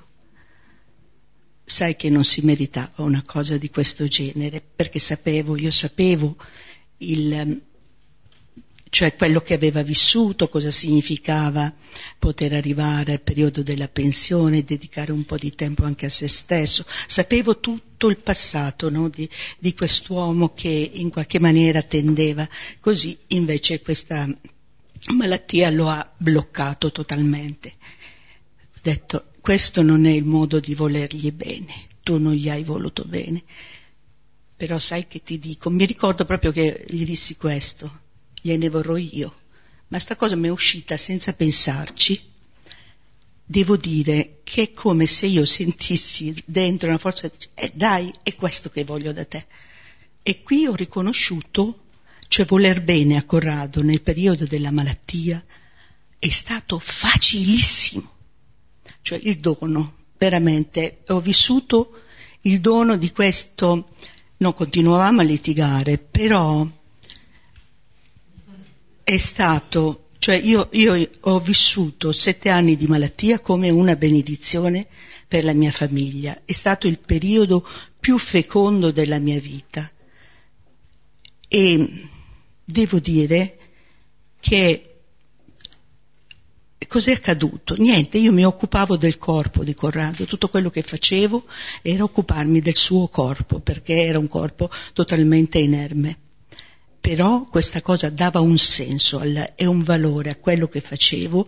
sai 1.65 1.95
che 1.95 2.09
non 2.09 2.23
si 2.23 2.41
meritava 2.41 3.03
una 3.03 3.23
cosa 3.25 3.57
di 3.57 3.71
questo 3.71 4.07
genere, 4.07 4.61
perché 4.61 4.99
sapevo, 4.99 5.57
io 5.57 5.71
sapevo 5.71 6.35
il, 6.97 7.61
cioè 8.91 9.15
quello 9.15 9.41
che 9.41 9.55
aveva 9.55 9.81
vissuto, 9.81 10.49
cosa 10.49 10.69
significava 10.69 11.73
poter 12.19 12.53
arrivare 12.53 13.13
al 13.13 13.21
periodo 13.21 13.63
della 13.63 13.87
pensione, 13.87 14.63
dedicare 14.63 15.11
un 15.11 15.25
po' 15.25 15.37
di 15.37 15.49
tempo 15.55 15.83
anche 15.83 16.05
a 16.05 16.09
se 16.09 16.27
stesso. 16.27 16.85
Sapevo 17.07 17.59
tutto 17.59 17.94
il 17.97 18.17
passato 18.17 18.89
no? 18.89 19.09
di, 19.09 19.29
di 19.57 19.73
quest'uomo 19.73 20.53
che 20.53 20.91
in 20.93 21.09
qualche 21.09 21.39
maniera 21.39 21.81
tendeva, 21.81 22.47
così 22.79 23.17
invece 23.27 23.81
questa 23.81 24.27
malattia 25.13 25.69
lo 25.69 25.89
ha 25.89 26.13
bloccato 26.17 26.91
totalmente. 26.91 27.73
Ho 28.75 28.79
detto, 28.81 29.31
questo 29.41 29.81
non 29.81 30.05
è 30.05 30.11
il 30.11 30.25
modo 30.25 30.59
di 30.59 30.73
volergli 30.73 31.31
bene, 31.31 31.73
tu 32.01 32.17
non 32.17 32.33
gli 32.33 32.49
hai 32.49 32.63
voluto 32.63 33.03
bene. 33.05 33.43
Però 34.57 34.79
sai 34.79 35.07
che 35.07 35.21
ti 35.21 35.37
dico, 35.37 35.69
mi 35.69 35.85
ricordo 35.85 36.25
proprio 36.25 36.51
che 36.51 36.85
gli 36.87 37.05
dissi 37.05 37.35
questo, 37.35 37.99
gliene 38.41 38.69
vorrò 38.69 38.95
io, 38.95 39.41
ma 39.89 39.99
sta 39.99 40.15
cosa 40.15 40.35
mi 40.35 40.47
è 40.47 40.51
uscita 40.51 40.97
senza 40.97 41.33
pensarci. 41.33 42.33
Devo 43.45 43.77
dire 43.77 44.39
che 44.43 44.63
è 44.63 44.71
come 44.71 45.05
se 45.05 45.27
io 45.27 45.45
sentissi 45.45 46.35
dentro 46.45 46.89
una 46.89 46.97
forza, 46.97 47.29
eh 47.53 47.71
dai, 47.73 48.11
è 48.23 48.33
questo 48.35 48.69
che 48.69 48.83
voglio 48.83 49.13
da 49.13 49.25
te. 49.25 49.45
E 50.23 50.41
qui 50.41 50.65
ho 50.65 50.73
riconosciuto 50.73 51.85
cioè 52.27 52.45
voler 52.45 52.83
bene 52.83 53.17
a 53.17 53.23
Corrado 53.23 53.81
nel 53.81 54.01
periodo 54.01 54.45
della 54.45 54.71
malattia, 54.71 55.43
è 56.17 56.29
stato 56.29 56.79
facilissimo. 56.79 58.11
Cioè 59.01 59.19
il 59.21 59.39
dono, 59.39 59.95
veramente, 60.17 61.03
ho 61.07 61.19
vissuto 61.19 62.01
il 62.41 62.59
dono 62.59 62.97
di 62.97 63.11
questo, 63.11 63.89
no, 64.37 64.53
continuavamo 64.53 65.21
a 65.21 65.23
litigare, 65.23 65.97
però 65.97 66.67
è 69.03 69.17
stato, 69.17 70.05
cioè 70.26 70.38
io, 70.38 70.69
io 70.71 71.07
ho 71.19 71.39
vissuto 71.39 72.11
sette 72.11 72.49
anni 72.49 72.76
di 72.76 72.88
malattia 72.88 73.39
come 73.39 73.69
una 73.69 73.95
benedizione 73.95 74.88
per 75.28 75.43
la 75.43 75.53
mia 75.53 75.69
famiglia, 75.69 76.41
è 76.45 76.51
stato 76.51 76.88
il 76.88 76.97
periodo 76.97 77.63
più 77.99 78.17
fecondo 78.17 78.89
della 78.89 79.19
mia 79.19 79.39
vita. 79.39 79.88
E 81.47 82.09
devo 82.63 82.97
dire 82.97 83.57
che 84.39 84.95
cos'è 86.88 87.11
accaduto? 87.11 87.76
Niente, 87.76 88.17
io 88.17 88.32
mi 88.32 88.45
occupavo 88.45 88.97
del 88.97 89.19
corpo 89.19 89.63
di 89.63 89.76
Corrado, 89.76 90.26
tutto 90.26 90.47
quello 90.47 90.71
che 90.71 90.82
facevo 90.82 91.45
era 91.84 92.01
occuparmi 92.01 92.61
del 92.61 92.78
suo 92.78 93.09
corpo, 93.09 93.59
perché 93.59 94.01
era 94.01 94.17
un 94.17 94.28
corpo 94.28 94.71
totalmente 94.91 95.59
inerme. 95.59 96.17
Però 97.06 97.45
questa 97.45 97.84
cosa 97.84 98.10
dava 98.10 98.39
un 98.39 98.58
senso 98.58 99.22
e 99.22 99.68
un 99.68 99.84
valore 99.84 100.32
a 100.32 100.36
quello 100.38 100.68
che 100.68 100.82
facevo 100.82 101.47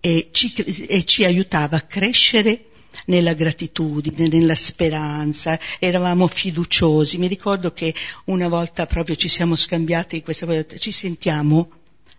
e 0.00 0.30
ci, 0.32 0.54
e 0.54 1.04
ci 1.04 1.26
aiutava 1.26 1.76
a 1.76 1.82
crescere 1.82 2.68
nella 3.04 3.34
gratitudine, 3.34 4.28
nella 4.28 4.54
speranza, 4.54 5.60
eravamo 5.78 6.26
fiduciosi. 6.26 7.18
Mi 7.18 7.26
ricordo 7.26 7.74
che 7.74 7.94
una 8.24 8.48
volta 8.48 8.86
proprio 8.86 9.14
ci 9.14 9.28
siamo 9.28 9.56
scambiati 9.56 10.22
questa 10.22 10.46
cosa, 10.46 10.64
ci 10.78 10.90
sentiamo, 10.90 11.70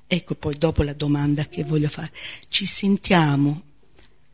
ecco 0.06 0.36
poi 0.36 0.56
dopo 0.56 0.84
la 0.84 0.93
domanda 0.93 1.45
che 1.45 1.64
voglio 1.64 1.89
fare, 1.89 2.12
ci 2.49 2.68
sentiamo 2.68 3.64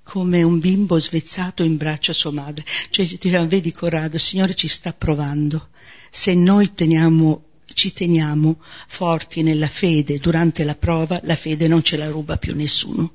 come 0.04 0.44
un 0.44 0.60
bimbo 0.60 1.00
svezzato 1.00 1.64
in 1.64 1.78
braccio 1.78 2.12
a 2.12 2.16
sua 2.16 2.32
madre. 2.32 2.66
Cioè 2.90 3.06
diciamo, 3.06 3.48
vedi 3.48 3.72
Corrado, 3.72 4.18
il 4.18 4.22
Signore 4.22 4.56
ci 4.56 4.68
sta 4.68 4.92
provando. 4.92 5.70
Se 6.12 6.34
noi 6.34 6.74
teniamo 6.74 7.46
ci 7.80 7.94
teniamo 7.94 8.62
forti 8.90 9.42
nella 9.42 9.70
fede 9.70 10.18
durante 10.18 10.66
la 10.66 10.76
prova, 10.76 11.22
la 11.24 11.38
fede 11.38 11.70
non 11.70 11.82
ce 11.82 11.96
la 11.96 12.10
ruba 12.10 12.36
più 12.36 12.54
nessuno. 12.54 13.14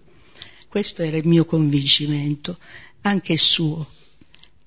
Questo 0.66 1.02
era 1.02 1.18
il 1.18 1.26
mio 1.26 1.44
convincimento 1.44 2.58
anche 3.02 3.32
il 3.32 3.38
suo. 3.38 3.90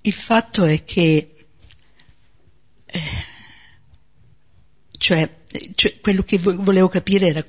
Il 0.01 0.13
fatto 0.13 0.65
è 0.65 0.83
che, 0.83 1.47
eh, 2.85 2.99
cioè, 5.07 5.29
cioè, 5.73 6.01
quello 6.01 6.21
che 6.21 6.37
volevo 6.37 6.89
capire 6.89 7.27
era 7.27 7.41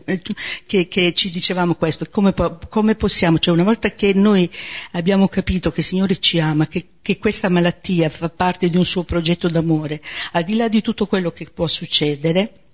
che, 0.64 0.86
che 0.86 1.12
ci 1.12 1.28
dicevamo 1.28 1.74
questo, 1.74 2.06
come, 2.08 2.32
come, 2.68 2.94
possiamo, 2.94 3.40
cioè 3.40 3.52
una 3.52 3.64
volta 3.64 3.90
che 3.96 4.12
noi 4.14 4.48
abbiamo 4.92 5.26
capito 5.26 5.72
che 5.72 5.80
il 5.80 5.86
Signore 5.86 6.20
ci 6.20 6.38
ama, 6.38 6.68
che, 6.68 6.86
che 7.02 7.18
questa 7.18 7.48
malattia 7.48 8.10
fa 8.10 8.28
parte 8.28 8.70
di 8.70 8.76
un 8.76 8.84
suo 8.84 9.02
progetto 9.02 9.48
d'amore, 9.48 10.00
al 10.32 10.44
di 10.44 10.54
là 10.54 10.68
di 10.68 10.82
tutto 10.82 11.06
quello 11.06 11.32
che 11.32 11.46
può 11.46 11.66
succedere, 11.66 12.67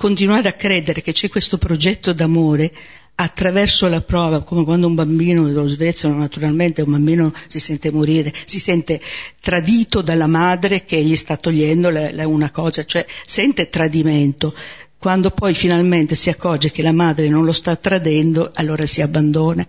continuare 0.00 0.48
a 0.48 0.54
credere 0.54 1.02
che 1.02 1.12
c'è 1.12 1.28
questo 1.28 1.58
progetto 1.58 2.14
d'amore 2.14 2.72
attraverso 3.16 3.86
la 3.86 4.00
prova, 4.00 4.42
come 4.42 4.64
quando 4.64 4.86
un 4.86 4.94
bambino 4.94 5.46
lo 5.46 5.66
svezzano 5.66 6.16
naturalmente, 6.16 6.80
un 6.80 6.92
bambino 6.92 7.34
si 7.46 7.60
sente 7.60 7.92
morire, 7.92 8.32
si 8.46 8.60
sente 8.60 8.98
tradito 9.42 10.00
dalla 10.00 10.26
madre 10.26 10.86
che 10.86 11.02
gli 11.02 11.14
sta 11.16 11.36
togliendo 11.36 11.90
la, 11.90 12.10
la 12.14 12.26
una 12.26 12.50
cosa, 12.50 12.86
cioè 12.86 13.04
sente 13.26 13.68
tradimento. 13.68 14.54
Quando 14.96 15.32
poi 15.32 15.52
finalmente 15.52 16.14
si 16.14 16.30
accorge 16.30 16.70
che 16.70 16.80
la 16.80 16.92
madre 16.92 17.28
non 17.28 17.44
lo 17.44 17.52
sta 17.52 17.76
tradendo, 17.76 18.50
allora 18.54 18.86
si 18.86 19.02
abbandona. 19.02 19.68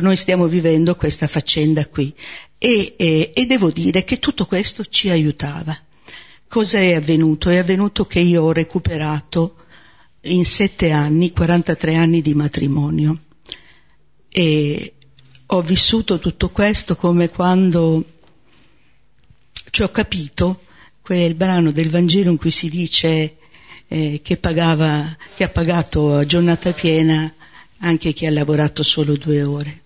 Noi 0.00 0.16
stiamo 0.16 0.48
vivendo 0.48 0.96
questa 0.96 1.28
faccenda 1.28 1.86
qui 1.86 2.12
e, 2.58 2.94
e, 2.96 3.30
e 3.32 3.46
devo 3.46 3.70
dire 3.70 4.02
che 4.02 4.18
tutto 4.18 4.46
questo 4.46 4.84
ci 4.84 5.10
aiutava. 5.10 5.78
Cosa 6.50 6.80
è 6.80 6.94
avvenuto? 6.94 7.48
È 7.48 7.58
avvenuto 7.58 8.06
che 8.06 8.18
io 8.18 8.42
ho 8.42 8.52
recuperato 8.52 9.54
in 10.22 10.44
sette 10.44 10.90
anni, 10.90 11.30
43 11.30 11.94
anni 11.94 12.22
di 12.22 12.34
matrimonio 12.34 13.20
e 14.28 14.94
ho 15.46 15.60
vissuto 15.60 16.18
tutto 16.18 16.48
questo 16.48 16.96
come 16.96 17.28
quando 17.28 18.04
ci 19.70 19.82
ho 19.84 19.90
capito 19.90 20.62
quel 21.00 21.36
brano 21.36 21.70
del 21.70 21.88
Vangelo 21.88 22.32
in 22.32 22.36
cui 22.36 22.50
si 22.50 22.68
dice 22.68 23.36
eh, 23.86 24.20
che, 24.20 24.36
pagava, 24.36 25.16
che 25.36 25.44
ha 25.44 25.50
pagato 25.50 26.16
a 26.16 26.26
giornata 26.26 26.72
piena 26.72 27.32
anche 27.78 28.12
chi 28.12 28.26
ha 28.26 28.30
lavorato 28.32 28.82
solo 28.82 29.16
due 29.16 29.44
ore. 29.44 29.82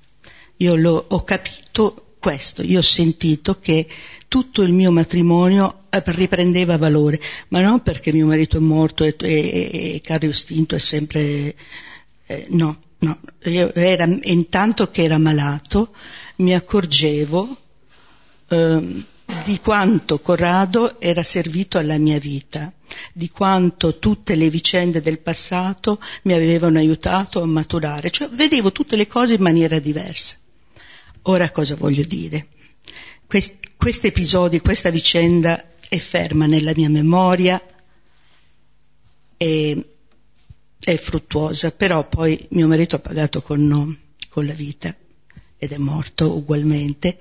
Io 0.57 0.77
lo, 0.77 1.05
ho 1.09 1.25
capito 1.25 2.04
questo, 2.25 2.63
io 2.63 2.79
ho 2.79 2.83
sentito 2.83 3.59
che 3.61 3.87
tutto 4.29 4.63
il 4.63 4.73
mio 4.73 4.91
matrimonio 4.91 5.81
eh, 5.91 6.03
riprendeva 6.07 6.79
valore, 6.79 7.21
ma 7.49 7.61
non 7.61 7.83
perché 7.83 8.15
mio 8.15 8.25
marito 8.25 8.57
è 8.57 8.61
morto 8.61 9.05
e, 9.05 9.15
e, 9.19 9.95
e 9.95 10.01
Cario 10.03 10.33
Stinto 10.33 10.75
è 10.75 10.79
sempre... 10.79 11.55
Eh, 12.25 12.47
no, 12.49 12.81
no, 13.01 13.19
era, 13.43 14.09
intanto 14.23 14.89
che 14.89 15.03
era 15.03 15.19
malato 15.19 15.93
mi 16.37 16.55
accorgevo 16.55 17.57
eh, 18.49 19.05
di 19.45 19.61
quanto 19.61 20.19
Corrado 20.21 20.99
era 20.99 21.23
servito 21.23 21.77
alla 21.77 21.99
mia 21.99 22.19
vita, 22.19 22.73
di 23.13 23.29
quanto 23.29 23.99
tutte 23.99 24.35
le 24.35 24.49
vicende 24.49 25.03
del 25.03 25.19
passato 25.19 26.01
mi 26.23 26.33
avevano 26.33 26.79
aiutato 26.79 27.43
a 27.43 27.47
maturare, 27.47 28.09
cioè 28.09 28.31
vedevo 28.31 28.73
tutte 28.73 28.97
le 28.97 29.07
cose 29.07 29.35
in 29.35 29.43
maniera 29.43 29.79
diversa. 29.79 30.39
Ora 31.27 31.51
cosa 31.51 31.75
voglio 31.75 32.05
dire? 32.05 32.49
Questo 33.27 34.07
episodio, 34.07 34.61
questa 34.61 34.91
vicenda 34.91 35.71
è 35.89 35.97
ferma 35.97 36.45
nella 36.45 36.73
mia 36.77 36.91
memoria 36.91 37.63
e 39.39 39.89
è 40.79 40.97
fruttuosa, 40.97 41.71
però 41.71 42.07
poi 42.07 42.47
mio 42.51 42.67
marito 42.67 42.97
ha 42.97 42.99
pagato 42.99 43.41
con, 43.41 43.99
con 44.29 44.45
la 44.45 44.53
vita 44.53 44.95
ed 45.57 45.73
è 45.73 45.79
morto 45.79 46.37
ugualmente. 46.37 47.17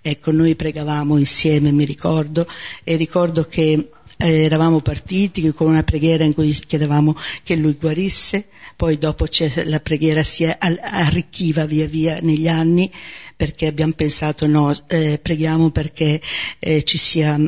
Ecco, 0.00 0.30
noi 0.30 0.56
pregavamo 0.56 1.18
insieme, 1.18 1.72
mi 1.72 1.84
ricordo, 1.84 2.48
e 2.82 2.96
ricordo 2.96 3.44
che 3.44 3.90
eh, 4.22 4.44
eravamo 4.44 4.80
partiti 4.80 5.50
con 5.50 5.68
una 5.68 5.82
preghiera 5.82 6.24
in 6.24 6.32
cui 6.32 6.52
chiedevamo 6.52 7.16
che 7.42 7.56
lui 7.56 7.76
guarisse, 7.78 8.46
poi 8.76 8.96
dopo 8.96 9.26
la 9.64 9.80
preghiera 9.80 10.22
si 10.22 10.44
arricchiva 10.46 11.66
via 11.66 11.86
via 11.86 12.18
negli 12.20 12.48
anni 12.48 12.90
perché 13.36 13.66
abbiamo 13.66 13.92
pensato 13.92 14.46
no, 14.46 14.74
eh, 14.86 15.18
preghiamo 15.20 15.70
perché 15.70 16.20
eh, 16.58 16.84
ci 16.84 16.98
sia 16.98 17.38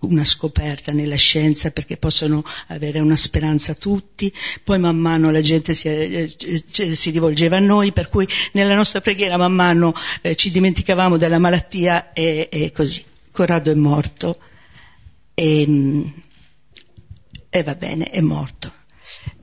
una 0.00 0.24
scoperta 0.24 0.90
nella 0.92 1.16
scienza 1.16 1.70
perché 1.70 1.96
possano 1.96 2.44
avere 2.68 2.98
una 3.00 3.16
speranza 3.16 3.74
tutti, 3.74 4.32
poi 4.64 4.78
man 4.78 4.96
mano 4.96 5.30
la 5.30 5.40
gente 5.40 5.74
si, 5.74 5.88
eh, 5.88 6.34
si 6.68 7.10
rivolgeva 7.10 7.56
a 7.56 7.60
noi, 7.60 7.92
per 7.92 8.08
cui 8.08 8.26
nella 8.52 8.74
nostra 8.74 9.00
preghiera 9.00 9.36
man 9.36 9.52
mano 9.52 9.94
eh, 10.20 10.34
ci 10.34 10.50
dimenticavamo 10.50 11.16
della 11.16 11.38
malattia 11.38 12.12
e, 12.12 12.48
e 12.50 12.72
così. 12.72 13.04
Corrado 13.30 13.70
è 13.70 13.74
morto 13.74 14.38
e, 15.34 16.12
e, 17.48 17.62
va 17.62 17.74
bene, 17.74 18.10
è 18.10 18.20
morto. 18.20 18.72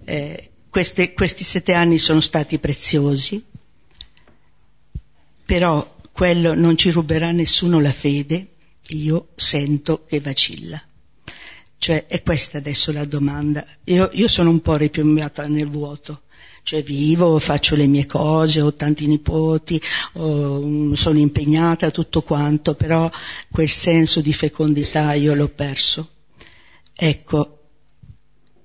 Eh, 0.05 0.51
queste, 0.69 1.13
questi 1.13 1.43
sette 1.43 1.73
anni 1.73 1.97
sono 1.97 2.19
stati 2.19 2.59
preziosi, 2.59 3.43
però 5.45 5.97
quello 6.11 6.53
non 6.53 6.77
ci 6.77 6.91
ruberà 6.91 7.31
nessuno 7.31 7.79
la 7.79 7.91
fede, 7.93 8.55
io 8.89 9.29
sento 9.35 10.05
che 10.05 10.19
vacilla. 10.19 10.81
Cioè, 11.77 12.07
è 12.07 12.21
questa 12.23 12.57
adesso 12.57 12.91
la 12.91 13.05
domanda. 13.05 13.65
Io, 13.85 14.09
io 14.11 14.27
sono 14.27 14.49
un 14.49 14.59
po' 14.59 14.75
ripiombata 14.75 15.47
nel 15.47 15.67
vuoto. 15.67 16.23
Cioè 16.64 16.84
vivo, 16.84 17.39
faccio 17.39 17.76
le 17.76 17.88
mie 17.88 18.05
cose, 18.05 18.62
ho 18.62 18.74
tanti 18.74 19.07
nipoti, 19.07 19.82
ho, 20.14 20.95
sono 20.95 21.18
impegnata, 21.18 21.91
tutto 21.91 22.22
quanto, 22.22 22.76
però 22.76 23.10
quel 23.51 23.70
senso 23.70 24.22
di 24.22 24.34
fecondità 24.34 25.14
io 25.14 25.34
l'ho 25.34 25.49
perso. 25.49 26.10
Ecco, 26.93 27.60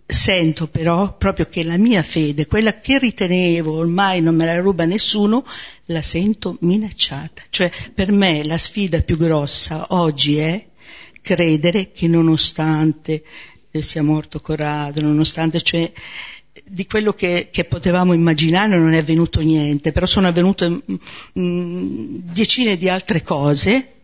sento 0.06 0.68
però 0.68 1.16
proprio 1.16 1.46
che 1.46 1.64
la 1.64 1.78
mia 1.78 2.02
fede, 2.02 2.46
quella 2.46 2.80
che 2.80 2.98
ritenevo 2.98 3.72
ormai 3.72 4.20
non 4.20 4.34
me 4.34 4.44
la 4.44 4.58
ruba 4.58 4.84
nessuno, 4.84 5.46
la 5.86 6.02
sento 6.02 6.58
minacciata. 6.60 7.42
Cioè 7.48 7.70
per 7.94 8.12
me 8.12 8.44
la 8.44 8.58
sfida 8.58 9.00
più 9.00 9.16
grossa 9.16 9.86
oggi 9.90 10.36
è 10.36 10.66
credere 11.22 11.90
che 11.92 12.06
nonostante 12.06 13.24
sia 13.70 14.02
morto 14.02 14.40
Corrado, 14.40 15.00
nonostante 15.00 15.60
cioè 15.62 15.90
di 16.66 16.86
quello 16.86 17.12
che, 17.12 17.48
che, 17.52 17.64
potevamo 17.64 18.14
immaginare 18.14 18.78
non 18.78 18.94
è 18.94 18.98
avvenuto 18.98 19.40
niente, 19.40 19.92
però 19.92 20.06
sono 20.06 20.28
avvenute 20.28 20.68
mh, 20.68 20.82
mm, 21.38 22.16
decine 22.32 22.76
di 22.76 22.88
altre 22.88 23.22
cose 23.22 23.94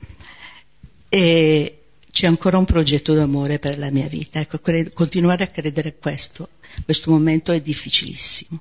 e, 1.09 1.81
c'è 2.11 2.27
ancora 2.27 2.59
un 2.59 2.65
progetto 2.65 3.15
d'amore 3.15 3.59
per 3.59 3.79
la 3.79 3.91
mia 3.91 4.09
vita. 4.09 4.41
Ecco, 4.41 4.59
cre- 4.59 4.93
continuare 4.93 5.45
a 5.45 5.49
credere 5.49 5.91
a 5.91 5.95
questo, 5.99 6.49
questo 6.85 7.11
momento 7.11 7.53
è 7.53 7.61
difficilissimo. 7.61 8.61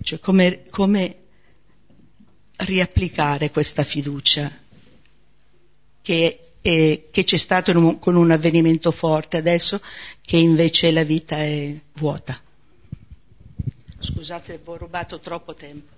Cioè, 0.00 0.18
come, 0.20 0.64
come 0.70 1.16
riapplicare 2.56 3.50
questa 3.50 3.82
fiducia 3.82 4.50
che, 6.00 6.38
è, 6.60 7.02
che 7.10 7.24
c'è 7.24 7.36
stato 7.36 7.76
un, 7.76 7.98
con 7.98 8.14
un 8.16 8.30
avvenimento 8.30 8.90
forte 8.90 9.36
adesso, 9.36 9.80
che 10.20 10.36
invece 10.36 10.90
la 10.92 11.04
vita 11.04 11.36
è 11.38 11.74
vuota. 11.94 12.40
Scusate, 14.02 14.60
ho 14.64 14.76
rubato 14.76 15.20
troppo 15.20 15.54
tempo. 15.54 15.92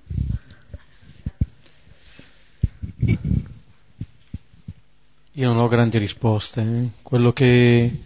Io 5.32 5.48
non 5.48 5.56
ho 5.56 5.68
grandi 5.68 5.96
risposte. 5.96 6.60
Eh. 6.60 6.88
Quello 7.00 7.32
che 7.32 8.02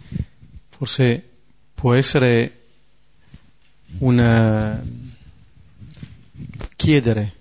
forse 0.69 1.29
può 1.73 1.93
essere 1.93 2.59
una 3.97 4.81
chiedere, 6.77 7.33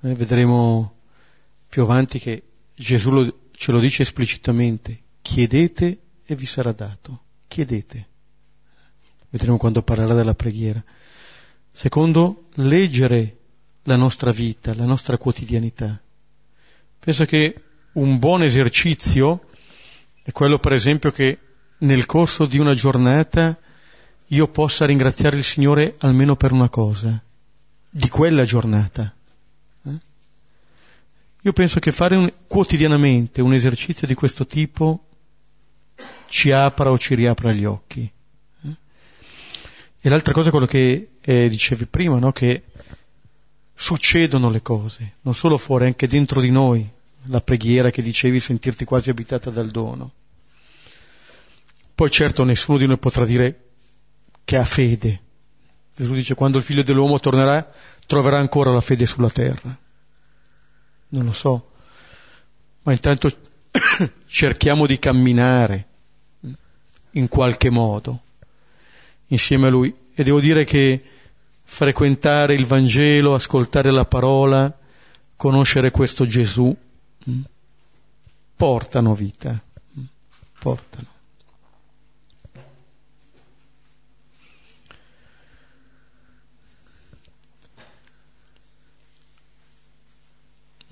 eh, 0.00 0.14
vedremo 0.14 0.94
più 1.68 1.82
avanti 1.82 2.18
che 2.18 2.42
Gesù 2.74 3.10
lo, 3.10 3.38
ce 3.52 3.70
lo 3.70 3.78
dice 3.78 4.02
esplicitamente, 4.02 4.98
chiedete 5.22 5.98
e 6.26 6.34
vi 6.34 6.46
sarà 6.46 6.72
dato, 6.72 7.22
chiedete. 7.46 8.08
Vedremo 9.28 9.58
quando 9.58 9.82
parlerà 9.82 10.14
della 10.14 10.34
preghiera. 10.34 10.82
Secondo, 11.72 12.48
leggere 12.54 13.36
la 13.84 13.96
nostra 13.96 14.32
vita, 14.32 14.74
la 14.74 14.84
nostra 14.84 15.16
quotidianità. 15.16 16.00
Penso 16.98 17.24
che 17.24 17.62
un 17.92 18.18
buon 18.18 18.42
esercizio 18.42 19.46
è 20.22 20.32
quello 20.32 20.58
per 20.58 20.72
esempio 20.72 21.10
che 21.10 21.38
nel 21.78 22.06
corso 22.06 22.46
di 22.46 22.58
una 22.58 22.74
giornata 22.74 23.58
io 24.26 24.48
possa 24.48 24.84
ringraziare 24.86 25.36
il 25.36 25.44
Signore 25.44 25.96
almeno 25.98 26.36
per 26.36 26.52
una 26.52 26.68
cosa, 26.68 27.20
di 27.88 28.08
quella 28.08 28.44
giornata. 28.44 29.12
Eh? 29.84 29.98
Io 31.42 31.52
penso 31.52 31.80
che 31.80 31.90
fare 31.90 32.16
un, 32.16 32.30
quotidianamente 32.46 33.40
un 33.40 33.54
esercizio 33.54 34.06
di 34.06 34.14
questo 34.14 34.46
tipo 34.46 35.06
ci 36.28 36.52
apra 36.52 36.90
o 36.90 36.98
ci 36.98 37.14
riapra 37.14 37.52
gli 37.52 37.64
occhi. 37.64 38.10
E 40.02 40.08
l'altra 40.08 40.32
cosa 40.32 40.48
è 40.48 40.50
quello 40.50 40.66
che 40.66 41.10
eh, 41.20 41.48
dicevi 41.50 41.84
prima, 41.84 42.18
no? 42.18 42.32
che 42.32 42.64
succedono 43.74 44.48
le 44.48 44.62
cose, 44.62 45.16
non 45.22 45.34
solo 45.34 45.58
fuori, 45.58 45.84
anche 45.84 46.08
dentro 46.08 46.40
di 46.40 46.50
noi, 46.50 46.88
la 47.24 47.42
preghiera 47.42 47.90
che 47.90 48.02
dicevi, 48.02 48.40
sentirti 48.40 48.86
quasi 48.86 49.10
abitata 49.10 49.50
dal 49.50 49.68
dono. 49.68 50.12
Poi 51.94 52.10
certo 52.10 52.44
nessuno 52.44 52.78
di 52.78 52.86
noi 52.86 52.96
potrà 52.96 53.26
dire 53.26 53.64
che 54.42 54.56
ha 54.56 54.64
fede. 54.64 55.20
Gesù 55.94 56.14
dice 56.14 56.34
quando 56.34 56.56
il 56.56 56.64
figlio 56.64 56.82
dell'uomo 56.82 57.20
tornerà 57.20 57.70
troverà 58.06 58.38
ancora 58.38 58.70
la 58.70 58.80
fede 58.80 59.04
sulla 59.04 59.28
terra. 59.28 59.76
Non 61.08 61.24
lo 61.26 61.32
so, 61.32 61.72
ma 62.84 62.92
intanto 62.92 63.30
cerchiamo 64.26 64.86
di 64.86 64.98
camminare 64.98 65.86
in 67.12 67.28
qualche 67.28 67.68
modo 67.68 68.22
insieme 69.30 69.66
a 69.66 69.70
lui. 69.70 69.94
E 70.14 70.22
devo 70.22 70.40
dire 70.40 70.64
che 70.64 71.02
frequentare 71.62 72.54
il 72.54 72.66
Vangelo, 72.66 73.34
ascoltare 73.34 73.90
la 73.90 74.04
parola, 74.04 74.76
conoscere 75.36 75.90
questo 75.90 76.26
Gesù, 76.26 76.76
portano 78.56 79.14
vita, 79.14 79.58
portano. 80.58 81.06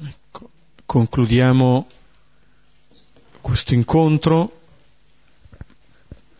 Ecco, 0.00 0.50
concludiamo 0.86 1.88
questo 3.40 3.74
incontro 3.74 4.60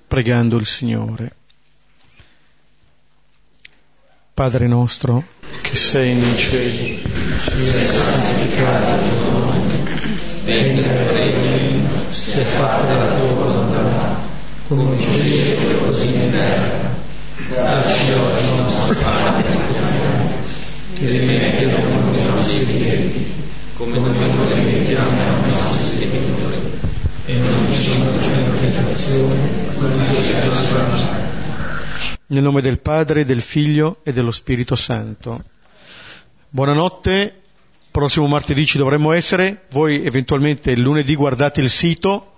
pregando 0.07 0.57
il 0.57 0.65
Signore. 0.65 1.38
Padre 4.39 4.69
nostro 4.69 5.25
che 5.63 5.75
sei 5.75 6.15
nei 6.15 6.37
cieli, 6.37 7.03
sia 7.43 7.73
santificato 7.73 9.03
il 9.03 9.11
tuo 9.19 9.39
nome 9.41 9.83
venga 10.45 10.93
il 10.93 11.31
regno, 11.33 11.89
sia 12.09 12.45
fatta 12.45 12.97
la 12.99 13.15
tua 13.17 13.33
volontà, 13.33 14.21
come 14.69 14.95
in 14.95 15.01
cielo 15.01 15.71
e 15.71 15.79
così 15.79 16.15
in 16.15 16.31
terra. 16.31 16.95
Dacci 17.51 18.13
oggi 18.13 18.45
il 18.45 18.63
nostro 18.63 18.95
pane 18.95 19.43
quotidiano, 19.43 20.31
e 21.01 21.07
rimetti 21.09 21.65
a 21.65 21.71
noi 21.71 22.17
i 22.17 22.25
nostri 22.25 22.79
debiti, 22.79 23.33
come 23.75 23.99
noi 23.99 24.55
rimettiamo 24.55 25.21
ai 25.21 25.51
nostri 25.51 25.99
debitori, 25.99 26.79
e 27.27 27.33
non 27.39 27.75
ci 27.75 27.91
conduci 27.91 28.29
in 28.29 28.53
tentazione, 28.57 29.35
ma 29.79 30.07
ci 30.15 30.33
da 30.33 31.28
nel 32.29 32.43
nome 32.43 32.61
del 32.61 32.81
Padre, 32.81 33.25
del 33.25 33.43
Figlio 33.43 33.99
e 34.03 34.13
dello 34.13 34.33
Spirito 34.33 34.77
Santo. 34.77 35.43
Buonanotte 36.51 37.43
prossimo 37.91 38.29
martedì 38.29 38.65
ci 38.65 38.79
dovremmo 38.79 39.13
essere, 39.13 39.65
voi 39.71 40.05
eventualmente 40.05 40.77
lunedì 40.77 41.17
guardate 41.17 41.61
il 41.61 41.69
sito 41.69 42.35